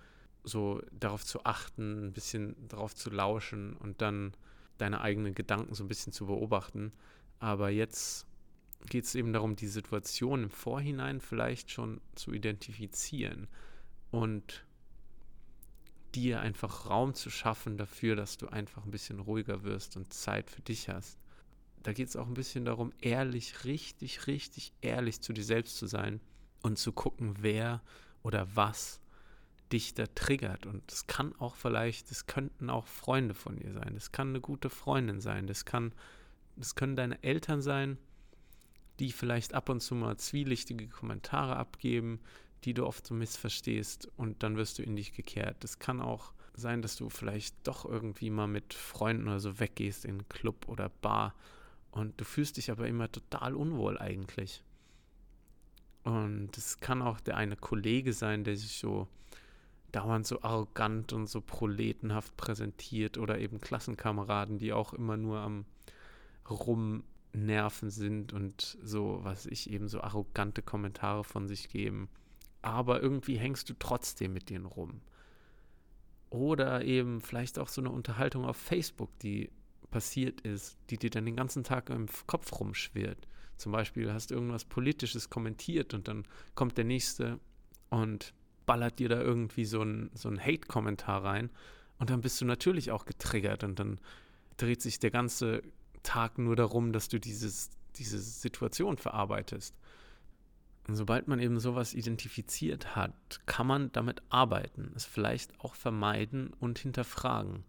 so 0.43 0.81
darauf 0.91 1.25
zu 1.25 1.43
achten, 1.43 2.07
ein 2.07 2.13
bisschen 2.13 2.55
darauf 2.67 2.95
zu 2.95 3.09
lauschen 3.09 3.73
und 3.73 4.01
dann 4.01 4.33
deine 4.77 5.01
eigenen 5.01 5.35
Gedanken 5.35 5.73
so 5.73 5.83
ein 5.83 5.87
bisschen 5.87 6.13
zu 6.13 6.25
beobachten. 6.25 6.93
Aber 7.39 7.69
jetzt 7.69 8.25
geht 8.89 9.03
es 9.03 9.15
eben 9.15 9.33
darum, 9.33 9.55
die 9.55 9.67
Situation 9.67 10.43
im 10.43 10.49
Vorhinein 10.49 11.19
vielleicht 11.19 11.71
schon 11.71 11.99
zu 12.15 12.33
identifizieren 12.33 13.47
und 14.11 14.65
dir 16.15 16.41
einfach 16.41 16.89
Raum 16.89 17.13
zu 17.13 17.29
schaffen 17.29 17.77
dafür, 17.77 18.15
dass 18.15 18.37
du 18.37 18.47
einfach 18.47 18.83
ein 18.83 18.91
bisschen 18.91 19.19
ruhiger 19.19 19.63
wirst 19.63 19.97
und 19.97 20.13
Zeit 20.13 20.49
für 20.49 20.61
dich 20.61 20.89
hast. 20.89 21.17
Da 21.83 21.93
geht 21.93 22.09
es 22.09 22.15
auch 22.15 22.27
ein 22.27 22.33
bisschen 22.33 22.65
darum, 22.65 22.91
ehrlich, 23.01 23.63
richtig, 23.65 24.27
richtig 24.27 24.73
ehrlich 24.81 25.21
zu 25.21 25.33
dir 25.33 25.43
selbst 25.43 25.77
zu 25.77 25.87
sein 25.87 26.19
und 26.61 26.77
zu 26.77 26.91
gucken, 26.91 27.35
wer 27.39 27.81
oder 28.23 28.47
was 28.55 28.99
dich 29.71 29.93
da 29.93 30.05
triggert. 30.07 30.65
Und 30.65 30.91
es 30.91 31.07
kann 31.07 31.35
auch 31.39 31.55
vielleicht, 31.55 32.11
es 32.11 32.25
könnten 32.25 32.69
auch 32.69 32.87
Freunde 32.87 33.33
von 33.33 33.57
dir 33.57 33.73
sein. 33.73 33.93
Das 33.93 34.11
kann 34.11 34.29
eine 34.29 34.41
gute 34.41 34.69
Freundin 34.69 35.21
sein. 35.21 35.47
Das 35.47 35.65
kann, 35.65 35.93
das 36.55 36.75
können 36.75 36.95
deine 36.95 37.21
Eltern 37.23 37.61
sein, 37.61 37.97
die 38.99 39.11
vielleicht 39.11 39.53
ab 39.53 39.69
und 39.69 39.81
zu 39.81 39.95
mal 39.95 40.17
zwielichtige 40.17 40.87
Kommentare 40.87 41.55
abgeben, 41.55 42.19
die 42.63 42.73
du 42.73 42.85
oft 42.85 43.05
so 43.05 43.13
missverstehst 43.13 44.09
und 44.17 44.43
dann 44.43 44.57
wirst 44.57 44.79
du 44.79 44.83
in 44.83 44.95
dich 44.95 45.13
gekehrt. 45.13 45.63
Es 45.63 45.79
kann 45.79 46.01
auch 46.01 46.33
sein, 46.53 46.81
dass 46.81 46.95
du 46.95 47.09
vielleicht 47.09 47.55
doch 47.67 47.85
irgendwie 47.85 48.29
mal 48.29 48.47
mit 48.47 48.73
Freunden 48.73 49.27
oder 49.27 49.39
so 49.39 49.59
weggehst 49.59 50.05
in 50.05 50.27
Club 50.27 50.67
oder 50.67 50.89
Bar 50.89 51.35
und 51.91 52.19
du 52.19 52.25
fühlst 52.25 52.57
dich 52.57 52.71
aber 52.71 52.87
immer 52.87 53.11
total 53.11 53.55
unwohl 53.55 53.97
eigentlich. 53.97 54.63
Und 56.03 56.57
es 56.57 56.79
kann 56.79 57.01
auch 57.01 57.19
der 57.19 57.37
eine 57.37 57.55
Kollege 57.55 58.13
sein, 58.13 58.43
der 58.43 58.55
sich 58.55 58.77
so 58.77 59.07
dauernd 59.91 60.27
so 60.27 60.41
arrogant 60.41 61.13
und 61.13 61.27
so 61.27 61.41
proletenhaft 61.41 62.35
präsentiert 62.37 63.17
oder 63.17 63.39
eben 63.39 63.61
Klassenkameraden, 63.61 64.57
die 64.57 64.73
auch 64.73 64.93
immer 64.93 65.17
nur 65.17 65.39
am 65.39 65.65
Rumnerven 66.49 67.89
sind 67.89 68.33
und 68.33 68.77
so, 68.81 69.19
was 69.23 69.45
ich 69.45 69.69
eben 69.69 69.87
so 69.87 70.01
arrogante 70.01 70.61
Kommentare 70.61 71.23
von 71.23 71.47
sich 71.47 71.69
geben 71.69 72.09
aber 72.61 73.01
irgendwie 73.01 73.37
hängst 73.37 73.69
du 73.69 73.73
trotzdem 73.77 74.33
mit 74.33 74.49
denen 74.49 74.65
rum. 74.65 75.01
Oder 76.29 76.83
eben 76.83 77.21
vielleicht 77.21 77.57
auch 77.59 77.69
so 77.69 77.81
eine 77.81 77.91
Unterhaltung 77.91 78.45
auf 78.45 78.57
Facebook, 78.57 79.17
die 79.19 79.49
passiert 79.91 80.41
ist, 80.41 80.77
die 80.89 80.97
dir 80.97 81.09
dann 81.09 81.25
den 81.25 81.37
ganzen 81.37 81.63
Tag 81.63 81.89
im 81.89 82.07
Kopf 82.25 82.59
rumschwirrt. 82.59 83.27
Zum 83.55 83.71
Beispiel 83.71 84.11
hast 84.11 84.29
du 84.31 84.35
irgendwas 84.35 84.65
Politisches 84.65 85.29
kommentiert 85.29 85.93
und 85.93 86.07
dann 86.07 86.25
kommt 86.53 86.77
der 86.77 86.85
Nächste 86.85 87.39
und 87.89 88.33
ballert 88.65 88.99
dir 88.99 89.09
da 89.09 89.21
irgendwie 89.21 89.65
so 89.65 89.81
ein, 89.81 90.11
so 90.13 90.29
ein 90.29 90.39
Hate-Kommentar 90.39 91.23
rein 91.23 91.49
und 91.99 92.09
dann 92.09 92.21
bist 92.21 92.39
du 92.41 92.45
natürlich 92.45 92.91
auch 92.91 93.05
getriggert 93.05 93.63
und 93.63 93.79
dann 93.79 93.99
dreht 94.57 94.81
sich 94.81 94.99
der 94.99 95.11
ganze 95.11 95.63
Tag 96.03 96.37
nur 96.37 96.55
darum, 96.55 96.91
dass 96.91 97.07
du 97.07 97.19
dieses, 97.19 97.69
diese 97.95 98.19
Situation 98.19 98.97
verarbeitest. 98.97 99.75
Sobald 100.89 101.27
man 101.27 101.39
eben 101.39 101.59
sowas 101.59 101.93
identifiziert 101.93 102.95
hat, 102.95 103.13
kann 103.45 103.67
man 103.67 103.91
damit 103.91 104.21
arbeiten, 104.29 104.91
es 104.95 105.05
vielleicht 105.05 105.59
auch 105.59 105.75
vermeiden 105.75 106.53
und 106.59 106.79
hinterfragen. 106.79 107.65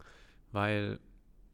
Weil 0.53 1.01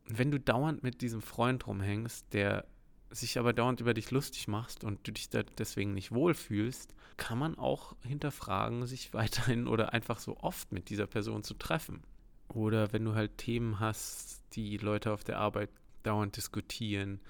wenn 0.06 0.30
du 0.30 0.38
dauernd 0.38 0.82
mit 0.82 1.00
diesem 1.00 1.22
Freund 1.22 1.66
rumhängst, 1.66 2.32
der 2.34 2.66
sich 3.10 3.38
aber 3.38 3.52
dauernd 3.52 3.80
über 3.80 3.94
dich 3.94 4.10
lustig 4.10 4.48
machst 4.48 4.84
und 4.84 5.06
du 5.06 5.12
dich 5.12 5.30
da 5.30 5.42
deswegen 5.42 5.94
nicht 5.94 6.12
wohlfühlst, 6.12 6.94
kann 7.16 7.38
man 7.38 7.56
auch 7.56 7.94
hinterfragen, 8.02 8.86
sich 8.86 9.14
weiterhin 9.14 9.66
oder 9.66 9.92
einfach 9.92 10.18
so 10.18 10.36
oft 10.38 10.72
mit 10.72 10.90
dieser 10.90 11.06
Person 11.06 11.42
zu 11.42 11.54
treffen. 11.54 12.02
Oder 12.48 12.92
wenn 12.92 13.04
du 13.04 13.14
halt 13.14 13.38
Themen 13.38 13.80
hast, 13.80 14.42
die 14.54 14.76
Leute 14.76 15.12
auf 15.12 15.24
der 15.24 15.38
Arbeit 15.38 15.70
dauernd 16.02 16.36
diskutieren, 16.36 17.20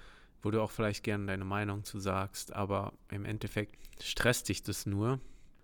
wo 0.45 0.51
du 0.51 0.61
auch 0.61 0.69
vielleicht 0.69 1.03
gerne 1.03 1.25
deine 1.25 1.43
Meinung 1.43 1.83
zu 1.85 1.99
sagst, 1.99 2.53
aber 2.53 2.93
im 3.09 3.25
Endeffekt 3.25 3.79
stresst 3.99 4.47
dich 4.47 4.61
das 4.61 4.85
nur, 4.85 5.19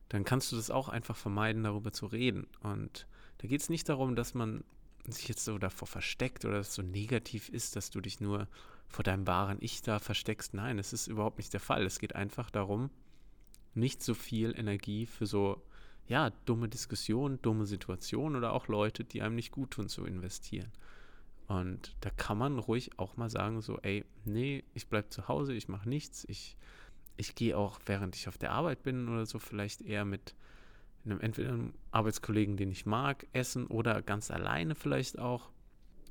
dann 0.09 0.23
kannst 0.23 0.51
du 0.51 0.55
das 0.55 0.71
auch 0.71 0.89
einfach 0.89 1.15
vermeiden, 1.15 1.63
darüber 1.63 1.93
zu 1.93 2.07
reden. 2.07 2.47
Und 2.63 3.05
da 3.37 3.47
geht 3.47 3.61
es 3.61 3.69
nicht 3.69 3.87
darum, 3.87 4.15
dass 4.15 4.33
man 4.33 4.63
sich 5.05 5.27
jetzt 5.27 5.45
so 5.45 5.59
davor 5.59 5.87
versteckt 5.87 6.45
oder 6.45 6.57
dass 6.57 6.69
es 6.69 6.73
so 6.73 6.81
negativ 6.81 7.47
ist, 7.49 7.75
dass 7.75 7.91
du 7.91 8.01
dich 8.01 8.21
nur 8.21 8.47
vor 8.87 9.03
deinem 9.03 9.27
wahren 9.27 9.59
Ich 9.59 9.83
da 9.83 9.99
versteckst. 9.99 10.55
Nein, 10.55 10.79
es 10.79 10.93
ist 10.93 11.05
überhaupt 11.05 11.37
nicht 11.37 11.53
der 11.53 11.59
Fall. 11.59 11.85
Es 11.85 11.99
geht 11.99 12.15
einfach 12.15 12.49
darum, 12.49 12.89
nicht 13.75 14.01
so 14.01 14.15
viel 14.15 14.57
Energie 14.57 15.05
für 15.05 15.27
so, 15.27 15.61
ja, 16.07 16.31
dumme 16.45 16.69
Diskussionen, 16.69 17.39
dumme 17.43 17.67
Situationen 17.67 18.35
oder 18.35 18.53
auch 18.53 18.67
Leute, 18.67 19.03
die 19.03 19.21
einem 19.21 19.35
nicht 19.35 19.51
gut 19.51 19.69
tun, 19.69 19.89
zu 19.89 20.05
investieren. 20.05 20.71
Und 21.51 21.93
da 21.99 22.09
kann 22.11 22.37
man 22.37 22.59
ruhig 22.59 22.97
auch 22.97 23.17
mal 23.17 23.29
sagen, 23.29 23.59
so, 23.59 23.77
ey, 23.79 24.05
nee, 24.23 24.63
ich 24.73 24.87
bleibe 24.87 25.09
zu 25.09 25.27
Hause, 25.27 25.53
ich 25.53 25.67
mache 25.67 25.89
nichts, 25.89 26.23
ich, 26.29 26.55
ich 27.17 27.35
gehe 27.35 27.57
auch, 27.57 27.81
während 27.87 28.15
ich 28.15 28.29
auf 28.29 28.37
der 28.37 28.53
Arbeit 28.53 28.83
bin 28.83 29.09
oder 29.09 29.25
so, 29.25 29.37
vielleicht 29.37 29.81
eher 29.81 30.05
mit 30.05 30.33
einem 31.03 31.19
entweder 31.19 31.49
einem 31.49 31.73
Arbeitskollegen, 31.91 32.55
den 32.55 32.71
ich 32.71 32.85
mag, 32.85 33.27
essen 33.33 33.67
oder 33.67 34.01
ganz 34.01 34.31
alleine 34.31 34.75
vielleicht 34.75 35.19
auch 35.19 35.51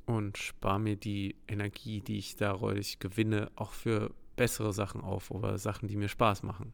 und 0.05 0.37
spare 0.37 0.79
mir 0.79 0.95
die 0.95 1.35
Energie, 1.47 2.01
die 2.01 2.19
ich 2.19 2.35
da 2.35 2.51
ruhig 2.51 2.99
gewinne, 2.99 3.49
auch 3.55 3.71
für 3.71 4.13
bessere 4.35 4.73
Sachen 4.73 5.01
auf 5.01 5.31
oder 5.31 5.57
Sachen, 5.57 5.87
die 5.87 5.95
mir 5.95 6.09
Spaß 6.09 6.43
machen. 6.43 6.71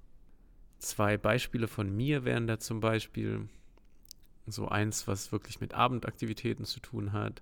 Zwei 0.80 1.18
Beispiele 1.18 1.70
von 1.70 1.96
mir 1.96 2.26
wären 2.26 2.48
da 2.48 2.60
zum 2.60 2.82
Beispiel 2.82 3.48
so 4.46 4.68
eins, 4.68 5.08
was 5.08 5.32
wirklich 5.32 5.62
mit 5.62 5.74
Abendaktivitäten 5.74 6.66
zu 6.66 6.82
tun 6.82 7.14
hat, 7.14 7.42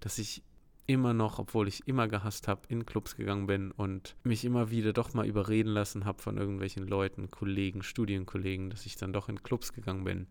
dass 0.00 0.18
ich 0.18 0.42
immer 0.86 1.14
noch, 1.14 1.38
obwohl 1.38 1.68
ich 1.68 1.86
immer 1.88 2.08
gehasst 2.08 2.48
habe, 2.48 2.62
in 2.68 2.86
Clubs 2.86 3.16
gegangen 3.16 3.46
bin 3.46 3.72
und 3.72 4.16
mich 4.22 4.44
immer 4.44 4.70
wieder 4.70 4.92
doch 4.92 5.14
mal 5.14 5.26
überreden 5.26 5.70
lassen 5.70 6.04
habe 6.04 6.22
von 6.22 6.36
irgendwelchen 6.36 6.86
Leuten, 6.86 7.30
Kollegen, 7.30 7.82
Studienkollegen, 7.82 8.70
dass 8.70 8.86
ich 8.86 8.96
dann 8.96 9.12
doch 9.12 9.28
in 9.28 9.42
Clubs 9.42 9.72
gegangen 9.72 10.04
bin. 10.04 10.26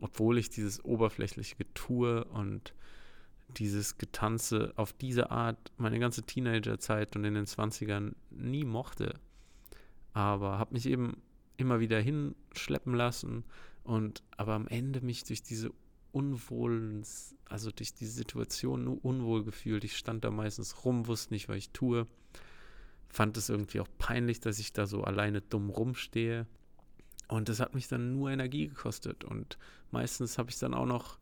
Obwohl 0.00 0.38
ich 0.38 0.50
dieses 0.50 0.84
oberflächliche 0.84 1.56
Getue 1.56 2.24
und 2.24 2.74
dieses 3.48 3.98
Getanze 3.98 4.72
auf 4.76 4.92
diese 4.92 5.30
Art 5.30 5.72
meine 5.76 5.98
ganze 5.98 6.22
Teenagerzeit 6.22 7.14
und 7.14 7.24
in 7.24 7.34
den 7.34 7.46
20ern 7.46 8.14
nie 8.30 8.64
mochte. 8.64 9.14
aber 10.12 10.58
habe 10.58 10.74
mich 10.74 10.86
eben 10.86 11.20
immer 11.56 11.80
wieder 11.80 12.00
hinschleppen 12.00 12.94
lassen 12.94 13.44
und 13.84 14.22
aber 14.36 14.54
am 14.54 14.66
Ende 14.66 15.00
mich 15.00 15.24
durch 15.24 15.42
diese 15.42 15.70
unwohlen, 16.14 17.04
also 17.46 17.70
durch 17.70 17.92
die 17.92 18.06
Situation 18.06 18.84
nur 18.84 19.04
unwohl 19.04 19.44
gefühlt. 19.44 19.84
Ich 19.84 19.96
stand 19.96 20.24
da 20.24 20.30
meistens 20.30 20.84
rum, 20.84 21.06
wusste 21.06 21.34
nicht, 21.34 21.48
was 21.48 21.56
ich 21.56 21.70
tue. 21.70 22.06
Fand 23.08 23.36
es 23.36 23.48
irgendwie 23.48 23.80
auch 23.80 23.88
peinlich, 23.98 24.40
dass 24.40 24.58
ich 24.58 24.72
da 24.72 24.86
so 24.86 25.02
alleine 25.02 25.40
dumm 25.40 25.70
rumstehe. 25.70 26.46
Und 27.28 27.48
das 27.48 27.60
hat 27.60 27.74
mich 27.74 27.88
dann 27.88 28.12
nur 28.12 28.30
Energie 28.30 28.68
gekostet. 28.68 29.24
Und 29.24 29.58
meistens 29.90 30.38
habe 30.38 30.50
ich 30.50 30.58
dann 30.58 30.74
auch 30.74 30.86
noch 30.86 31.18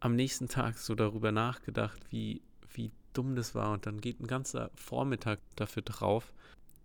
am 0.00 0.14
nächsten 0.14 0.48
Tag 0.48 0.78
so 0.78 0.94
darüber 0.94 1.32
nachgedacht, 1.32 2.00
wie, 2.10 2.42
wie 2.72 2.92
dumm 3.12 3.34
das 3.34 3.54
war. 3.54 3.72
Und 3.72 3.86
dann 3.86 4.00
geht 4.00 4.20
ein 4.20 4.26
ganzer 4.26 4.70
Vormittag 4.74 5.40
dafür 5.56 5.82
drauf, 5.82 6.32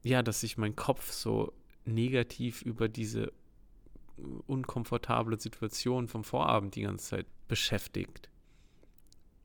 ja, 0.03 0.23
dass 0.23 0.41
sich 0.41 0.57
mein 0.57 0.75
Kopf 0.75 1.11
so 1.11 1.53
negativ 1.85 2.61
über 2.61 2.89
diese 2.89 3.31
unkomfortable 4.47 5.39
Situation 5.39 6.07
vom 6.07 6.23
Vorabend 6.23 6.75
die 6.75 6.81
ganze 6.81 7.09
Zeit 7.09 7.25
beschäftigt. 7.47 8.29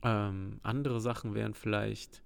Ähm, 0.02 0.60
andere 0.62 1.00
Sachen 1.00 1.34
wären 1.34 1.54
vielleicht, 1.54 2.22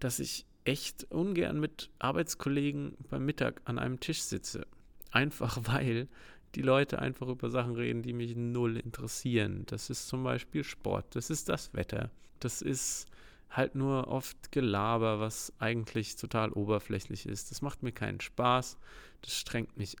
dass 0.00 0.18
ich 0.18 0.46
echt 0.64 1.04
ungern 1.10 1.60
mit 1.60 1.90
Arbeitskollegen 1.98 2.96
beim 3.10 3.24
Mittag 3.24 3.60
an 3.64 3.78
einem 3.78 4.00
Tisch 4.00 4.22
sitze. 4.22 4.66
Einfach 5.10 5.58
weil 5.64 6.08
die 6.54 6.62
Leute 6.62 6.98
einfach 6.98 7.28
über 7.28 7.50
Sachen 7.50 7.76
reden, 7.76 8.02
die 8.02 8.12
mich 8.12 8.36
null 8.36 8.76
interessieren. 8.76 9.64
Das 9.66 9.90
ist 9.90 10.08
zum 10.08 10.22
Beispiel 10.22 10.64
Sport, 10.64 11.14
das 11.14 11.30
ist 11.30 11.48
das 11.48 11.72
Wetter, 11.74 12.10
das 12.40 12.62
ist 12.62 13.06
halt 13.48 13.74
nur 13.74 14.08
oft 14.08 14.52
Gelaber, 14.52 15.20
was 15.20 15.52
eigentlich 15.58 16.16
total 16.16 16.50
oberflächlich 16.52 17.26
ist. 17.26 17.50
Das 17.50 17.62
macht 17.62 17.82
mir 17.82 17.92
keinen 17.92 18.20
Spaß, 18.20 18.78
das 19.20 19.38
strengt 19.38 19.76
mich 19.76 19.96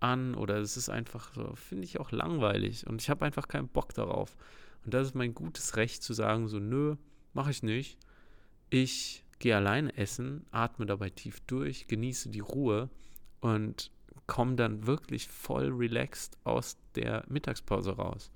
an 0.00 0.34
oder 0.34 0.58
es 0.58 0.76
ist 0.76 0.88
einfach 0.88 1.32
so, 1.32 1.54
finde 1.54 1.84
ich 1.84 2.00
auch 2.00 2.12
langweilig 2.12 2.86
und 2.86 3.02
ich 3.02 3.10
habe 3.10 3.24
einfach 3.24 3.48
keinen 3.48 3.68
Bock 3.68 3.94
darauf. 3.94 4.36
Und 4.84 4.94
das 4.94 5.08
ist 5.08 5.14
mein 5.14 5.34
gutes 5.34 5.76
Recht 5.76 6.02
zu 6.02 6.14
sagen, 6.14 6.48
so, 6.48 6.58
nö, 6.58 6.96
mache 7.32 7.50
ich 7.50 7.62
nicht. 7.62 7.98
Ich 8.70 9.24
gehe 9.38 9.56
alleine 9.56 9.96
essen, 9.96 10.46
atme 10.50 10.86
dabei 10.86 11.10
tief 11.10 11.40
durch, 11.46 11.86
genieße 11.88 12.30
die 12.30 12.40
Ruhe 12.40 12.88
und 13.40 13.90
komme 14.26 14.56
dann 14.56 14.86
wirklich 14.86 15.28
voll 15.28 15.68
relaxed 15.68 16.36
aus 16.44 16.76
der 16.94 17.24
Mittagspause 17.28 17.92
raus. 17.92 18.30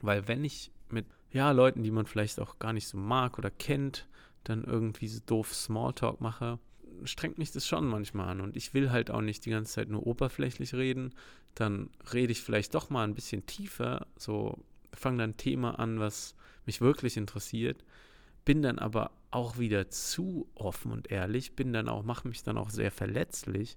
Weil 0.00 0.28
wenn 0.28 0.44
ich 0.44 0.70
mit 0.90 1.06
ja, 1.30 1.50
Leuten, 1.50 1.82
die 1.82 1.90
man 1.90 2.06
vielleicht 2.06 2.40
auch 2.40 2.58
gar 2.58 2.72
nicht 2.72 2.88
so 2.88 2.96
mag 2.96 3.38
oder 3.38 3.50
kennt, 3.50 4.08
dann 4.44 4.64
irgendwie 4.64 5.08
so 5.08 5.20
doof 5.26 5.54
Smalltalk 5.54 6.20
mache, 6.20 6.58
strengt 7.04 7.38
mich 7.38 7.52
das 7.52 7.66
schon 7.66 7.86
manchmal 7.86 8.28
an. 8.28 8.40
Und 8.40 8.56
ich 8.56 8.74
will 8.74 8.90
halt 8.90 9.10
auch 9.10 9.20
nicht 9.20 9.44
die 9.44 9.50
ganze 9.50 9.74
Zeit 9.74 9.88
nur 9.88 10.06
oberflächlich 10.06 10.74
reden. 10.74 11.14
Dann 11.54 11.90
rede 12.12 12.32
ich 12.32 12.42
vielleicht 12.42 12.74
doch 12.74 12.90
mal 12.90 13.04
ein 13.04 13.14
bisschen 13.14 13.46
tiefer, 13.46 14.06
so 14.16 14.58
fange 14.92 15.18
dann 15.18 15.30
ein 15.30 15.36
Thema 15.36 15.78
an, 15.78 16.00
was 16.00 16.34
mich 16.66 16.80
wirklich 16.80 17.16
interessiert, 17.16 17.84
bin 18.44 18.62
dann 18.62 18.78
aber 18.78 19.10
auch 19.30 19.58
wieder 19.58 19.90
zu 19.90 20.48
offen 20.54 20.92
und 20.92 21.10
ehrlich, 21.10 21.54
bin 21.54 21.72
dann 21.72 21.88
auch, 21.88 22.02
mache 22.02 22.28
mich 22.28 22.42
dann 22.42 22.58
auch 22.58 22.70
sehr 22.70 22.90
verletzlich. 22.90 23.76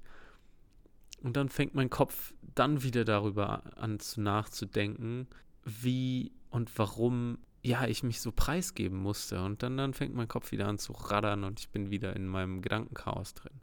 Und 1.22 1.38
dann 1.38 1.50
fängt 1.50 1.76
mein 1.76 1.90
Kopf 1.90 2.34
dann 2.56 2.84
wieder 2.84 3.06
darüber 3.06 3.64
an 3.78 4.00
zu 4.00 4.22
nachzudenken, 4.22 5.28
wie 5.64 6.32
und 6.50 6.78
warum 6.78 7.38
ja, 7.64 7.86
ich 7.86 8.04
mich 8.04 8.22
so 8.22 8.32
preisgeben 8.32 8.98
musste. 8.98 9.44
Und 9.44 9.64
dann, 9.64 9.78
dann 9.78 9.94
fängt 9.94 10.16
mein 10.16 10.28
Kopf 10.28 10.52
wieder 10.52 10.68
an 10.68 10.80
zu 10.80 10.94
raddern 10.94 11.44
und 11.44 11.60
ich 11.60 11.70
bin 11.70 11.92
wieder 11.92 12.16
in 12.16 12.28
meinem 12.28 12.62
Gedankenchaos 12.62 13.34
drin. 13.34 13.62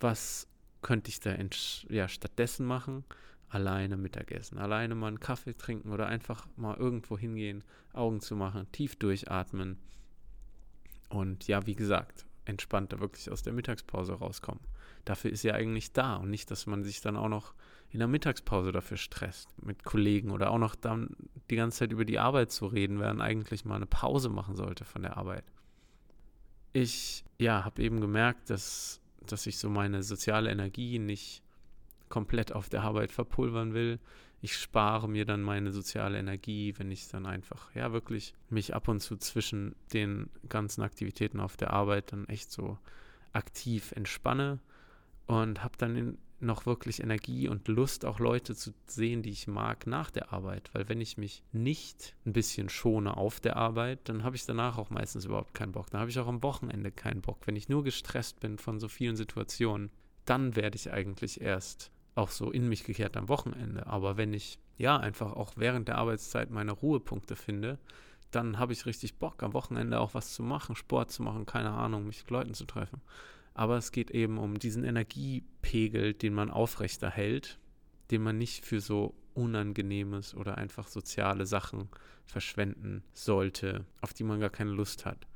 Was 0.00 0.48
könnte 0.82 1.10
ich 1.10 1.20
da 1.20 1.34
ja, 1.88 2.08
stattdessen 2.08 2.66
machen? 2.66 3.04
Alleine 3.48 3.96
Mittagessen, 3.96 4.58
alleine 4.58 4.94
mal 4.94 5.08
einen 5.08 5.20
Kaffee 5.20 5.54
trinken 5.54 5.92
oder 5.92 6.06
einfach 6.06 6.46
mal 6.56 6.76
irgendwo 6.76 7.18
hingehen, 7.18 7.62
Augen 7.92 8.20
zu 8.20 8.34
machen, 8.34 8.66
tief 8.72 8.96
durchatmen. 8.96 9.78
Und 11.10 11.46
ja, 11.46 11.66
wie 11.66 11.74
gesagt, 11.74 12.24
entspannter 12.46 13.00
wirklich 13.00 13.30
aus 13.30 13.42
der 13.42 13.52
Mittagspause 13.52 14.14
rauskommen. 14.14 14.62
Dafür 15.04 15.30
ist 15.30 15.42
ja 15.42 15.54
eigentlich 15.54 15.92
da 15.92 16.16
und 16.16 16.30
nicht, 16.30 16.50
dass 16.50 16.66
man 16.66 16.82
sich 16.82 17.02
dann 17.02 17.16
auch 17.16 17.28
noch 17.28 17.54
in 17.92 17.98
der 17.98 18.08
Mittagspause 18.08 18.72
dafür 18.72 18.96
stresst 18.96 19.50
mit 19.62 19.84
Kollegen 19.84 20.30
oder 20.30 20.50
auch 20.50 20.58
noch 20.58 20.74
dann 20.74 21.10
die 21.50 21.56
ganze 21.56 21.80
Zeit 21.80 21.92
über 21.92 22.06
die 22.06 22.18
Arbeit 22.18 22.50
zu 22.50 22.66
reden, 22.66 22.98
während 22.98 23.20
eigentlich 23.20 23.66
mal 23.66 23.76
eine 23.76 23.86
Pause 23.86 24.30
machen 24.30 24.56
sollte 24.56 24.84
von 24.84 25.02
der 25.02 25.18
Arbeit. 25.18 25.44
Ich, 26.72 27.22
ja, 27.38 27.66
habe 27.66 27.82
eben 27.82 28.00
gemerkt, 28.00 28.48
dass, 28.48 29.02
dass 29.26 29.46
ich 29.46 29.58
so 29.58 29.68
meine 29.68 30.02
soziale 30.02 30.50
Energie 30.50 30.98
nicht 30.98 31.42
komplett 32.08 32.52
auf 32.52 32.70
der 32.70 32.82
Arbeit 32.82 33.12
verpulvern 33.12 33.74
will. 33.74 33.98
Ich 34.40 34.56
spare 34.56 35.06
mir 35.06 35.26
dann 35.26 35.42
meine 35.42 35.70
soziale 35.70 36.18
Energie, 36.18 36.74
wenn 36.78 36.90
ich 36.90 37.08
dann 37.08 37.26
einfach, 37.26 37.74
ja, 37.74 37.92
wirklich 37.92 38.34
mich 38.48 38.74
ab 38.74 38.88
und 38.88 39.00
zu 39.00 39.18
zwischen 39.18 39.74
den 39.92 40.30
ganzen 40.48 40.82
Aktivitäten 40.82 41.40
auf 41.40 41.58
der 41.58 41.74
Arbeit 41.74 42.12
dann 42.12 42.26
echt 42.28 42.50
so 42.50 42.78
aktiv 43.34 43.92
entspanne 43.92 44.60
und 45.26 45.62
habe 45.62 45.76
dann 45.76 45.96
in, 45.96 46.18
noch 46.42 46.66
wirklich 46.66 47.02
Energie 47.02 47.48
und 47.48 47.68
Lust, 47.68 48.04
auch 48.04 48.18
Leute 48.18 48.54
zu 48.54 48.72
sehen, 48.86 49.22
die 49.22 49.30
ich 49.30 49.46
mag 49.46 49.86
nach 49.86 50.10
der 50.10 50.32
Arbeit. 50.32 50.70
Weil 50.72 50.88
wenn 50.88 51.00
ich 51.00 51.16
mich 51.16 51.42
nicht 51.52 52.14
ein 52.26 52.32
bisschen 52.32 52.68
schone 52.68 53.16
auf 53.16 53.40
der 53.40 53.56
Arbeit, 53.56 54.08
dann 54.08 54.24
habe 54.24 54.36
ich 54.36 54.46
danach 54.46 54.78
auch 54.78 54.90
meistens 54.90 55.24
überhaupt 55.24 55.54
keinen 55.54 55.72
Bock. 55.72 55.90
Dann 55.90 56.00
habe 56.00 56.10
ich 56.10 56.18
auch 56.18 56.26
am 56.26 56.42
Wochenende 56.42 56.90
keinen 56.90 57.22
Bock. 57.22 57.38
Wenn 57.46 57.56
ich 57.56 57.68
nur 57.68 57.84
gestresst 57.84 58.40
bin 58.40 58.58
von 58.58 58.80
so 58.80 58.88
vielen 58.88 59.16
Situationen, 59.16 59.90
dann 60.24 60.56
werde 60.56 60.76
ich 60.76 60.92
eigentlich 60.92 61.40
erst 61.40 61.90
auch 62.14 62.30
so 62.30 62.50
in 62.50 62.68
mich 62.68 62.84
gekehrt 62.84 63.16
am 63.16 63.28
Wochenende. 63.28 63.86
Aber 63.86 64.16
wenn 64.16 64.34
ich 64.34 64.58
ja 64.76 64.96
einfach 64.96 65.32
auch 65.32 65.52
während 65.56 65.88
der 65.88 65.98
Arbeitszeit 65.98 66.50
meine 66.50 66.72
Ruhepunkte 66.72 67.36
finde, 67.36 67.78
dann 68.30 68.58
habe 68.58 68.72
ich 68.72 68.86
richtig 68.86 69.18
Bock, 69.18 69.42
am 69.42 69.52
Wochenende 69.52 70.00
auch 70.00 70.14
was 70.14 70.32
zu 70.32 70.42
machen, 70.42 70.76
Sport 70.76 71.10
zu 71.10 71.22
machen, 71.22 71.46
keine 71.46 71.70
Ahnung, 71.70 72.06
mich 72.06 72.22
mit 72.22 72.30
Leuten 72.30 72.54
zu 72.54 72.64
treffen 72.64 73.00
aber 73.54 73.76
es 73.76 73.92
geht 73.92 74.10
eben 74.10 74.38
um 74.38 74.58
diesen 74.58 74.84
Energiepegel, 74.84 76.14
den 76.14 76.34
man 76.34 76.50
aufrechterhält, 76.50 77.58
den 78.10 78.22
man 78.22 78.38
nicht 78.38 78.64
für 78.64 78.80
so 78.80 79.14
Unangenehmes 79.34 80.34
oder 80.34 80.58
einfach 80.58 80.88
soziale 80.88 81.46
Sachen 81.46 81.88
verschwenden 82.26 83.02
sollte, 83.12 83.86
auf 84.00 84.12
die 84.12 84.24
man 84.24 84.40
gar 84.40 84.50
keine 84.50 84.72
Lust 84.72 85.06
hat. 85.06 85.26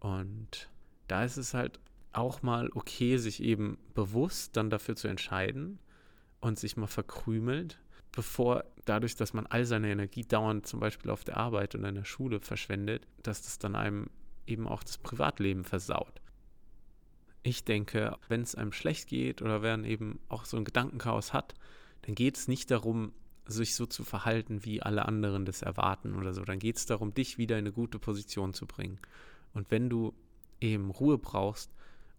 Und 0.00 0.70
da 1.06 1.24
ist 1.24 1.36
es 1.36 1.54
halt 1.54 1.78
auch 2.12 2.42
mal 2.42 2.70
okay, 2.74 3.16
sich 3.16 3.42
eben 3.42 3.78
bewusst 3.94 4.56
dann 4.56 4.70
dafür 4.70 4.96
zu 4.96 5.08
entscheiden 5.08 5.78
und 6.40 6.58
sich 6.58 6.76
mal 6.76 6.86
verkrümelt, 6.86 7.78
bevor 8.12 8.64
dadurch, 8.84 9.16
dass 9.16 9.32
man 9.34 9.46
all 9.46 9.64
seine 9.64 9.90
Energie 9.90 10.24
dauernd 10.24 10.66
zum 10.66 10.80
Beispiel 10.80 11.10
auf 11.10 11.24
der 11.24 11.36
Arbeit 11.36 11.74
und 11.74 11.84
in 11.84 11.94
der 11.94 12.04
Schule 12.04 12.40
verschwendet, 12.40 13.06
dass 13.22 13.42
das 13.42 13.58
dann 13.58 13.76
einem 13.76 14.10
eben 14.46 14.66
auch 14.66 14.82
das 14.82 14.98
Privatleben 14.98 15.64
versaut. 15.64 16.20
Ich 17.42 17.64
denke, 17.64 18.16
wenn 18.28 18.42
es 18.42 18.54
einem 18.54 18.72
schlecht 18.72 19.08
geht 19.08 19.42
oder 19.42 19.62
wenn 19.62 19.84
eben 19.84 20.18
auch 20.28 20.44
so 20.44 20.56
ein 20.56 20.64
Gedankenchaos 20.64 21.32
hat, 21.32 21.54
dann 22.02 22.14
geht 22.14 22.36
es 22.36 22.48
nicht 22.48 22.70
darum, 22.70 23.12
sich 23.46 23.74
so 23.74 23.86
zu 23.86 24.04
verhalten, 24.04 24.64
wie 24.64 24.82
alle 24.82 25.06
anderen 25.06 25.44
das 25.44 25.62
erwarten 25.62 26.14
oder 26.14 26.34
so. 26.34 26.44
Dann 26.44 26.58
geht 26.58 26.76
es 26.76 26.86
darum, 26.86 27.14
dich 27.14 27.38
wieder 27.38 27.56
in 27.56 27.64
eine 27.64 27.72
gute 27.72 27.98
Position 27.98 28.52
zu 28.54 28.66
bringen. 28.66 28.98
Und 29.54 29.70
wenn 29.70 29.88
du 29.88 30.12
eben 30.60 30.90
Ruhe 30.90 31.18
brauchst, 31.18 31.70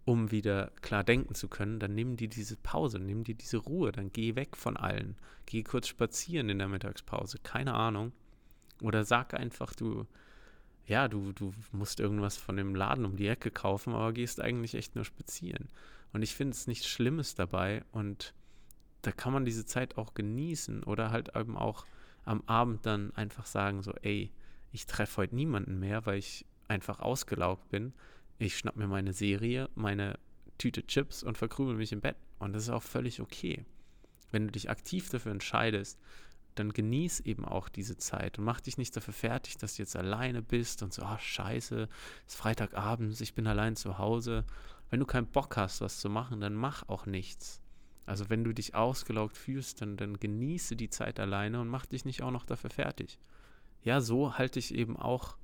um 0.05 0.31
wieder 0.31 0.71
klar 0.81 1.03
denken 1.03 1.35
zu 1.35 1.47
können, 1.47 1.79
dann 1.79 1.93
nimm 1.93 2.17
dir 2.17 2.29
diese 2.29 2.57
Pause, 2.57 2.97
nimm 2.97 3.23
dir 3.23 3.35
diese 3.35 3.57
Ruhe, 3.57 3.91
dann 3.91 4.11
geh 4.11 4.35
weg 4.35 4.57
von 4.57 4.75
allen. 4.75 5.17
Geh 5.45 5.61
kurz 5.61 5.87
spazieren 5.87 6.49
in 6.49 6.57
der 6.57 6.67
Mittagspause, 6.67 7.37
keine 7.43 7.75
Ahnung. 7.75 8.11
Oder 8.81 9.03
sag 9.03 9.33
einfach, 9.33 9.75
du 9.75 10.07
ja, 10.89 11.07
du, 11.07 11.31
du 11.33 11.53
musst 11.71 11.99
irgendwas 11.99 12.35
von 12.35 12.57
dem 12.57 12.73
Laden 12.73 13.05
um 13.05 13.15
die 13.15 13.27
Ecke 13.27 13.51
kaufen, 13.51 13.93
aber 13.93 14.11
gehst 14.11 14.41
eigentlich 14.41 14.73
echt 14.73 14.95
nur 14.95 15.05
spazieren. 15.05 15.69
Und 16.13 16.23
ich 16.23 16.33
finde 16.33 16.53
es 16.53 16.65
nichts 16.65 16.87
Schlimmes 16.87 17.35
dabei 17.35 17.83
und 17.91 18.33
da 19.03 19.11
kann 19.11 19.31
man 19.31 19.45
diese 19.45 19.65
Zeit 19.65 19.97
auch 19.97 20.15
genießen 20.15 20.83
oder 20.83 21.11
halt 21.11 21.35
eben 21.35 21.57
auch 21.57 21.85
am 22.25 22.41
Abend 22.47 22.85
dann 22.87 23.15
einfach 23.15 23.45
sagen, 23.45 23.83
so, 23.83 23.93
ey, 24.01 24.31
ich 24.71 24.87
treffe 24.87 25.17
heute 25.17 25.35
niemanden 25.35 25.79
mehr, 25.79 26.05
weil 26.07 26.17
ich 26.17 26.45
einfach 26.67 26.99
ausgelaugt 26.99 27.69
bin. 27.69 27.93
Ich 28.39 28.57
schnapp 28.57 28.75
mir 28.75 28.87
meine 28.87 29.13
Serie, 29.13 29.69
meine 29.75 30.17
Tüte 30.57 30.85
Chips 30.85 31.23
und 31.23 31.37
verkrümel 31.37 31.75
mich 31.75 31.91
im 31.91 32.01
Bett. 32.01 32.17
Und 32.39 32.53
das 32.53 32.63
ist 32.63 32.69
auch 32.69 32.83
völlig 32.83 33.21
okay. 33.21 33.63
Wenn 34.31 34.47
du 34.47 34.51
dich 34.51 34.69
aktiv 34.69 35.09
dafür 35.09 35.31
entscheidest, 35.31 35.99
dann 36.55 36.73
genieß 36.73 37.21
eben 37.21 37.45
auch 37.45 37.69
diese 37.69 37.97
Zeit 37.97 38.37
und 38.37 38.45
mach 38.45 38.61
dich 38.61 38.77
nicht 38.77 38.95
dafür 38.95 39.13
fertig, 39.13 39.57
dass 39.57 39.75
du 39.75 39.83
jetzt 39.83 39.95
alleine 39.95 40.41
bist 40.41 40.83
und 40.83 40.93
so, 40.93 41.03
ah, 41.03 41.15
oh, 41.15 41.19
scheiße, 41.19 41.87
es 42.27 42.33
ist 42.33 42.39
Freitagabend, 42.39 43.19
ich 43.21 43.33
bin 43.33 43.47
allein 43.47 43.75
zu 43.75 43.97
Hause. 43.97 44.43
Wenn 44.89 44.99
du 44.99 45.05
keinen 45.05 45.27
Bock 45.27 45.55
hast, 45.57 45.81
was 45.81 45.99
zu 45.99 46.09
machen, 46.09 46.41
dann 46.41 46.55
mach 46.55 46.87
auch 46.89 47.05
nichts. 47.05 47.61
Also 48.05 48.29
wenn 48.29 48.43
du 48.43 48.53
dich 48.53 48.73
ausgelaugt 48.73 49.37
fühlst, 49.37 49.81
dann, 49.81 49.95
dann 49.95 50.19
genieße 50.19 50.75
die 50.75 50.89
Zeit 50.89 51.19
alleine 51.19 51.61
und 51.61 51.67
mach 51.67 51.85
dich 51.85 52.05
nicht 52.05 52.23
auch 52.23 52.31
noch 52.31 52.43
dafür 52.43 52.71
fertig. 52.71 53.19
Ja, 53.83 54.01
so 54.01 54.37
halte 54.37 54.59
ich 54.59 54.73
eben 54.73 54.97
auch 54.97 55.37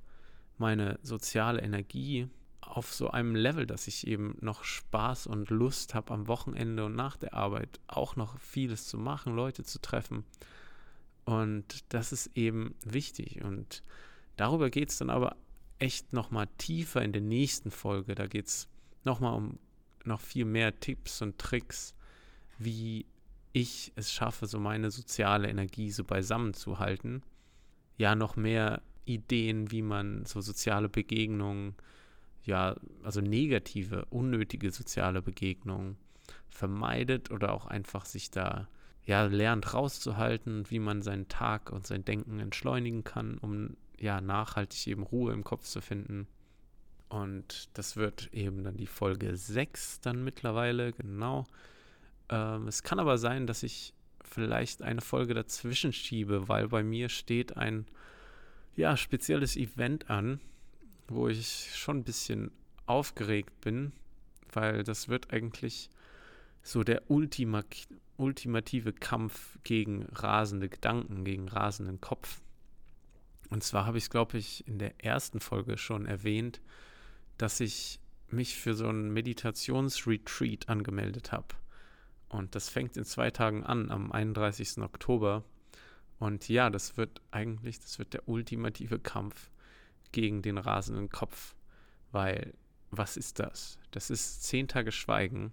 meine 0.58 0.98
soziale 1.02 1.60
Energie 1.60 2.28
auf 2.60 2.92
so 2.92 3.10
einem 3.10 3.34
Level, 3.34 3.66
dass 3.66 3.86
ich 3.86 4.06
eben 4.06 4.36
noch 4.40 4.64
Spaß 4.64 5.28
und 5.28 5.50
Lust 5.50 5.94
habe 5.94 6.12
am 6.12 6.26
Wochenende 6.26 6.84
und 6.84 6.96
nach 6.96 7.16
der 7.16 7.34
Arbeit 7.34 7.80
auch 7.86 8.16
noch 8.16 8.38
vieles 8.40 8.86
zu 8.86 8.98
machen, 8.98 9.34
Leute 9.34 9.62
zu 9.62 9.80
treffen. 9.80 10.24
Und 11.26 11.84
das 11.92 12.12
ist 12.12 12.30
eben 12.34 12.76
wichtig. 12.84 13.42
Und 13.42 13.82
darüber 14.36 14.70
geht 14.70 14.90
es 14.90 14.98
dann 14.98 15.10
aber 15.10 15.36
echt 15.78 16.12
nochmal 16.12 16.48
tiefer 16.56 17.02
in 17.02 17.12
der 17.12 17.20
nächsten 17.20 17.70
Folge. 17.70 18.14
Da 18.14 18.26
geht 18.26 18.46
es 18.46 18.68
nochmal 19.04 19.34
um 19.34 19.58
noch 20.04 20.20
viel 20.20 20.44
mehr 20.44 20.78
Tipps 20.78 21.20
und 21.20 21.36
Tricks, 21.36 21.94
wie 22.58 23.06
ich 23.52 23.92
es 23.96 24.12
schaffe, 24.12 24.46
so 24.46 24.60
meine 24.60 24.90
soziale 24.90 25.48
Energie 25.48 25.90
so 25.90 26.04
beisammen 26.04 26.54
zu 26.54 26.78
halten. 26.78 27.22
Ja, 27.98 28.14
noch 28.14 28.36
mehr 28.36 28.82
Ideen, 29.04 29.70
wie 29.72 29.82
man 29.82 30.24
so 30.26 30.40
soziale 30.40 30.88
Begegnungen, 30.88 31.74
ja, 32.44 32.76
also 33.02 33.20
negative, 33.20 34.04
unnötige 34.10 34.70
soziale 34.70 35.22
Begegnungen 35.22 35.96
vermeidet 36.48 37.32
oder 37.32 37.52
auch 37.52 37.66
einfach 37.66 38.04
sich 38.04 38.30
da 38.30 38.68
ja 39.06 39.24
lernt 39.24 39.72
rauszuhalten, 39.72 40.68
wie 40.68 40.80
man 40.80 41.00
seinen 41.00 41.28
Tag 41.28 41.70
und 41.70 41.86
sein 41.86 42.04
Denken 42.04 42.40
entschleunigen 42.40 43.04
kann, 43.04 43.38
um 43.38 43.76
ja 43.98 44.20
nachhaltig 44.20 44.86
eben 44.88 45.04
Ruhe 45.04 45.32
im 45.32 45.44
Kopf 45.44 45.64
zu 45.64 45.80
finden. 45.80 46.26
Und 47.08 47.70
das 47.74 47.96
wird 47.96 48.32
eben 48.32 48.64
dann 48.64 48.76
die 48.76 48.88
Folge 48.88 49.36
6 49.36 50.00
dann 50.00 50.24
mittlerweile, 50.24 50.92
genau. 50.92 51.44
Ähm, 52.28 52.66
es 52.66 52.82
kann 52.82 52.98
aber 52.98 53.16
sein, 53.16 53.46
dass 53.46 53.62
ich 53.62 53.94
vielleicht 54.24 54.82
eine 54.82 55.00
Folge 55.00 55.34
dazwischen 55.34 55.92
schiebe, 55.92 56.48
weil 56.48 56.68
bei 56.68 56.82
mir 56.82 57.08
steht 57.08 57.56
ein 57.56 57.86
ja, 58.74 58.96
spezielles 58.96 59.56
Event 59.56 60.10
an, 60.10 60.40
wo 61.06 61.28
ich 61.28 61.70
schon 61.74 61.98
ein 61.98 62.04
bisschen 62.04 62.50
aufgeregt 62.86 63.60
bin, 63.60 63.92
weil 64.52 64.82
das 64.82 65.08
wird 65.08 65.32
eigentlich 65.32 65.90
so 66.62 66.82
der 66.82 67.08
Ultima 67.08 67.62
ultimative 68.18 68.92
Kampf 68.92 69.58
gegen 69.64 70.04
rasende 70.12 70.68
Gedanken, 70.68 71.24
gegen 71.24 71.48
rasenden 71.48 72.00
Kopf. 72.00 72.40
Und 73.50 73.62
zwar 73.62 73.86
habe 73.86 73.98
ich 73.98 74.04
es, 74.04 74.10
glaube 74.10 74.38
ich, 74.38 74.66
in 74.66 74.78
der 74.78 75.04
ersten 75.04 75.40
Folge 75.40 75.78
schon 75.78 76.06
erwähnt, 76.06 76.60
dass 77.38 77.60
ich 77.60 78.00
mich 78.28 78.56
für 78.56 78.74
so 78.74 78.88
einen 78.88 79.12
Meditationsretreat 79.12 80.68
angemeldet 80.68 81.32
habe. 81.32 81.54
Und 82.28 82.54
das 82.54 82.68
fängt 82.68 82.96
in 82.96 83.04
zwei 83.04 83.30
Tagen 83.30 83.64
an, 83.64 83.90
am 83.90 84.10
31. 84.10 84.78
Oktober. 84.78 85.44
Und 86.18 86.48
ja, 86.48 86.70
das 86.70 86.96
wird 86.96 87.20
eigentlich, 87.30 87.78
das 87.78 87.98
wird 87.98 88.14
der 88.14 88.28
ultimative 88.28 88.98
Kampf 88.98 89.50
gegen 90.12 90.42
den 90.42 90.58
rasenden 90.58 91.08
Kopf. 91.08 91.54
Weil, 92.10 92.54
was 92.90 93.16
ist 93.16 93.38
das? 93.38 93.78
Das 93.90 94.10
ist 94.10 94.42
zehn 94.42 94.66
Tage 94.66 94.90
Schweigen, 94.90 95.52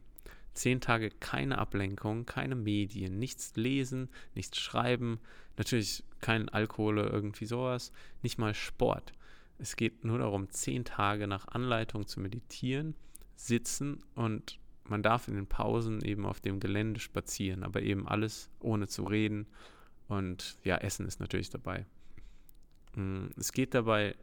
zehn 0.54 0.82
Tage 0.82 1.10
keine 1.10 1.58
Ablenkung, 1.58 2.26
keine 2.26 2.56
Medien, 2.56 3.20
nichts 3.20 3.56
lesen, 3.56 4.10
nichts 4.36 4.60
schreiben, 4.60 5.20
natürlich 5.58 6.04
kein 6.22 6.50
Alkohol 6.50 7.00
oder 7.00 7.12
irgendwie 7.12 7.46
sowas, 7.46 7.92
nicht 8.22 8.38
mal 8.38 8.54
Sport. 8.54 9.14
Es 9.58 9.76
geht 9.76 10.04
nur 10.04 10.20
darum, 10.20 10.50
zehn 10.50 10.86
Tage 10.86 11.28
nach 11.28 11.48
Anleitung 11.48 12.08
zu 12.08 12.20
meditieren, 12.20 12.96
sitzen 13.36 14.04
und 14.16 14.60
man 14.86 15.02
darf 15.02 15.28
in 15.28 15.36
den 15.36 15.48
Pausen 15.48 16.04
eben 16.04 16.26
auf 16.26 16.42
dem 16.42 16.60
Gelände 16.60 17.00
spazieren, 17.00 17.64
aber 17.64 17.82
eben 17.82 18.08
alles 18.08 18.50
ohne 18.60 18.88
zu 18.88 19.04
reden 19.04 19.48
und 20.08 20.58
ja, 20.64 20.78
Essen 20.78 21.08
ist 21.08 21.20
natürlich 21.20 21.50
dabei. 21.50 21.86
Mm, 22.96 23.28
es 23.38 23.52
geht 23.52 23.74
dabei 23.74 24.16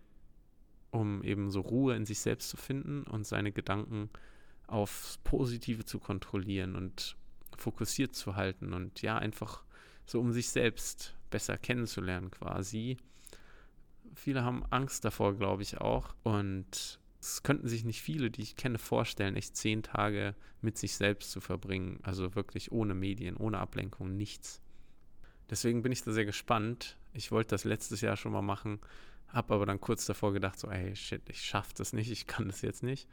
um 0.91 1.23
eben 1.23 1.51
so 1.51 1.61
Ruhe 1.61 1.95
in 1.95 2.05
sich 2.05 2.19
selbst 2.19 2.51
zu 2.51 2.57
finden 2.57 3.05
und 3.05 3.27
seine 3.27 3.53
Gedanken 3.53 4.11
aufs 4.71 5.19
Positive 5.25 5.85
zu 5.85 5.99
kontrollieren 5.99 6.77
und 6.77 7.17
fokussiert 7.57 8.15
zu 8.15 8.37
halten 8.37 8.73
und 8.73 9.03
ja, 9.03 9.19
einfach 9.19 9.65
so 10.07 10.21
um 10.21 10.33
sich 10.33 10.49
selbst 10.49 11.15
besser 11.31 11.57
kennenzulernen 11.57 12.31
quasi. 12.31 12.97
Viele 14.15 14.45
haben 14.45 14.65
Angst 14.71 15.05
davor, 15.05 15.37
glaube 15.37 15.63
ich 15.63 15.79
auch. 15.79 16.15
Und 16.23 16.99
es 17.21 17.43
könnten 17.43 17.69
sich 17.69 17.85
nicht 17.85 18.03
viele, 18.03 18.31
die 18.31 18.43
ich 18.43 18.57
kenne, 18.57 18.79
vorstellen, 18.79 19.37
echt 19.37 19.57
zehn 19.57 19.83
Tage 19.83 20.35
mit 20.63 20.79
sich 20.79 20.95
selbst 20.97 21.31
zu 21.31 21.41
verbringen. 21.41 22.01
Also 22.03 22.35
wirklich 22.35 22.73
ohne 22.73 22.95
Medien, 22.95 23.37
ohne 23.37 23.59
Ablenkung, 23.59 24.17
nichts. 24.17 24.61
Deswegen 25.49 25.83
bin 25.83 25.93
ich 25.93 26.03
da 26.03 26.13
sehr 26.13 26.25
gespannt. 26.25 26.97
Ich 27.13 27.31
wollte 27.31 27.51
das 27.51 27.65
letztes 27.65 28.01
Jahr 28.01 28.17
schon 28.17 28.33
mal 28.33 28.43
machen, 28.43 28.81
habe 29.29 29.55
aber 29.55 29.67
dann 29.67 29.81
kurz 29.81 30.07
davor 30.07 30.33
gedacht, 30.33 30.59
so, 30.59 30.69
ey, 30.69 30.95
shit, 30.97 31.23
ich 31.29 31.43
schaffe 31.43 31.75
das 31.77 31.93
nicht, 31.93 32.11
ich 32.11 32.27
kann 32.27 32.47
das 32.47 32.63
jetzt 32.63 32.83
nicht. 32.83 33.09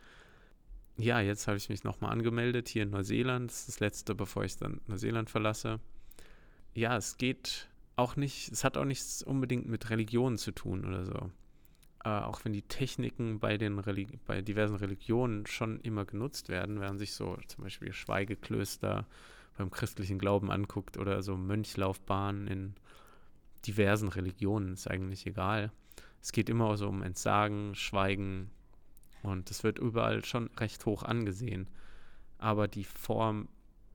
Ja, 0.97 1.21
jetzt 1.21 1.47
habe 1.47 1.57
ich 1.57 1.69
mich 1.69 1.83
nochmal 1.83 2.11
angemeldet 2.11 2.69
hier 2.69 2.83
in 2.83 2.89
Neuseeland. 2.89 3.51
Das 3.51 3.59
ist 3.59 3.67
das 3.67 3.79
letzte, 3.79 4.15
bevor 4.15 4.43
ich 4.43 4.57
dann 4.57 4.81
Neuseeland 4.87 5.29
verlasse. 5.29 5.79
Ja, 6.73 6.97
es 6.97 7.17
geht 7.17 7.67
auch 7.95 8.15
nicht, 8.15 8.51
es 8.51 8.63
hat 8.63 8.77
auch 8.77 8.85
nichts 8.85 9.21
unbedingt 9.23 9.67
mit 9.67 9.89
Religion 9.89 10.37
zu 10.37 10.51
tun 10.51 10.85
oder 10.85 11.05
so 11.05 11.31
äh, 12.07 12.21
auch 12.21 12.45
wenn 12.45 12.53
die 12.53 12.61
Techniken 12.61 13.39
bei 13.39 13.57
den 13.57 13.79
Religi 13.79 14.17
bei 14.25 14.41
diversen 14.41 14.75
Religionen 14.75 15.45
schon 15.45 15.79
immer 15.81 16.05
genutzt 16.05 16.47
werden, 16.47 16.79
wenn 16.79 16.87
man 16.87 16.99
sich 16.99 17.13
so 17.13 17.37
zum 17.47 17.65
Beispiel 17.65 17.91
Schweigeklöster 17.91 19.05
beim 19.57 19.71
christlichen 19.71 20.19
Glauben 20.19 20.51
anguckt 20.51 20.97
oder 20.97 21.21
so 21.21 21.35
Mönchlaufbahnen 21.35 22.47
in 22.47 22.75
diversen 23.65 24.07
Religionen, 24.07 24.73
ist 24.73 24.89
eigentlich 24.89 25.25
egal. 25.25 25.71
Es 26.21 26.31
geht 26.31 26.49
immer 26.49 26.77
so 26.77 26.87
um 26.87 27.01
Entsagen, 27.01 27.75
Schweigen 27.75 28.51
und 29.23 29.49
das 29.49 29.63
wird 29.63 29.79
überall 29.79 30.23
schon 30.23 30.49
recht 30.57 30.85
hoch 30.85 31.03
angesehen. 31.03 31.67
Aber 32.37 32.67
die 32.67 32.83
Form 32.83 33.47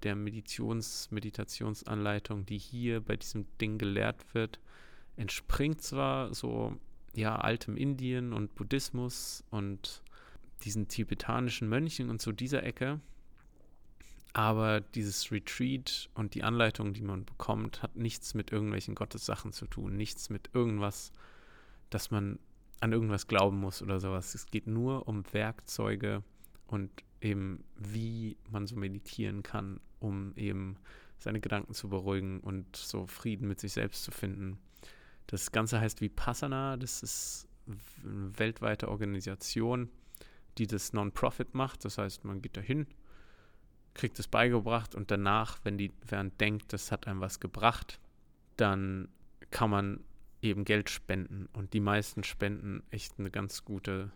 der 0.02 0.16
Meditations 0.16 1.10
Meditationsanleitung, 1.10 2.44
die 2.46 2.58
hier 2.58 3.00
bei 3.00 3.16
diesem 3.16 3.46
Ding 3.58 3.78
gelehrt 3.78 4.34
wird, 4.34 4.58
entspringt 5.16 5.82
zwar 5.82 6.34
so 6.34 6.76
ja, 7.14 7.36
altem 7.36 7.76
Indien 7.76 8.32
und 8.32 8.54
Buddhismus 8.54 9.44
und 9.50 10.02
diesen 10.64 10.88
tibetanischen 10.88 11.68
Mönchen 11.68 12.08
und 12.10 12.20
so 12.20 12.32
dieser 12.32 12.62
Ecke. 12.62 13.00
Aber 14.32 14.80
dieses 14.80 15.30
Retreat 15.30 16.08
und 16.14 16.34
die 16.34 16.42
Anleitung, 16.42 16.94
die 16.94 17.02
man 17.02 17.26
bekommt, 17.26 17.82
hat 17.82 17.96
nichts 17.96 18.32
mit 18.32 18.50
irgendwelchen 18.50 18.94
Gottessachen 18.94 19.52
zu 19.52 19.66
tun, 19.66 19.94
nichts 19.96 20.30
mit 20.30 20.50
irgendwas, 20.54 21.12
dass 21.90 22.10
man 22.10 22.38
an 22.82 22.92
irgendwas 22.92 23.28
glauben 23.28 23.60
muss 23.60 23.80
oder 23.80 24.00
sowas. 24.00 24.34
Es 24.34 24.46
geht 24.46 24.66
nur 24.66 25.06
um 25.06 25.22
Werkzeuge 25.32 26.24
und 26.66 26.90
eben, 27.20 27.64
wie 27.76 28.36
man 28.50 28.66
so 28.66 28.74
meditieren 28.74 29.44
kann, 29.44 29.80
um 30.00 30.32
eben 30.34 30.76
seine 31.16 31.38
Gedanken 31.38 31.74
zu 31.74 31.88
beruhigen 31.88 32.40
und 32.40 32.74
so 32.74 33.06
Frieden 33.06 33.46
mit 33.46 33.60
sich 33.60 33.72
selbst 33.72 34.02
zu 34.02 34.10
finden. 34.10 34.58
Das 35.28 35.52
Ganze 35.52 35.80
heißt 35.80 36.00
Vipassana. 36.00 36.76
Das 36.76 37.04
ist 37.04 37.48
eine 38.04 38.36
weltweite 38.36 38.88
Organisation, 38.88 39.88
die 40.58 40.66
das 40.66 40.92
Non-Profit 40.92 41.54
macht. 41.54 41.84
Das 41.84 41.98
heißt, 41.98 42.24
man 42.24 42.42
geht 42.42 42.56
dahin, 42.56 42.88
kriegt 43.94 44.18
es 44.18 44.26
beigebracht 44.26 44.96
und 44.96 45.12
danach, 45.12 45.60
wenn 45.62 45.78
die, 45.78 45.92
während 46.04 46.40
denkt, 46.40 46.72
das 46.72 46.90
hat 46.90 47.06
einem 47.06 47.20
was 47.20 47.38
gebracht, 47.38 48.00
dann 48.56 49.08
kann 49.52 49.70
man 49.70 50.00
eben 50.42 50.64
Geld 50.64 50.90
spenden. 50.90 51.48
Und 51.52 51.72
die 51.72 51.80
meisten 51.80 52.24
spenden 52.24 52.82
echt 52.90 53.18
eine 53.18 53.30
ganz 53.30 53.64
gute 53.64 54.12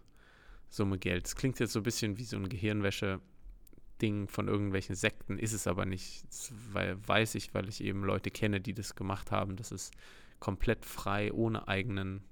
Summe 0.68 0.98
Geld. 0.98 1.26
Es 1.26 1.36
klingt 1.36 1.58
jetzt 1.60 1.72
so 1.72 1.80
ein 1.80 1.84
bisschen 1.84 2.18
wie 2.18 2.24
so 2.24 2.36
ein 2.36 2.48
Gehirnwäsche-Ding 2.48 4.28
von 4.28 4.48
irgendwelchen 4.48 4.96
Sekten, 4.96 5.38
ist 5.38 5.52
es 5.52 5.66
aber 5.66 5.86
nicht. 5.86 6.24
Das 6.28 6.52
weiß 6.72 7.36
ich, 7.36 7.54
weil 7.54 7.68
ich 7.68 7.82
eben 7.82 8.04
Leute 8.04 8.30
kenne, 8.30 8.60
die 8.60 8.74
das 8.74 8.96
gemacht 8.96 9.30
haben. 9.30 9.56
Das 9.56 9.70
ist 9.70 9.94
komplett 10.40 10.84
frei, 10.84 11.32
ohne 11.32 11.68
eigenen, 11.68 12.22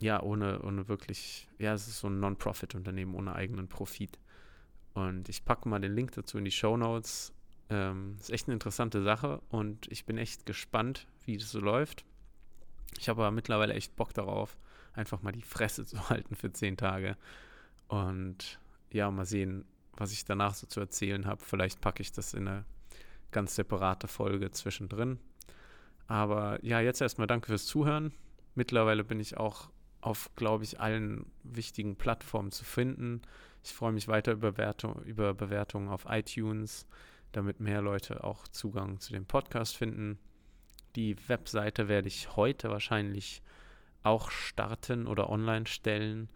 ja, 0.00 0.22
ohne, 0.22 0.62
ohne 0.62 0.88
wirklich, 0.88 1.48
ja, 1.58 1.74
es 1.74 1.88
ist 1.88 1.98
so 1.98 2.08
ein 2.08 2.20
Non-Profit-Unternehmen 2.20 3.14
ohne 3.14 3.34
eigenen 3.34 3.68
Profit. 3.68 4.18
Und 4.94 5.28
ich 5.28 5.44
packe 5.44 5.68
mal 5.68 5.80
den 5.80 5.94
Link 5.94 6.12
dazu 6.12 6.38
in 6.38 6.44
die 6.44 6.50
Show 6.50 6.76
Notes. 6.76 7.32
Ähm, 7.68 8.16
ist 8.18 8.30
echt 8.30 8.48
eine 8.48 8.54
interessante 8.54 9.02
Sache 9.02 9.40
und 9.48 9.86
ich 9.92 10.04
bin 10.04 10.18
echt 10.18 10.44
gespannt, 10.44 11.06
wie 11.24 11.36
das 11.36 11.52
so 11.52 11.60
läuft. 11.60 12.04
Ich 12.98 13.08
habe 13.08 13.22
aber 13.22 13.30
mittlerweile 13.30 13.74
echt 13.74 13.96
Bock 13.96 14.14
darauf, 14.14 14.56
einfach 14.92 15.22
mal 15.22 15.32
die 15.32 15.42
Fresse 15.42 15.86
zu 15.86 16.08
halten 16.08 16.34
für 16.34 16.52
zehn 16.52 16.76
Tage. 16.76 17.16
Und 17.88 18.58
ja, 18.92 19.10
mal 19.10 19.26
sehen, 19.26 19.64
was 19.92 20.12
ich 20.12 20.24
danach 20.24 20.54
so 20.54 20.66
zu 20.66 20.80
erzählen 20.80 21.26
habe. 21.26 21.42
Vielleicht 21.44 21.80
packe 21.80 22.02
ich 22.02 22.12
das 22.12 22.34
in 22.34 22.48
eine 22.48 22.64
ganz 23.30 23.54
separate 23.54 24.08
Folge 24.08 24.50
zwischendrin. 24.50 25.18
Aber 26.06 26.58
ja, 26.64 26.80
jetzt 26.80 27.00
erstmal 27.00 27.26
danke 27.26 27.48
fürs 27.48 27.66
Zuhören. 27.66 28.12
Mittlerweile 28.54 29.04
bin 29.04 29.20
ich 29.20 29.36
auch 29.36 29.70
auf, 30.00 30.30
glaube 30.34 30.64
ich, 30.64 30.80
allen 30.80 31.26
wichtigen 31.44 31.96
Plattformen 31.96 32.50
zu 32.50 32.64
finden. 32.64 33.22
Ich 33.62 33.72
freue 33.72 33.92
mich 33.92 34.08
weiter 34.08 34.32
über, 34.32 34.52
Bewertung, 34.52 35.02
über 35.04 35.34
Bewertungen 35.34 35.88
auf 35.88 36.06
iTunes, 36.08 36.86
damit 37.32 37.60
mehr 37.60 37.82
Leute 37.82 38.24
auch 38.24 38.48
Zugang 38.48 38.98
zu 38.98 39.12
dem 39.12 39.26
Podcast 39.26 39.76
finden. 39.76 40.18
Die 40.96 41.16
Webseite 41.28 41.88
werde 41.88 42.08
ich 42.08 42.34
heute 42.36 42.68
wahrscheinlich 42.68 43.42
auch 44.02 44.30
starten 44.30 45.06
oder 45.06 45.30
online 45.30 45.66
stellen. 45.66 46.28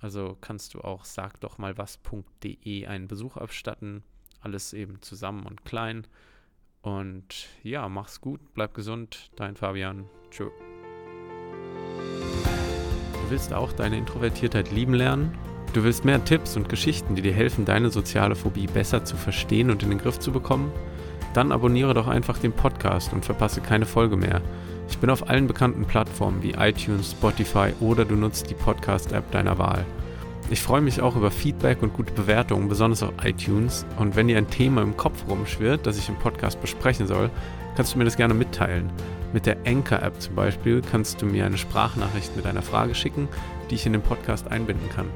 Also 0.00 0.36
kannst 0.40 0.74
du 0.74 0.80
auch 0.80 1.04
sag 1.04 1.40
doch 1.40 1.56
mal 1.58 1.78
was.de 1.78 2.86
einen 2.86 3.08
Besuch 3.08 3.36
abstatten. 3.38 4.02
Alles 4.40 4.74
eben 4.74 5.00
zusammen 5.00 5.46
und 5.46 5.64
klein. 5.64 6.06
Und 6.82 7.48
ja, 7.62 7.88
mach's 7.88 8.20
gut, 8.20 8.40
bleib 8.54 8.74
gesund. 8.74 9.30
Dein 9.36 9.56
Fabian. 9.56 10.04
Tschö. 10.30 10.50
Du 13.14 13.30
willst 13.30 13.54
auch 13.54 13.72
deine 13.72 13.96
Introvertiertheit 13.96 14.70
lieben 14.72 14.94
lernen? 14.94 15.38
Du 15.72 15.84
willst 15.84 16.04
mehr 16.04 16.22
Tipps 16.22 16.54
und 16.56 16.68
Geschichten, 16.68 17.14
die 17.14 17.22
dir 17.22 17.32
helfen, 17.32 17.64
deine 17.64 17.88
soziale 17.88 18.34
Phobie 18.34 18.66
besser 18.66 19.06
zu 19.06 19.16
verstehen 19.16 19.70
und 19.70 19.82
in 19.82 19.88
den 19.88 19.98
Griff 19.98 20.18
zu 20.18 20.32
bekommen? 20.32 20.70
Dann 21.34 21.52
abonniere 21.52 21.94
doch 21.94 22.08
einfach 22.08 22.38
den 22.38 22.52
Podcast 22.52 23.12
und 23.12 23.24
verpasse 23.24 23.60
keine 23.60 23.86
Folge 23.86 24.16
mehr. 24.16 24.40
Ich 24.88 24.98
bin 24.98 25.08
auf 25.10 25.28
allen 25.28 25.46
bekannten 25.46 25.86
Plattformen 25.86 26.42
wie 26.42 26.52
iTunes, 26.52 27.12
Spotify 27.12 27.72
oder 27.80 28.04
du 28.04 28.14
nutzt 28.14 28.50
die 28.50 28.54
Podcast-App 28.54 29.30
deiner 29.30 29.56
Wahl. 29.58 29.86
Ich 30.50 30.60
freue 30.60 30.82
mich 30.82 31.00
auch 31.00 31.16
über 31.16 31.30
Feedback 31.30 31.82
und 31.82 31.94
gute 31.94 32.12
Bewertungen, 32.12 32.68
besonders 32.68 33.02
auf 33.02 33.12
iTunes. 33.24 33.86
Und 33.98 34.16
wenn 34.16 34.28
dir 34.28 34.36
ein 34.36 34.50
Thema 34.50 34.82
im 34.82 34.98
Kopf 34.98 35.24
rumschwirrt, 35.26 35.86
das 35.86 35.96
ich 35.96 36.10
im 36.10 36.16
Podcast 36.16 36.60
besprechen 36.60 37.06
soll, 37.06 37.30
kannst 37.74 37.94
du 37.94 37.98
mir 37.98 38.04
das 38.04 38.18
gerne 38.18 38.34
mitteilen. 38.34 38.90
Mit 39.32 39.46
der 39.46 39.56
Anchor-App 39.66 40.20
zum 40.20 40.34
Beispiel 40.34 40.82
kannst 40.82 41.22
du 41.22 41.26
mir 41.26 41.46
eine 41.46 41.56
Sprachnachricht 41.56 42.36
mit 42.36 42.44
einer 42.44 42.60
Frage 42.60 42.94
schicken, 42.94 43.28
die 43.70 43.76
ich 43.76 43.86
in 43.86 43.94
den 43.94 44.02
Podcast 44.02 44.50
einbinden 44.50 44.90
kann. 44.90 45.06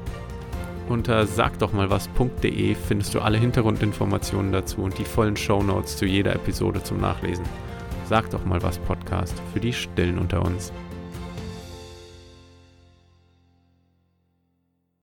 Unter 0.87 1.27
sagdochmalwas.de 1.27 2.75
findest 2.75 3.13
du 3.13 3.19
alle 3.19 3.37
Hintergrundinformationen 3.37 4.53
dazu 4.53 4.81
und 4.81 4.97
die 4.97 5.03
vollen 5.03 5.35
Shownotes 5.35 5.97
zu 5.97 6.05
jeder 6.05 6.33
Episode 6.33 6.81
zum 6.81 7.01
Nachlesen. 7.01 7.45
Sag 8.05 8.29
doch 8.29 8.45
mal 8.45 8.63
was 8.63 8.79
Podcast 8.79 9.35
für 9.51 9.59
die 9.59 9.73
Stillen 9.73 10.17
unter 10.17 10.41
uns. 10.41 10.71